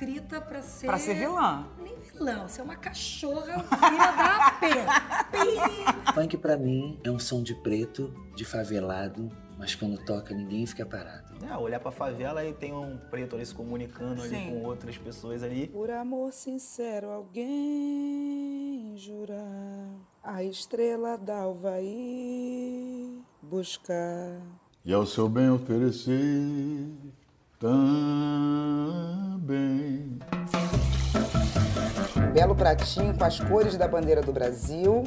escrita 0.00 0.40
para 0.40 0.62
ser. 0.62 0.86
Para 0.86 0.98
ser 0.98 1.14
vilã. 1.14 1.68
Nem 1.78 1.99
vilã, 2.20 2.46
você 2.46 2.60
é 2.60 2.64
uma 2.64 2.76
cachorra 2.76 3.64
filha 3.64 4.12
da 4.12 4.50
pé. 4.60 4.86
Funk 6.12 6.36
para 6.36 6.58
mim 6.58 7.00
é 7.02 7.10
um 7.10 7.18
som 7.18 7.42
de 7.42 7.54
preto, 7.54 8.14
de 8.36 8.44
favelado, 8.44 9.32
mas 9.58 9.74
quando 9.74 9.96
toca 10.04 10.34
ninguém 10.34 10.66
fica 10.66 10.84
parado. 10.84 11.30
É, 11.44 11.56
olhar 11.56 11.80
pra 11.80 11.90
favela 11.90 12.44
e 12.44 12.52
tem 12.52 12.74
um 12.74 12.98
preto 13.10 13.34
ali 13.34 13.46
se 13.46 13.54
comunicando 13.54 14.20
Sim. 14.20 14.36
ali 14.36 14.50
com 14.50 14.62
outras 14.64 14.98
pessoas 14.98 15.42
ali. 15.42 15.66
Por 15.68 15.90
amor 15.90 16.30
sincero, 16.32 17.08
alguém 17.08 18.94
jurar 18.98 19.88
a 20.22 20.44
estrela 20.44 21.16
d'Alvaí 21.16 22.38
buscar. 23.42 24.38
E 24.84 24.92
ao 24.92 25.06
seu 25.06 25.26
bem 25.28 25.48
oferecer 25.50 26.86
também. 27.58 27.80
Belo 32.32 32.54
pratinho 32.54 33.12
com 33.16 33.24
as 33.24 33.40
cores 33.40 33.76
da 33.76 33.88
bandeira 33.88 34.22
do 34.22 34.32
Brasil. 34.32 35.02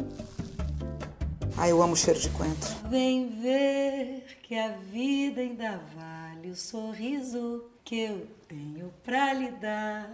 Ai, 1.58 1.72
eu 1.72 1.82
amo 1.82 1.94
o 1.94 1.96
cheiro 1.96 2.20
de 2.20 2.30
coentro. 2.30 2.70
Vem 2.90 3.30
ver 3.42 4.26
que 4.44 4.58
a 4.58 4.70
vida 4.92 5.40
ainda 5.40 5.80
vale 5.96 6.50
o 6.50 6.56
sorriso 6.56 7.64
que 7.84 7.98
eu 8.02 8.28
tenho 8.48 8.94
pra 9.04 9.34
lhe 9.34 9.52
dar. 9.52 10.10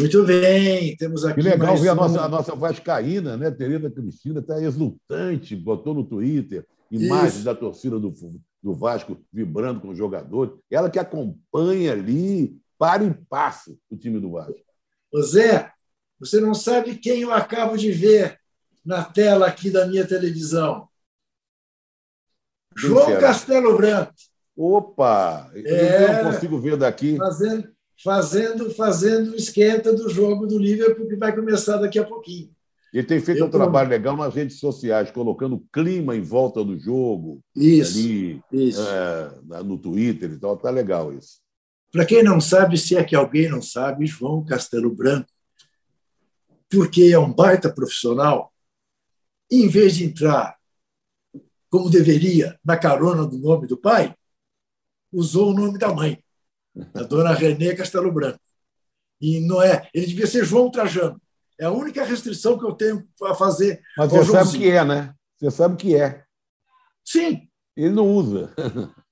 Muito 0.00 0.24
bem, 0.24 0.96
temos 0.96 1.24
aqui. 1.24 1.40
Que 1.40 1.48
legal 1.48 1.76
ver 1.76 1.88
a 1.88 1.94
nossa, 1.94 2.22
a 2.22 2.28
nossa 2.28 2.54
Vascaína, 2.54 3.36
né? 3.36 3.50
Tereza 3.50 3.90
Cristina 3.90 4.40
está 4.40 4.60
exultante, 4.62 5.54
botou 5.54 5.94
no 5.94 6.04
Twitter 6.04 6.66
imagens 6.90 7.36
Isso. 7.36 7.44
da 7.44 7.54
torcida 7.54 7.98
do, 7.98 8.12
do 8.62 8.74
Vasco 8.74 9.16
vibrando 9.32 9.80
com 9.80 9.88
o 9.88 9.94
jogador. 9.94 10.58
Ela 10.70 10.90
que 10.90 10.98
acompanha 10.98 11.92
ali, 11.92 12.58
para 12.78 13.04
e 13.04 13.14
passa 13.28 13.76
o 13.88 13.96
time 13.96 14.18
do 14.18 14.32
Vasco. 14.32 14.58
Zé, 15.22 15.72
você 16.18 16.40
não 16.40 16.54
sabe 16.54 16.96
quem 16.96 17.20
eu 17.22 17.32
acabo 17.32 17.76
de 17.76 17.92
ver 17.92 18.38
na 18.84 19.04
tela 19.04 19.46
aqui 19.46 19.70
da 19.70 19.86
minha 19.86 20.06
televisão. 20.06 20.88
João 22.76 23.18
Castelo 23.18 23.76
Branco. 23.76 24.12
Opa! 24.56 25.50
É, 25.54 26.04
eu 26.04 26.24
não 26.24 26.32
consigo 26.32 26.60
ver 26.60 26.76
daqui. 26.76 27.16
Fazendo, 27.16 27.68
fazendo 28.02 28.70
fazendo 28.70 29.34
esquenta 29.36 29.92
do 29.92 30.08
jogo 30.08 30.46
do 30.46 30.58
Liverpool 30.58 31.06
que 31.06 31.16
vai 31.16 31.34
começar 31.34 31.76
daqui 31.76 31.98
a 31.98 32.04
pouquinho. 32.04 32.50
Ele 32.92 33.06
tem 33.06 33.20
feito 33.20 33.38
Eu 33.38 33.46
um 33.46 33.50
tô... 33.50 33.58
trabalho 33.58 33.88
legal 33.88 34.16
nas 34.16 34.34
redes 34.34 34.58
sociais, 34.58 35.10
colocando 35.10 35.64
clima 35.72 36.16
em 36.16 36.22
volta 36.22 36.64
do 36.64 36.78
jogo. 36.78 37.40
Isso. 37.54 37.98
Ali, 37.98 38.42
isso. 38.50 38.80
É, 38.80 39.62
no 39.62 39.78
Twitter 39.78 40.32
e 40.32 40.38
tal. 40.38 40.56
Tá 40.56 40.70
legal 40.70 41.12
isso. 41.12 41.40
Para 41.92 42.04
quem 42.04 42.22
não 42.22 42.40
sabe, 42.40 42.76
se 42.76 42.96
é 42.96 43.04
que 43.04 43.14
alguém 43.14 43.48
não 43.48 43.62
sabe, 43.62 44.06
João 44.06 44.44
Castelo 44.44 44.90
Branco, 44.92 45.28
porque 46.68 47.04
é 47.12 47.18
um 47.18 47.32
baita 47.32 47.72
profissional, 47.72 48.52
em 49.50 49.68
vez 49.68 49.96
de 49.96 50.04
entrar 50.04 50.56
como 51.68 51.90
deveria 51.90 52.58
na 52.64 52.76
carona 52.76 53.26
do 53.26 53.38
nome 53.38 53.66
do 53.66 53.76
pai, 53.76 54.14
usou 55.12 55.50
o 55.50 55.54
nome 55.54 55.78
da 55.78 55.92
mãe 55.92 56.22
a 56.94 57.02
dona 57.02 57.32
Renê 57.32 57.74
Castelo 57.74 58.12
Branco. 58.12 58.40
E 59.20 59.40
não 59.40 59.62
é, 59.62 59.88
ele 59.92 60.06
devia 60.06 60.26
ser 60.26 60.44
João 60.44 60.70
Trajano. 60.70 61.20
É 61.58 61.66
a 61.66 61.70
única 61.70 62.04
restrição 62.04 62.58
que 62.58 62.64
eu 62.64 62.72
tenho 62.72 63.06
a 63.22 63.34
fazer. 63.34 63.82
Mas 63.96 64.10
você 64.10 64.32
sabe 64.32 64.58
que 64.58 64.70
é, 64.70 64.84
né? 64.84 65.14
Você 65.38 65.50
sabe 65.50 65.76
que 65.76 65.94
é. 65.94 66.24
Sim. 67.04 67.48
Ele 67.76 67.90
não 67.90 68.08
usa. 68.08 68.54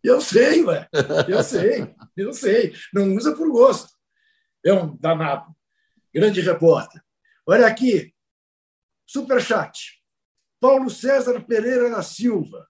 Eu 0.02 0.20
sei, 0.20 0.62
ué. 0.64 0.88
Eu 1.26 1.42
sei, 1.42 1.94
eu 2.16 2.32
sei. 2.32 2.72
Não 2.94 3.16
usa 3.16 3.34
por 3.34 3.50
gosto. 3.50 3.90
é 4.64 4.72
um 4.72 4.96
danado. 4.96 5.54
Grande 6.14 6.40
repórter. 6.40 7.02
Olha 7.46 7.66
aqui, 7.66 8.14
superchat. 9.06 10.00
Paulo 10.60 10.88
César 10.88 11.40
Pereira 11.40 11.90
da 11.90 12.02
Silva. 12.02 12.66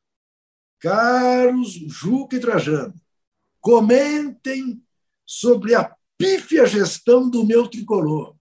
Caros 0.81 1.73
Juca 1.73 2.37
e 2.37 2.41
Trajano, 2.41 2.95
comentem 3.61 4.83
sobre 5.27 5.75
a 5.75 5.95
pífia 6.17 6.67
gestão 6.67 7.29
do 7.29 7.45
meu 7.45 7.69
tricolor. 7.69 8.35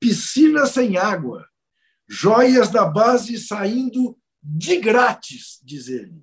Piscina 0.00 0.66
sem 0.66 0.96
água, 0.96 1.46
joias 2.08 2.68
da 2.70 2.84
base 2.84 3.38
saindo 3.38 4.16
de 4.42 4.78
grátis, 4.78 5.60
diz 5.62 5.88
ele. 5.88 6.22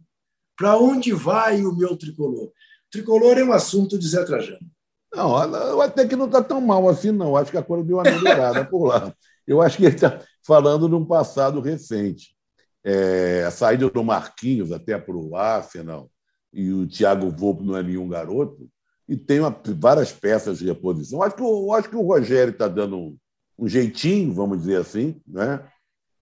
Para 0.57 0.77
onde 0.77 1.13
vai 1.13 1.63
o 1.63 1.75
meu 1.75 1.95
tricolor? 1.95 2.51
Tricolor 2.91 3.37
é 3.37 3.43
um 3.43 3.53
assunto 3.53 3.97
de 3.97 4.07
Zé 4.07 4.25
Trajano. 4.25 4.69
Não, 5.13 5.81
até 5.81 6.05
que 6.05 6.15
não 6.15 6.25
está 6.25 6.43
tão 6.43 6.61
mal 6.61 6.87
assim, 6.87 7.11
não. 7.11 7.35
Acho 7.35 7.51
que 7.51 7.57
a 7.57 7.63
coisa 7.63 7.83
deu 7.83 7.97
uma 7.97 8.03
melhorada 8.03 8.65
por 8.65 8.85
lá. 8.85 9.13
Eu 9.47 9.61
acho 9.61 9.77
que 9.77 9.85
ele 9.85 9.95
está 9.95 10.21
falando 10.45 10.87
de 10.87 10.95
um 10.95 11.05
passado 11.05 11.61
recente. 11.61 12.35
É, 12.83 13.43
a 13.45 13.51
saída 13.51 13.89
do 13.89 14.03
Marquinhos 14.03 14.71
até 14.71 14.97
para 14.97 15.15
o 15.15 15.35
Arsenal 15.35 16.09
e 16.53 16.71
o 16.71 16.87
Thiago 16.87 17.29
Volpe 17.29 17.63
não 17.63 17.77
é 17.77 17.83
nenhum 17.83 18.07
garoto, 18.07 18.69
e 19.09 19.17
tem 19.17 19.39
uma, 19.39 19.55
várias 19.79 20.11
peças 20.11 20.59
de 20.59 20.65
reposição. 20.65 21.23
Acho 21.23 21.35
que, 21.35 21.41
eu 21.41 21.73
acho 21.73 21.89
que 21.89 21.95
o 21.95 22.05
Rogério 22.05 22.51
está 22.51 22.67
dando 22.67 22.95
um, 22.95 23.17
um, 23.57 23.67
jeitinho, 23.67 24.31
vamos 24.31 24.59
dizer 24.59 24.77
assim. 24.77 25.19
Né? 25.27 25.59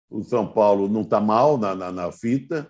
O 0.09 0.23
São 0.23 0.47
Paulo 0.47 0.87
não 0.87 1.01
está 1.01 1.19
mal 1.19 1.57
na, 1.57 1.75
na, 1.75 1.91
na, 1.91 2.11
fita. 2.13 2.65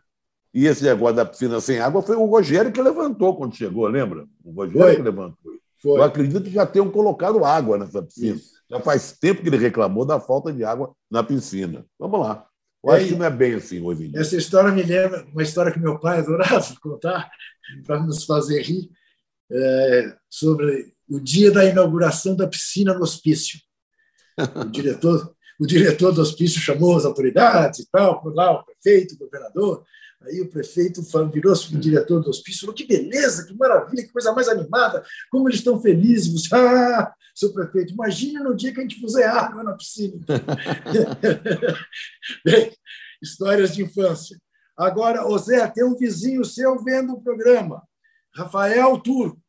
E 0.52 0.66
esse 0.66 0.84
negócio 0.84 1.18
da 1.18 1.26
piscina 1.26 1.62
sem 1.62 1.80
água 1.80 2.02
foi 2.02 2.16
o 2.16 2.26
Rogério 2.26 2.72
que 2.72 2.82
levantou 2.82 3.38
quando 3.38 3.56
chegou, 3.56 3.88
lembra? 3.88 4.26
O 4.44 4.52
Rogério 4.52 4.82
foi. 4.82 4.96
que 4.96 5.02
levantou. 5.04 5.52
Foi. 5.80 6.00
Eu 6.00 6.04
acredito 6.04 6.44
que 6.46 6.50
já 6.50 6.66
tenham 6.66 6.90
colocado 6.90 7.46
água 7.46 7.78
nessa 7.78 8.02
piscina. 8.02 8.38
Isso. 8.38 8.58
Já 8.68 8.80
faz 8.80 9.12
tempo 9.20 9.44
que 9.44 9.50
ele 9.50 9.58
reclamou 9.58 10.04
da 10.04 10.20
falta 10.20 10.52
de 10.52 10.64
água 10.64 10.94
na 11.12 11.22
piscina. 11.24 11.86
Vamos 12.00 12.20
lá. 12.20 12.48
Eu 12.84 12.92
acho 12.92 13.06
é, 13.06 13.08
que 13.10 13.16
não 13.16 13.26
é 13.26 13.30
bem 13.30 13.54
assim 13.56 13.82
hoje 13.82 14.06
em 14.06 14.12
dia. 14.12 14.20
Essa 14.20 14.38
história 14.38 14.72
me 14.72 14.84
lembra 14.84 15.26
uma 15.32 15.44
história 15.44 15.72
que 15.72 15.80
meu 15.80 16.00
pai 16.00 16.20
adorava 16.20 16.66
contar 16.82 17.30
para 17.86 18.00
nos 18.00 18.24
fazer 18.24 18.62
rir 18.62 18.90
é, 19.52 20.16
sobre 20.30 20.94
o 21.10 21.20
dia 21.20 21.52
da 21.52 21.66
inauguração 21.66 22.36
da 22.36 22.48
piscina 22.48 22.94
no 22.94 23.02
hospício. 23.02 23.60
O 24.56 24.66
diretor, 24.66 25.36
o 25.60 25.66
diretor 25.66 26.12
do 26.12 26.22
hospício 26.22 26.62
chamou 26.62 26.96
as 26.96 27.06
autoridades 27.06 27.80
e 27.80 27.90
tal, 27.90 28.22
por 28.22 28.36
lá 28.36 28.52
o 28.52 28.64
prefeito, 28.64 29.16
o 29.16 29.18
governador. 29.18 29.84
Aí 30.22 30.42
o 30.42 30.50
prefeito 30.50 31.02
virou-se 31.32 31.68
para 31.68 31.78
o 31.78 31.82
diretor 31.82 32.22
do 32.22 32.30
hospício 32.30 32.62
falou: 32.62 32.76
que 32.76 32.86
beleza, 32.86 33.46
que 33.46 33.56
maravilha, 33.56 34.04
que 34.04 34.12
coisa 34.12 34.32
mais 34.34 34.48
animada, 34.48 35.04
como 35.32 35.50
eles 35.50 35.60
estão 35.60 35.82
felizes. 35.82 36.52
Ah, 36.54 37.12
seu 37.38 37.54
prefeito, 37.54 37.94
imagine 37.94 38.40
no 38.40 38.56
dia 38.56 38.74
que 38.74 38.80
a 38.80 38.84
gente 38.84 39.00
puser 39.00 39.30
água 39.30 39.64
na 39.64 39.74
piscina. 39.74 40.20
Bem, 42.44 42.72
histórias 43.22 43.76
de 43.76 43.84
infância. 43.84 44.40
Agora, 44.76 45.28
ô 45.28 45.38
Zé, 45.38 45.68
tem 45.68 45.84
um 45.84 45.96
vizinho 45.96 46.46
seu 46.46 46.84
vendo 46.84 47.14
o 47.14 47.22
programa, 47.22 47.84
Rafael 48.34 49.00
Turco. 49.00 49.40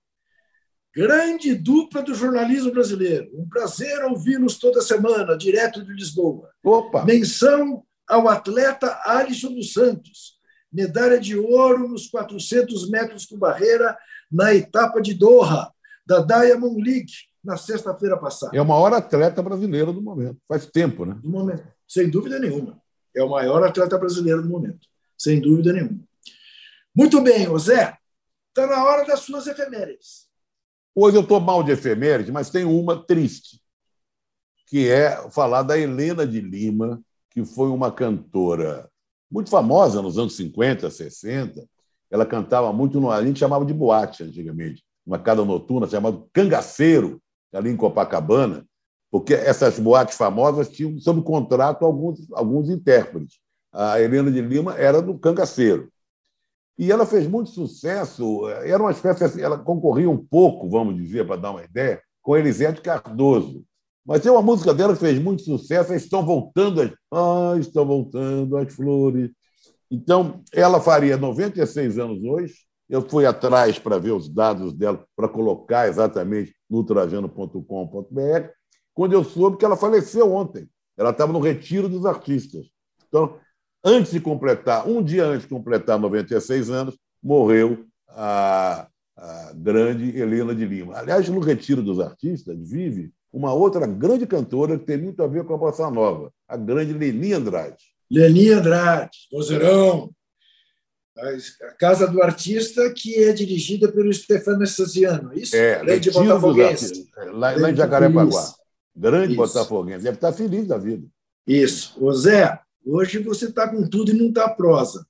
Grande 0.94 1.54
dupla 1.54 2.02
do 2.02 2.14
jornalismo 2.14 2.72
brasileiro. 2.72 3.30
Um 3.34 3.48
prazer 3.48 4.04
ouvi-los 4.04 4.58
toda 4.58 4.80
semana, 4.80 5.36
direto 5.36 5.84
de 5.84 5.92
Lisboa. 5.92 6.50
Opa. 6.62 7.04
Menção 7.04 7.84
ao 8.08 8.28
atleta 8.28 9.00
Alisson 9.04 9.54
dos 9.54 9.72
Santos 9.72 10.38
medalha 10.72 11.18
de 11.18 11.36
ouro 11.36 11.88
nos 11.88 12.08
400 12.08 12.88
metros 12.90 13.26
com 13.26 13.38
barreira 13.38 13.96
na 14.30 14.54
etapa 14.54 15.00
de 15.00 15.14
Doha, 15.14 15.72
da 16.06 16.20
Diamond 16.20 16.82
League, 16.82 17.12
na 17.48 17.56
sexta-feira 17.56 18.18
passada. 18.18 18.54
É 18.54 18.60
o 18.60 18.66
maior 18.66 18.92
atleta 18.92 19.42
brasileiro 19.42 19.90
do 19.90 20.02
momento. 20.02 20.36
Faz 20.46 20.66
tempo, 20.66 21.06
né? 21.06 21.18
Do 21.22 21.30
momento, 21.30 21.66
sem 21.88 22.10
dúvida 22.10 22.38
nenhuma. 22.38 22.78
É 23.16 23.22
o 23.22 23.30
maior 23.30 23.64
atleta 23.64 23.96
brasileiro 23.96 24.42
do 24.42 24.50
momento, 24.50 24.86
sem 25.16 25.40
dúvida 25.40 25.72
nenhuma. 25.72 25.98
Muito 26.94 27.22
bem, 27.22 27.46
José. 27.46 27.96
Está 28.50 28.66
na 28.66 28.84
hora 28.84 29.06
das 29.06 29.20
suas 29.20 29.46
efemérides. 29.46 30.28
Hoje 30.94 31.16
eu 31.16 31.22
estou 31.22 31.40
mal 31.40 31.62
de 31.62 31.72
efemérides, 31.72 32.30
mas 32.30 32.50
tem 32.50 32.66
uma 32.66 33.02
triste, 33.02 33.62
que 34.66 34.86
é 34.90 35.30
falar 35.30 35.62
da 35.62 35.78
Helena 35.78 36.26
de 36.26 36.42
Lima, 36.42 37.00
que 37.30 37.44
foi 37.46 37.70
uma 37.70 37.90
cantora 37.90 38.90
muito 39.30 39.48
famosa 39.48 40.02
nos 40.02 40.18
anos 40.18 40.36
50, 40.36 40.90
60. 40.90 41.66
Ela 42.10 42.26
cantava 42.26 42.70
muito, 42.74 43.00
no, 43.00 43.10
a 43.10 43.24
gente 43.24 43.38
chamava 43.38 43.64
de 43.64 43.72
boate 43.72 44.22
antigamente, 44.22 44.84
uma 45.06 45.18
casa 45.18 45.44
noturna 45.44 45.86
chamada 45.86 46.22
Cangaceiro, 46.32 47.22
ali 47.52 47.70
em 47.70 47.76
Copacabana, 47.76 48.66
porque 49.10 49.34
essas 49.34 49.78
boates 49.78 50.16
famosas 50.16 50.68
tinham 50.68 50.98
sob 50.98 51.22
contrato 51.22 51.84
alguns, 51.84 52.30
alguns 52.32 52.68
intérpretes. 52.68 53.36
A 53.72 54.00
Helena 54.00 54.30
de 54.30 54.40
Lima 54.40 54.74
era 54.76 55.00
do 55.00 55.18
Cangaceiro. 55.18 55.90
E 56.78 56.92
ela 56.92 57.04
fez 57.04 57.26
muito 57.26 57.50
sucesso, 57.50 58.48
era 58.48 58.82
uma 58.82 58.92
espécie, 58.92 59.24
assim, 59.24 59.40
ela 59.40 59.58
concorria 59.58 60.08
um 60.08 60.16
pouco, 60.16 60.68
vamos 60.68 60.96
dizer, 60.96 61.26
para 61.26 61.36
dar 61.36 61.50
uma 61.50 61.64
ideia, 61.64 62.00
com 62.22 62.36
Elisete 62.36 62.80
Cardoso, 62.80 63.64
mas 64.08 64.22
tem 64.22 64.32
uma 64.32 64.40
música 64.40 64.72
dela 64.72 64.94
que 64.94 65.00
fez 65.00 65.18
muito 65.18 65.42
sucesso, 65.42 65.92
Estão 65.92 66.24
Voltando 66.24 66.80
as... 66.80 66.90
Ah, 67.12 67.56
estão 67.58 67.84
voltando 67.84 68.56
as 68.56 68.72
flores. 68.72 69.30
Então, 69.90 70.42
ela 70.50 70.80
faria 70.80 71.18
96 71.18 71.98
anos 71.98 72.22
hoje. 72.24 72.54
Eu 72.88 73.02
fui 73.02 73.26
atrás 73.26 73.78
para 73.78 73.98
ver 73.98 74.12
os 74.12 74.28
dados 74.28 74.72
dela, 74.72 75.04
para 75.14 75.28
colocar 75.28 75.88
exatamente 75.88 76.54
no 76.68 76.84
trajano.com.br, 76.84 78.48
quando 78.94 79.12
eu 79.12 79.22
soube 79.22 79.56
que 79.56 79.64
ela 79.64 79.76
faleceu 79.76 80.32
ontem. 80.32 80.68
Ela 80.96 81.10
estava 81.10 81.32
no 81.32 81.38
retiro 81.38 81.88
dos 81.88 82.04
artistas. 82.04 82.66
Então, 83.06 83.38
antes 83.84 84.12
de 84.12 84.20
completar, 84.20 84.88
um 84.88 85.02
dia 85.02 85.24
antes 85.24 85.42
de 85.42 85.48
completar 85.48 85.98
96 85.98 86.70
anos, 86.70 86.98
morreu 87.22 87.84
a, 88.08 88.88
a 89.16 89.52
grande 89.54 90.18
Helena 90.18 90.54
de 90.54 90.64
Lima. 90.64 90.96
Aliás, 90.96 91.28
no 91.28 91.40
retiro 91.40 91.82
dos 91.82 92.00
artistas, 92.00 92.56
vive 92.58 93.12
uma 93.32 93.52
outra 93.52 93.86
grande 93.86 94.26
cantora 94.26 94.78
que 94.78 94.86
tem 94.86 94.96
muito 94.96 95.22
a 95.22 95.26
ver 95.26 95.44
com 95.44 95.54
a 95.54 95.58
bossa 95.58 95.90
nova, 95.90 96.32
a 96.48 96.56
grande 96.56 96.92
Leni 96.92 97.32
Andrade. 97.32 97.76
Leni 98.10 98.50
Andrade, 98.50 99.10
vozeirão. 99.30 100.10
A 101.18 101.72
Casa 101.72 102.06
do 102.06 102.22
Artista, 102.22 102.92
que 102.92 103.22
é 103.24 103.32
dirigida 103.32 103.90
pelo 103.90 104.12
Stefano 104.12 104.62
Essaziano, 104.62 105.32
é 105.32 105.38
isso? 105.38 105.56
É, 105.56 105.84
grande 105.84 106.10
Botafoguense. 106.10 107.10
Lá, 107.32 107.50
lá 107.56 107.70
em 107.70 107.76
Jacarepaguá. 107.76 108.54
Grande 108.94 109.32
isso. 109.32 109.36
Botafoguense. 109.36 110.04
Deve 110.04 110.16
estar 110.16 110.32
feliz 110.32 110.66
da 110.66 110.78
vida. 110.78 111.06
Isso. 111.46 111.96
Ô 112.04 112.12
Zé, 112.12 112.60
hoje 112.84 113.18
você 113.18 113.46
está 113.46 113.68
com 113.68 113.88
tudo 113.88 114.12
e 114.12 114.14
não 114.14 114.28
está 114.28 114.48
prosa. 114.48 115.04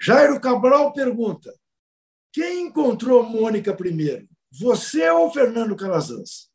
Jairo 0.00 0.40
Cabral 0.40 0.92
pergunta: 0.92 1.52
quem 2.32 2.66
encontrou 2.66 3.22
Mônica 3.22 3.74
primeiro? 3.74 4.26
Você 4.50 5.08
ou 5.10 5.30
Fernando 5.32 5.76
Calazans? 5.76 6.48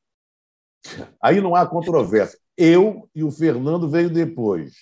Aí 1.22 1.40
não 1.40 1.56
há 1.56 1.66
controvérsia. 1.66 2.40
Eu 2.58 3.10
e 3.16 3.24
o 3.24 3.32
Fernando 3.32 3.90
veio 3.90 4.10
depois. 4.10 4.74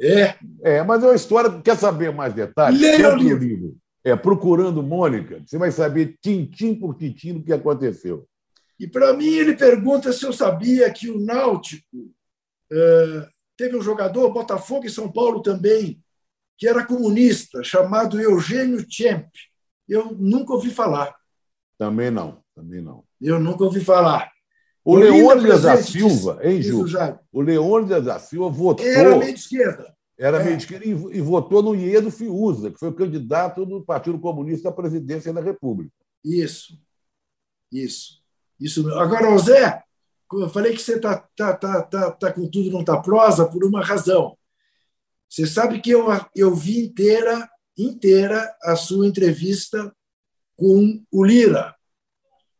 É? 0.00 0.34
É, 0.62 0.82
mas 0.82 1.02
é 1.02 1.06
uma 1.06 1.14
história. 1.14 1.60
Quer 1.62 1.76
saber 1.76 2.12
mais 2.12 2.34
detalhes? 2.34 2.80
Leia 2.80 3.12
o 3.12 3.16
livro. 3.16 3.44
livro. 3.44 3.76
É 4.04 4.16
Procurando 4.16 4.82
Mônica. 4.82 5.42
Você 5.46 5.56
vai 5.58 5.70
saber 5.70 6.16
tintim 6.20 6.74
por 6.74 6.96
tintim 6.96 7.34
do 7.34 7.42
que 7.42 7.52
aconteceu. 7.52 8.26
E 8.78 8.88
para 8.88 9.12
mim, 9.12 9.28
ele 9.28 9.56
pergunta 9.56 10.12
se 10.12 10.24
eu 10.24 10.32
sabia 10.32 10.90
que 10.92 11.08
o 11.08 11.20
Náutico 11.20 11.96
uh, 11.96 13.28
teve 13.56 13.76
um 13.76 13.82
jogador, 13.82 14.32
Botafogo 14.32 14.86
e 14.86 14.90
São 14.90 15.10
Paulo 15.10 15.40
também, 15.40 16.02
que 16.58 16.66
era 16.66 16.84
comunista, 16.84 17.62
chamado 17.62 18.20
Eugênio 18.20 18.84
Tchemp. 18.84 19.28
Eu 19.88 20.16
nunca 20.18 20.52
ouvi 20.52 20.70
falar. 20.70 21.14
Também 21.78 22.10
não, 22.10 22.42
também 22.54 22.80
não. 22.80 23.04
Eu 23.20 23.38
nunca 23.38 23.62
ouvi 23.62 23.80
falar. 23.80 24.32
O 24.84 24.96
Leônidas 24.96 25.62
da 25.62 25.80
Silva, 25.80 26.40
hein, 26.42 26.60
Ju? 26.60 26.84
O 27.32 27.40
Leônidas 27.40 28.04
da 28.04 28.18
Silva 28.18 28.48
votou. 28.48 28.84
Era 28.84 29.16
meio 29.16 29.32
de 29.32 29.40
esquerda. 29.40 29.94
Era 30.18 30.40
é. 30.40 30.44
meio 30.44 30.56
de 30.56 30.62
esquerda 30.64 30.84
e, 30.84 30.90
e 30.90 31.20
votou 31.20 31.62
no 31.62 31.74
Iedo 31.74 32.10
Fiuza, 32.10 32.70
que 32.70 32.78
foi 32.78 32.88
o 32.88 32.94
candidato 32.94 33.64
do 33.64 33.82
Partido 33.82 34.18
Comunista 34.18 34.68
à 34.68 34.72
presidência 34.72 35.32
da 35.32 35.40
República. 35.40 35.92
Isso. 36.24 36.78
Isso. 37.70 38.22
Isso. 38.58 38.88
Agora, 38.94 39.36
Zé, 39.38 39.82
eu 40.32 40.48
falei 40.48 40.72
que 40.72 40.82
você 40.82 40.96
está 40.96 41.16
tá, 41.36 41.54
tá, 41.54 41.82
tá, 41.82 42.10
tá 42.10 42.32
com 42.32 42.48
tudo, 42.48 42.70
não 42.70 42.80
está 42.80 43.00
prosa, 43.00 43.48
por 43.48 43.64
uma 43.64 43.84
razão. 43.84 44.36
Você 45.28 45.46
sabe 45.46 45.80
que 45.80 45.90
eu, 45.90 46.06
eu 46.36 46.54
vi 46.54 46.84
inteira, 46.84 47.48
inteira 47.76 48.54
a 48.62 48.76
sua 48.76 49.06
entrevista 49.06 49.94
com 50.56 51.02
o 51.10 51.24
Lira 51.24 51.74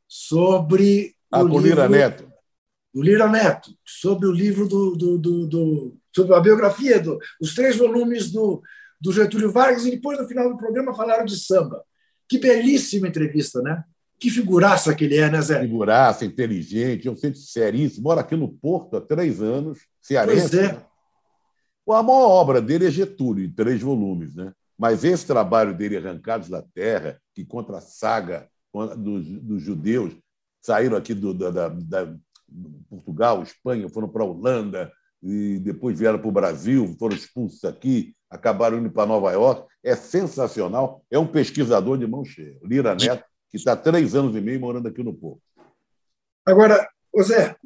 sobre 0.09 1.15
ah, 1.33 1.45
com 1.45 1.61
Lira 1.61 1.89
Neto. 1.89 2.31
Do 2.95 3.03
Lira 3.03 3.27
Neto, 3.27 3.71
sobre 3.85 4.27
o 4.27 4.33
livro 4.33 4.69
do, 4.69 4.95
do, 4.95 5.19
do, 5.19 5.47
do 5.47 5.97
sobre 6.15 6.35
a 6.35 6.41
biografia, 6.41 7.01
do, 7.01 7.19
os 7.41 7.55
três 7.55 7.77
volumes 7.77 8.31
do, 8.31 8.63
do 9.01 9.13
Getúlio 9.13 9.51
Vargas, 9.51 9.87
e 9.87 9.91
depois, 9.91 10.19
no 10.19 10.29
final 10.29 10.51
do 10.51 10.59
programa, 10.59 10.95
falaram 10.95 11.25
de 11.25 11.37
samba. 11.37 11.83
Que 12.29 12.39
belíssima 12.39 13.09
entrevista, 13.09 13.63
né? 13.63 13.83
Que 14.19 14.31
figuraça 14.31 14.95
que 14.95 15.05
ele 15.05 15.17
é, 15.17 15.31
né, 15.31 15.41
Zé? 15.41 15.61
Figuraça, 15.61 16.25
inteligente, 16.25 17.09
um 17.09 17.17
centro 17.17 17.41
seríssimo. 17.41 18.05
Mora 18.05 18.21
aqui 18.21 18.37
no 18.37 18.49
Porto 18.49 18.97
há 18.97 19.01
três 19.01 19.43
anos, 19.43 19.81
cearense. 20.01 20.51
Pois 20.51 20.55
é. 20.55 20.87
A 21.89 22.03
maior 22.03 22.29
obra 22.29 22.63
dele 22.63 22.87
é 22.87 22.91
Getúlio, 22.91 23.45
em 23.45 23.51
três 23.51 23.81
volumes, 23.81 24.35
né? 24.35 24.53
Mas 24.79 25.03
esse 25.03 25.27
trabalho 25.27 25.75
dele, 25.75 25.97
Arrancados 25.97 26.49
da 26.49 26.63
Terra, 26.63 27.21
que 27.35 27.45
contra 27.45 27.79
a 27.79 27.81
saga 27.81 28.49
dos, 28.97 29.27
dos 29.27 29.63
judeus, 29.63 30.15
saíram 30.63 30.97
aqui 30.97 31.13
do, 31.13 31.35
da, 31.35 31.69
da, 31.69 32.15
Portugal, 32.89 33.43
Espanha, 33.43 33.89
foram 33.89 34.09
para 34.09 34.23
a 34.23 34.27
Holanda, 34.27 34.93
e 35.23 35.59
depois 35.59 35.99
vieram 35.99 36.19
para 36.19 36.29
o 36.29 36.33
Brasil, 36.33 36.97
foram 36.99 37.15
expulsos 37.15 37.65
aqui, 37.65 38.15
acabaram 38.29 38.79
indo 38.79 38.91
para 38.91 39.07
Nova 39.07 39.31
York. 39.33 39.67
É 39.83 39.95
sensacional. 39.95 41.05
É 41.11 41.19
um 41.19 41.27
pesquisador 41.27 41.99
de 41.99 42.07
mão 42.07 42.25
cheia. 42.25 42.59
Lira 42.63 42.95
Neto, 42.95 43.25
que 43.49 43.57
está 43.57 43.73
há 43.73 43.77
três 43.77 44.15
anos 44.15 44.35
e 44.35 44.41
meio 44.41 44.61
morando 44.61 44.89
aqui 44.89 45.03
no 45.03 45.15
Porto. 45.15 45.43
Agora, 46.45 46.89
Zé, 47.23 47.57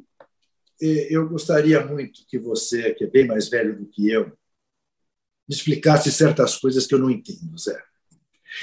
eu 0.79 1.27
gostaria 1.27 1.83
muito 1.85 2.21
que 2.27 2.37
você, 2.37 2.93
que 2.93 3.05
é 3.05 3.07
bem 3.07 3.25
mais 3.25 3.49
velho 3.49 3.77
do 3.77 3.87
que 3.87 4.09
eu, 4.09 4.25
me 4.25 5.55
explicasse 5.55 6.11
certas 6.11 6.57
coisas 6.57 6.85
que 6.85 6.93
eu 6.93 6.99
não 6.99 7.09
entendo, 7.09 7.57
Zé. 7.57 7.81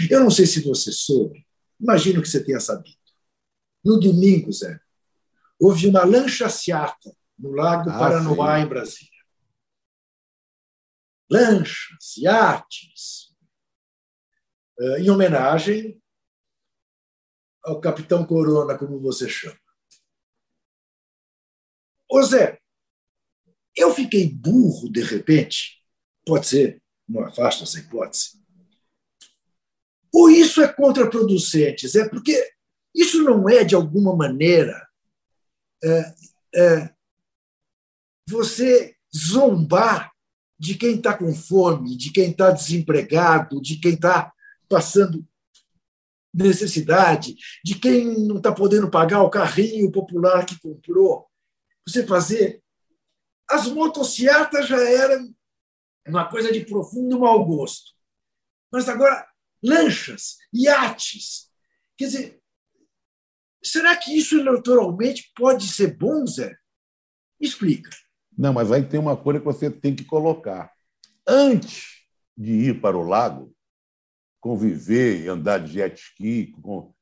Eu 0.09 0.21
não 0.21 0.31
sei 0.31 0.47
se 0.47 0.63
você 0.63 0.93
soube, 0.93 1.45
imagino 1.81 2.23
que 2.23 2.29
você 2.29 2.45
tenha 2.45 2.61
sabido. 2.61 3.04
No 3.85 4.01
domingo, 4.01 4.51
Zé, 4.51 4.81
houve 5.61 5.87
uma 5.89 6.05
lancha-seata 6.05 7.15
no 7.39 7.51
Lago 7.51 7.91
ah, 7.91 7.99
Paranoá, 7.99 8.57
sim. 8.57 8.65
em 8.65 8.69
Brasília. 8.69 9.25
Lanchas, 11.31 12.17
iates, 12.17 13.35
eh, 14.79 15.01
em 15.01 15.11
homenagem 15.11 16.01
ao 17.63 17.81
Capitão 17.81 18.27
Corona, 18.27 18.79
como 18.79 19.01
você 19.01 19.29
chama. 19.29 19.59
Ô 22.09 22.23
Zé, 22.23 22.61
eu 23.75 23.93
fiquei 23.93 24.33
burro 24.33 24.91
de 24.91 25.03
repente, 25.03 25.83
pode 26.25 26.47
ser, 26.47 26.83
não 27.09 27.25
afasto 27.25 27.65
essa 27.65 27.79
hipótese, 27.79 28.43
ou 30.13 30.31
isso 30.31 30.63
é 30.63 30.73
contraproducente, 30.73 31.89
Zé, 31.89 32.09
porque 32.09 32.54
isso 32.95 33.23
não 33.23 33.49
é, 33.49 33.65
de 33.65 33.75
alguma 33.75 34.15
maneira, 34.15 34.87
é, 35.83 36.15
é, 36.55 36.95
você 38.29 38.97
zombar 39.15 40.13
de 40.59 40.77
quem 40.77 40.97
está 40.97 41.17
com 41.17 41.35
fome, 41.35 41.97
de 41.97 42.13
quem 42.13 42.31
está 42.31 42.51
desempregado, 42.51 43.61
de 43.61 43.79
quem 43.79 43.95
está 43.95 44.33
passando 44.69 45.27
necessidade, 46.33 47.37
de 47.65 47.79
quem 47.79 48.27
não 48.27 48.39
está 48.39 48.53
podendo 48.53 48.91
pagar 48.91 49.23
o 49.23 49.31
carrinho 49.31 49.91
popular 49.93 50.45
que 50.45 50.59
comprou. 50.59 51.29
Você 51.87 52.07
fazer. 52.07 52.63
As 53.49 53.69
motocicletas 53.69 54.67
já 54.67 54.81
eram 54.81 55.35
uma 56.07 56.29
coisa 56.29 56.51
de 56.51 56.65
profundo 56.65 57.21
mau 57.21 57.45
gosto. 57.45 57.93
Mas 58.73 58.89
agora, 58.89 59.27
lanchas, 59.63 60.39
iates. 60.53 61.51
Quer 61.97 62.07
dizer, 62.07 62.43
será 63.65 63.97
que 63.97 64.17
isso 64.17 64.39
eleitoralmente 64.39 65.33
pode 65.37 65.67
ser 65.69 65.97
bom, 65.97 66.27
Zé? 66.27 66.55
Explica. 67.41 67.91
Não, 68.37 68.53
mas 68.53 68.71
aí 68.71 68.83
tem 68.85 68.99
uma 68.99 69.17
coisa 69.17 69.41
que 69.41 69.47
você 69.47 69.71
tem 69.71 69.95
que 69.95 70.05
colocar. 70.05 70.73
Antes 71.27 72.05
de 72.37 72.53
ir 72.53 72.81
para 72.81 72.97
o 72.97 73.07
lago, 73.07 73.55
conviver, 74.41 75.29
andar 75.29 75.59
de 75.59 75.73
jet 75.73 75.99
ski, 75.99 76.53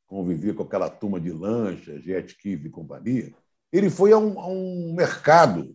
conviver 0.07 0.55
com 0.55 0.63
aquela 0.63 0.89
turma 0.89 1.21
de 1.21 1.33
lancha, 1.33 2.01
jet 2.01 2.29
ski 2.29 2.51
e 2.53 2.71
companhia, 2.71 3.35
ele 3.73 3.89
foi 3.89 4.13
a 4.13 4.19
um, 4.19 4.39
a 4.39 4.47
um 4.47 4.95
mercado 4.95 5.75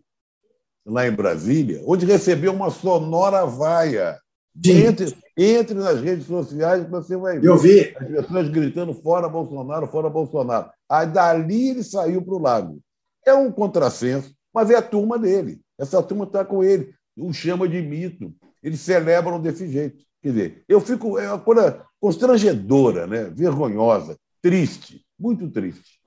lá 0.86 1.06
em 1.06 1.12
Brasília, 1.12 1.84
onde 1.86 2.06
recebeu 2.06 2.54
uma 2.54 2.70
sonora 2.70 3.46
vaia. 3.46 4.18
Entre, 4.66 5.16
entre 5.38 5.76
nas 5.76 6.02
redes 6.02 6.26
sociais, 6.26 6.90
você 6.90 7.16
vai 7.16 7.40
ver 7.40 7.48
Eu 7.48 7.58
vi. 7.58 7.96
as 7.96 8.26
pessoas 8.26 8.50
gritando 8.50 8.94
fora 8.94 9.30
Bolsonaro, 9.30 9.88
fora 9.88 10.10
Bolsonaro. 10.10 10.70
Aí 10.90 11.06
dali 11.08 11.70
ele 11.70 11.84
saiu 11.84 12.22
para 12.24 12.34
o 12.34 12.40
lago. 12.40 12.80
É 13.26 13.34
um 13.34 13.52
contrassenso 13.52 14.38
mas 14.58 14.72
é 14.72 14.76
a 14.76 14.82
turma 14.82 15.20
dele. 15.20 15.62
Essa 15.78 16.02
turma 16.02 16.26
está 16.26 16.44
com 16.44 16.64
ele. 16.64 16.92
O 17.16 17.32
chama 17.32 17.70
de 17.70 17.80
mito. 17.80 18.36
Eles 18.64 18.80
celebram 18.80 19.40
desse 19.40 19.72
jeito. 19.72 20.04
Quer 20.20 20.30
dizer, 20.30 20.66
eu 20.68 20.82
fico. 20.82 21.20
É 21.20 21.28
uma 21.30 21.40
coisa 21.40 21.86
constrangedora, 22.00 23.06
né? 23.06 23.26
vergonhosa, 23.26 24.18
triste, 24.42 25.06
muito 25.18 25.48
triste. 25.52 26.00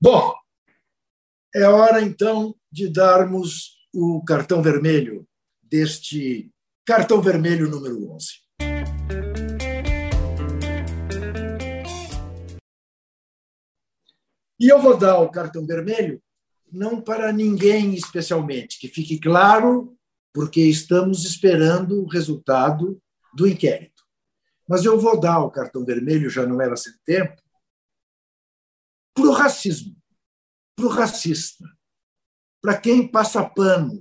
Bom, 0.00 0.32
é 1.54 1.68
hora 1.68 2.00
então 2.00 2.54
de 2.70 2.88
darmos 2.88 3.86
o 3.94 4.24
cartão 4.24 4.62
vermelho 4.62 5.26
deste 5.62 6.50
cartão 6.84 7.20
vermelho 7.20 7.68
número 7.68 8.10
11. 8.12 8.26
E 14.58 14.68
eu 14.68 14.80
vou 14.80 14.96
dar 14.96 15.18
o 15.18 15.30
cartão 15.30 15.66
vermelho 15.66 16.22
não 16.70 17.00
para 17.02 17.32
ninguém 17.32 17.94
especialmente, 17.94 18.78
que 18.78 18.88
fique 18.88 19.18
claro, 19.18 19.96
porque 20.32 20.60
estamos 20.62 21.24
esperando 21.24 22.02
o 22.02 22.08
resultado 22.08 23.00
do 23.34 23.46
inquérito. 23.46 24.02
Mas 24.66 24.84
eu 24.84 24.98
vou 24.98 25.20
dar 25.20 25.40
o 25.40 25.50
cartão 25.50 25.84
vermelho, 25.84 26.30
já 26.30 26.46
não 26.46 26.60
era 26.60 26.74
sem 26.76 26.94
tempo, 27.04 27.42
para 29.14 29.26
o 29.26 29.32
racismo, 29.32 29.94
para 30.74 30.86
o 30.86 30.88
racista, 30.88 31.68
para 32.62 32.80
quem 32.80 33.06
passa 33.06 33.44
pano, 33.44 34.00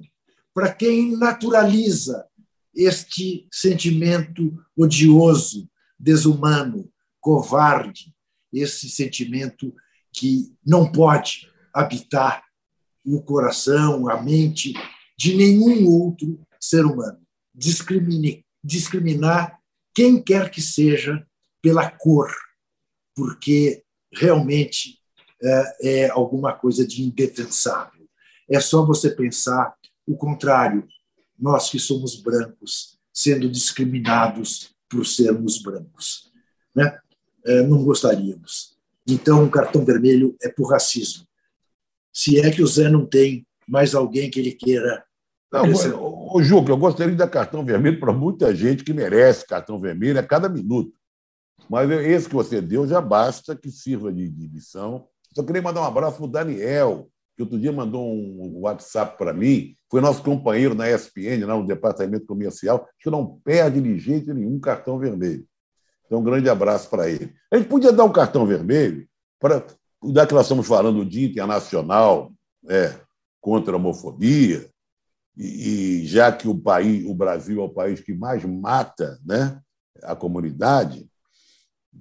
para 0.54 0.74
quem 0.74 1.18
naturaliza 1.18 2.31
este 2.76 3.48
sentimento 3.52 4.58
odioso, 4.76 5.70
desumano, 6.00 6.92
covarde, 7.20 8.14
esse 8.52 8.90
sentimento 8.90 9.74
que 10.12 10.54
não 10.66 10.92
pode 10.92 11.50
habitar 11.74 12.44
o 13.06 13.22
coração, 13.22 14.10
a 14.10 14.22
mente 14.22 14.74
de 15.18 15.36
nenhum 15.36 15.88
outro 15.88 16.40
ser 16.60 16.86
humano. 16.86 17.20
Discrimine, 17.54 18.46
discriminar 18.64 19.60
quem 19.94 20.22
quer 20.22 20.50
que 20.50 20.62
seja 20.62 21.26
pela 21.62 21.90
cor, 21.90 22.32
porque 23.16 23.84
realmente 24.14 25.00
é, 25.42 26.06
é 26.06 26.10
alguma 26.10 26.54
coisa 26.54 26.86
de 26.86 27.04
indefensável. 27.04 28.08
É 28.50 28.60
só 28.60 28.86
você 28.86 29.10
pensar 29.10 29.74
o 30.08 30.16
contrário, 30.16 30.88
nós 31.42 31.70
que 31.70 31.80
somos 31.80 32.16
brancos, 32.16 32.98
sendo 33.14 33.50
discriminados 33.50 34.76
por 34.88 35.06
sermos 35.06 35.62
brancos. 35.62 36.32
Né? 36.76 36.98
É, 37.46 37.64
não 37.64 37.84
gostaríamos. 37.84 38.78
Então, 39.08 39.44
o 39.44 39.50
cartão 39.50 39.84
vermelho 39.84 40.36
é 40.42 40.50
por 40.50 40.70
racismo 40.70 41.26
se 42.14 42.39
é 42.39 42.52
que 42.52 42.62
o 42.62 42.68
Zé 42.68 42.89
não 42.89 43.06
tem 43.06 43.46
mais 43.68 43.96
alguém 43.96 44.30
que 44.30 44.39
ele 44.39 44.52
queira. 44.52 45.04
Não, 45.52 45.64
ô, 46.34 46.42
Juca, 46.42 46.72
eu 46.72 46.78
gostaria 46.78 47.12
de 47.12 47.18
dar 47.18 47.28
cartão 47.28 47.64
vermelho 47.64 48.00
para 48.00 48.14
muita 48.14 48.56
gente 48.56 48.84
que 48.84 48.94
merece 48.94 49.46
cartão 49.46 49.80
vermelho 49.80 50.20
a 50.20 50.24
cada 50.24 50.48
minuto. 50.48 50.94
Mas 51.70 51.89
esse 51.89 52.28
que 52.28 52.36
você 52.36 52.62
deu 52.62 52.88
já 52.88 53.02
basta 53.02 53.56
que 53.56 53.70
sirva 53.70 54.12
de, 54.12 54.30
de 54.30 54.48
lição. 54.48 55.08
Só 55.34 55.44
queria 55.44 55.62
mandar 55.62 55.82
um 55.82 55.86
abraço 55.86 56.18
para 56.18 56.26
o 56.26 56.30
Daniel, 56.30 57.10
que 57.36 57.44
outro 57.44 57.60
dia 57.60 57.72
mandou 57.72 58.06
um 58.06 58.60
WhatsApp 58.62 59.18
para 59.18 59.34
mim. 59.34 59.76
Foi 59.90 60.02
nosso 60.02 60.24
companheiro 60.24 60.76
na 60.76 60.90
ESPN, 60.90 61.46
no 61.46 61.66
departamento 61.66 62.26
comercial, 62.26 62.88
que 63.00 63.10
não 63.10 63.40
perde 63.44 63.82
de 63.82 63.98
jeito 64.00 64.34
nenhum 64.34 64.60
cartão 64.60 64.98
vermelho. 65.00 65.46
Então, 66.06 66.20
um 66.20 66.24
grande 66.24 66.50
abraço 66.50 66.90
para 66.90 67.10
ele. 67.10 67.34
A 67.52 67.58
gente 67.58 67.70
podia 67.70 67.92
dar 67.92 68.04
um 68.04 68.12
cartão 68.12 68.46
vermelho 68.46 69.08
para 69.40 69.66
já 70.04 70.26
que 70.26 70.34
nós 70.34 70.46
estamos 70.46 70.68
falando 70.68 71.04
do 71.04 71.06
Dia 71.06 71.28
Internacional 71.28 72.34
né, 72.64 73.00
contra 73.40 73.74
a 73.74 73.76
Homofobia, 73.76 74.70
e, 75.38 76.02
e, 76.02 76.08
já 76.08 76.32
que 76.32 76.48
o 76.48 76.58
país, 76.58 77.06
o 77.08 77.14
Brasil 77.14 77.62
é 77.62 77.64
o 77.64 77.70
país 77.70 78.02
que 78.02 78.14
mais 78.14 78.44
mata 78.44 79.20
né, 79.26 79.60
a 80.04 80.16
comunidade, 80.16 81.08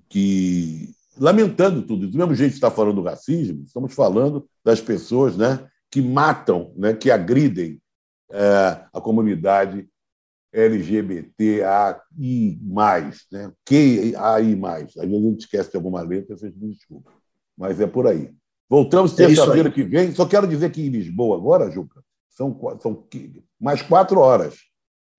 que 0.09 0.93
lamentando 1.21 1.83
tudo, 1.83 2.09
do 2.09 2.19
mesmo 2.19 2.35
jeito 2.35 2.53
que 2.53 2.57
está 2.57 2.71
falando 2.71 2.97
do 2.97 3.03
racismo, 3.03 3.63
estamos 3.65 3.95
falando 3.95 4.49
das 4.65 4.81
pessoas 4.81 5.37
né, 5.37 5.69
que 5.91 6.01
matam, 6.01 6.73
né, 6.77 6.95
que 6.95 7.11
agridem 7.11 7.81
é, 8.31 8.85
a 8.93 9.01
comunidade 9.01 9.89
LGBTAI+, 10.53 12.01
né? 13.31 13.53
QAI+. 13.65 14.85
Às 14.85 14.95
vezes 14.95 15.15
a 15.15 15.29
gente 15.29 15.41
esquece 15.41 15.71
de 15.71 15.77
alguma 15.77 16.03
letra, 16.03 16.37
vocês 16.37 16.53
me 16.57 16.71
desculpem 16.71 17.21
mas 17.61 17.79
é 17.79 17.87
por 17.87 18.07
aí. 18.07 18.33
Voltamos 18.67 19.13
é 19.13 19.27
terça-feira 19.27 19.71
que 19.71 19.83
vem. 19.83 20.15
Só 20.15 20.25
quero 20.25 20.47
dizer 20.47 20.73
que 20.73 20.81
em 20.81 20.89
Lisboa, 20.89 21.37
agora, 21.37 21.71
Juca, 21.71 22.03
são, 22.31 22.59
são 22.81 23.07
mais 23.61 23.83
quatro 23.83 24.19
horas. 24.19 24.57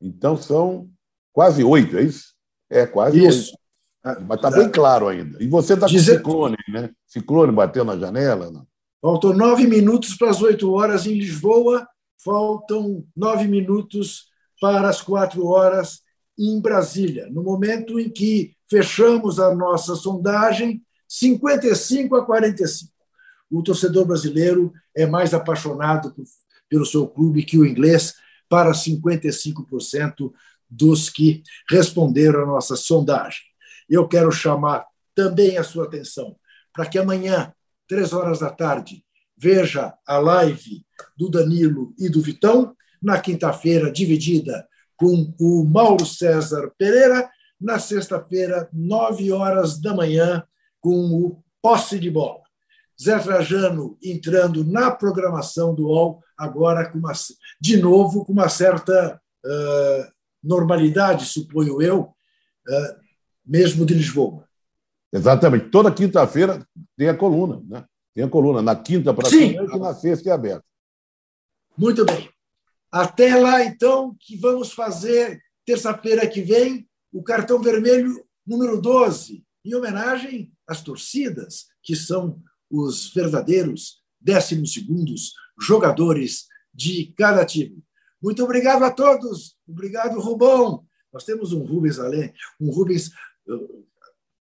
Então 0.02 0.36
são 0.36 0.90
quase 1.32 1.64
oito, 1.64 1.96
é 1.96 2.02
isso? 2.02 2.34
É, 2.68 2.88
quase 2.88 3.24
isso. 3.24 3.52
oito. 3.52 3.61
Ah, 4.04 4.20
Mas 4.20 4.38
está 4.38 4.50
bem 4.50 4.70
claro 4.70 5.08
ainda. 5.08 5.42
E 5.42 5.48
você 5.48 5.74
está 5.74 5.86
com 5.86 5.92
Dizer... 5.92 6.18
ciclone, 6.18 6.58
né? 6.70 6.90
Ciclone 7.06 7.52
bateu 7.52 7.86
na 7.86 7.98
janela? 7.98 8.50
Não? 8.50 8.66
Faltam 9.02 9.34
nove 9.34 9.68
minutos 9.68 10.16
para 10.16 10.30
as 10.30 10.42
oito 10.42 10.72
horas 10.72 11.06
em 11.08 11.14
Lisboa, 11.14 11.88
faltam 12.24 13.04
nove 13.16 13.48
minutos 13.48 14.26
para 14.60 14.90
as 14.90 15.02
quatro 15.02 15.46
horas 15.46 16.02
em 16.38 16.60
Brasília. 16.62 17.28
No 17.32 17.44
momento 17.44 18.00
em 18.00 18.10
que 18.10 18.56
fechamos 18.70 19.40
a 19.40 19.54
nossa 19.54 19.96
sondagem, 19.96 20.82
55 21.08 22.16
a 22.16 22.26
45. 22.26 22.92
O 23.50 23.62
torcedor 23.62 24.06
brasileiro 24.06 24.72
é 24.96 25.06
mais 25.06 25.34
apaixonado 25.34 26.16
pelo 26.70 26.86
seu 26.86 27.08
clube 27.08 27.44
que 27.44 27.58
o 27.58 27.66
inglês, 27.66 28.14
para 28.48 28.72
55% 28.72 30.32
dos 30.70 31.10
que 31.10 31.44
responderam 31.70 32.44
à 32.44 32.46
nossa 32.46 32.76
sondagem. 32.76 33.51
Eu 33.92 34.08
quero 34.08 34.32
chamar 34.32 34.86
também 35.14 35.58
a 35.58 35.64
sua 35.66 35.84
atenção 35.84 36.38
para 36.74 36.86
que 36.86 36.98
amanhã, 36.98 37.54
três 37.90 38.14
horas 38.14 38.40
da 38.40 38.50
tarde, 38.50 39.04
veja 39.38 39.94
a 40.08 40.18
live 40.18 40.86
do 41.18 41.30
Danilo 41.30 41.94
e 42.00 42.08
do 42.08 42.22
Vitão, 42.22 42.74
na 43.04 43.20
quinta-feira, 43.20 43.92
dividida 43.92 44.66
com 44.96 45.34
o 45.38 45.66
Mauro 45.66 46.06
César 46.06 46.72
Pereira, 46.78 47.30
na 47.60 47.80
sexta-feira, 47.80 48.70
nove 48.72 49.30
horas 49.30 49.78
da 49.82 49.94
manhã, 49.94 50.42
com 50.80 50.96
o 51.14 51.44
Posse 51.62 52.00
de 52.00 52.10
Bola. 52.10 52.42
Zé 53.02 53.20
Trajano 53.20 53.98
entrando 54.02 54.64
na 54.64 54.90
programação 54.92 55.76
do 55.76 55.88
UOL, 55.88 56.24
agora 56.38 56.90
com 56.90 57.00
uma, 57.00 57.12
de 57.60 57.78
novo 57.78 58.24
com 58.24 58.32
uma 58.32 58.48
certa 58.48 59.20
uh, 59.46 60.12
normalidade, 60.42 61.26
suponho 61.26 61.82
eu, 61.82 62.02
uh, 62.02 63.02
mesmo 63.52 63.86
de 63.86 63.94
Lisboa. 63.94 64.48
Exatamente. 65.12 65.70
Toda 65.70 65.92
quinta-feira 65.92 66.66
tem 66.98 67.10
a 67.10 67.14
coluna, 67.14 67.62
né? 67.68 67.86
Tem 68.16 68.24
a 68.24 68.30
coluna. 68.30 68.62
Na 68.62 68.78
quinta 68.78 69.14
para 69.14 69.30
frente 69.30 69.56
e 69.56 69.78
na 69.78 69.94
sexta 69.94 70.30
é 70.30 70.32
aberta. 70.32 70.64
Muito 71.78 72.06
bem. 72.06 72.30
Até 72.90 73.36
lá, 73.36 73.62
então, 73.64 74.16
que 74.18 74.38
vamos 74.38 74.72
fazer 74.72 75.42
terça-feira 75.66 76.26
que 76.28 76.42
vem 76.42 76.88
o 77.12 77.22
cartão 77.22 77.62
vermelho 77.62 78.26
número 78.48 78.82
12, 78.82 79.44
em 79.66 79.76
homenagem 79.76 80.52
às 80.66 80.82
torcidas, 80.82 81.66
que 81.84 81.96
são 81.96 82.42
os 82.70 83.14
verdadeiros 83.14 84.02
décimos 84.20 84.74
segundos 84.74 85.34
jogadores 85.60 86.48
de 86.74 87.14
cada 87.18 87.46
time. 87.46 87.84
Muito 88.22 88.44
obrigado 88.44 88.84
a 88.84 88.92
todos. 88.92 89.58
Obrigado, 89.68 90.20
Rubão. 90.22 90.86
Nós 91.12 91.26
temos 91.26 91.52
um 91.52 91.64
Rubens 91.64 92.00
além, 92.00 92.34
um 92.60 92.72
Rubens 92.72 93.12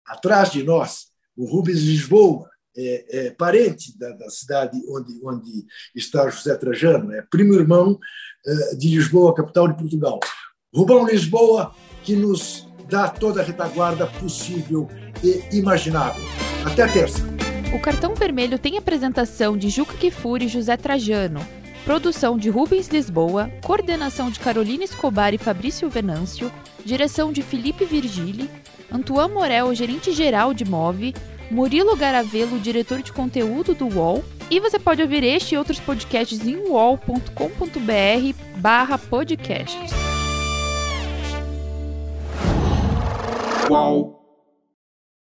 atrás 0.05 0.51
de 0.51 0.63
nós, 0.63 1.07
o 1.35 1.45
Rubens 1.45 1.79
Lisboa, 1.79 2.49
é, 2.75 3.27
é 3.27 3.31
parente 3.31 3.97
da, 3.97 4.11
da, 4.11 4.29
cidade 4.29 4.79
onde, 4.87 5.19
onde 5.23 5.65
está 5.95 6.29
José 6.29 6.55
Trajano, 6.55 7.11
é 7.11 7.23
primo 7.23 7.53
irmão 7.55 7.93
uh, 7.93 8.77
de 8.77 8.89
Lisboa, 8.89 9.33
capital 9.33 9.67
de 9.67 9.77
Portugal. 9.77 10.19
Rubão 10.73 11.07
Lisboa, 11.07 11.73
que 12.03 12.15
nos 12.15 12.67
dá 12.87 13.09
toda 13.09 13.41
a 13.41 13.43
retaguarda 13.43 14.05
possível 14.05 14.87
e 15.23 15.57
imaginável. 15.57 16.23
Até 16.65 16.87
terça. 16.87 17.19
O 17.73 17.81
cartão 17.81 18.13
vermelho 18.15 18.59
tem 18.59 18.77
apresentação 18.77 19.57
de 19.57 19.69
Juca 19.69 19.97
Kifuri 19.97 20.45
e 20.45 20.47
José 20.47 20.77
Trajano, 20.77 21.39
produção 21.87 22.37
de 22.37 22.49
Rubens 22.49 22.89
Lisboa, 22.89 23.49
coordenação 23.63 24.29
de 24.29 24.41
Carolina 24.41 24.83
Escobar 24.83 25.33
e 25.33 25.37
Fabrício 25.37 25.89
Venâncio, 25.89 26.51
direção 26.83 27.31
de 27.31 27.41
Felipe 27.41 27.85
Virgili, 27.85 28.49
Antoine 28.91 29.33
Morel, 29.33 29.73
gerente-geral 29.73 30.53
de 30.53 30.65
Move, 30.65 31.15
Murilo 31.49 31.95
Garavelo, 31.95 32.59
diretor 32.59 33.01
de 33.01 33.13
conteúdo 33.13 33.73
do 33.73 33.87
UOL, 33.87 34.21
e 34.51 34.59
você 34.59 34.77
pode 34.77 35.01
ouvir 35.01 35.23
este 35.23 35.55
e 35.55 35.57
outros 35.57 35.79
podcasts 35.79 36.45
em 36.45 36.57
uol.com.br 36.57 37.31
barra 38.57 38.97
podcasts. 38.97 39.93
UOL. 43.69 44.16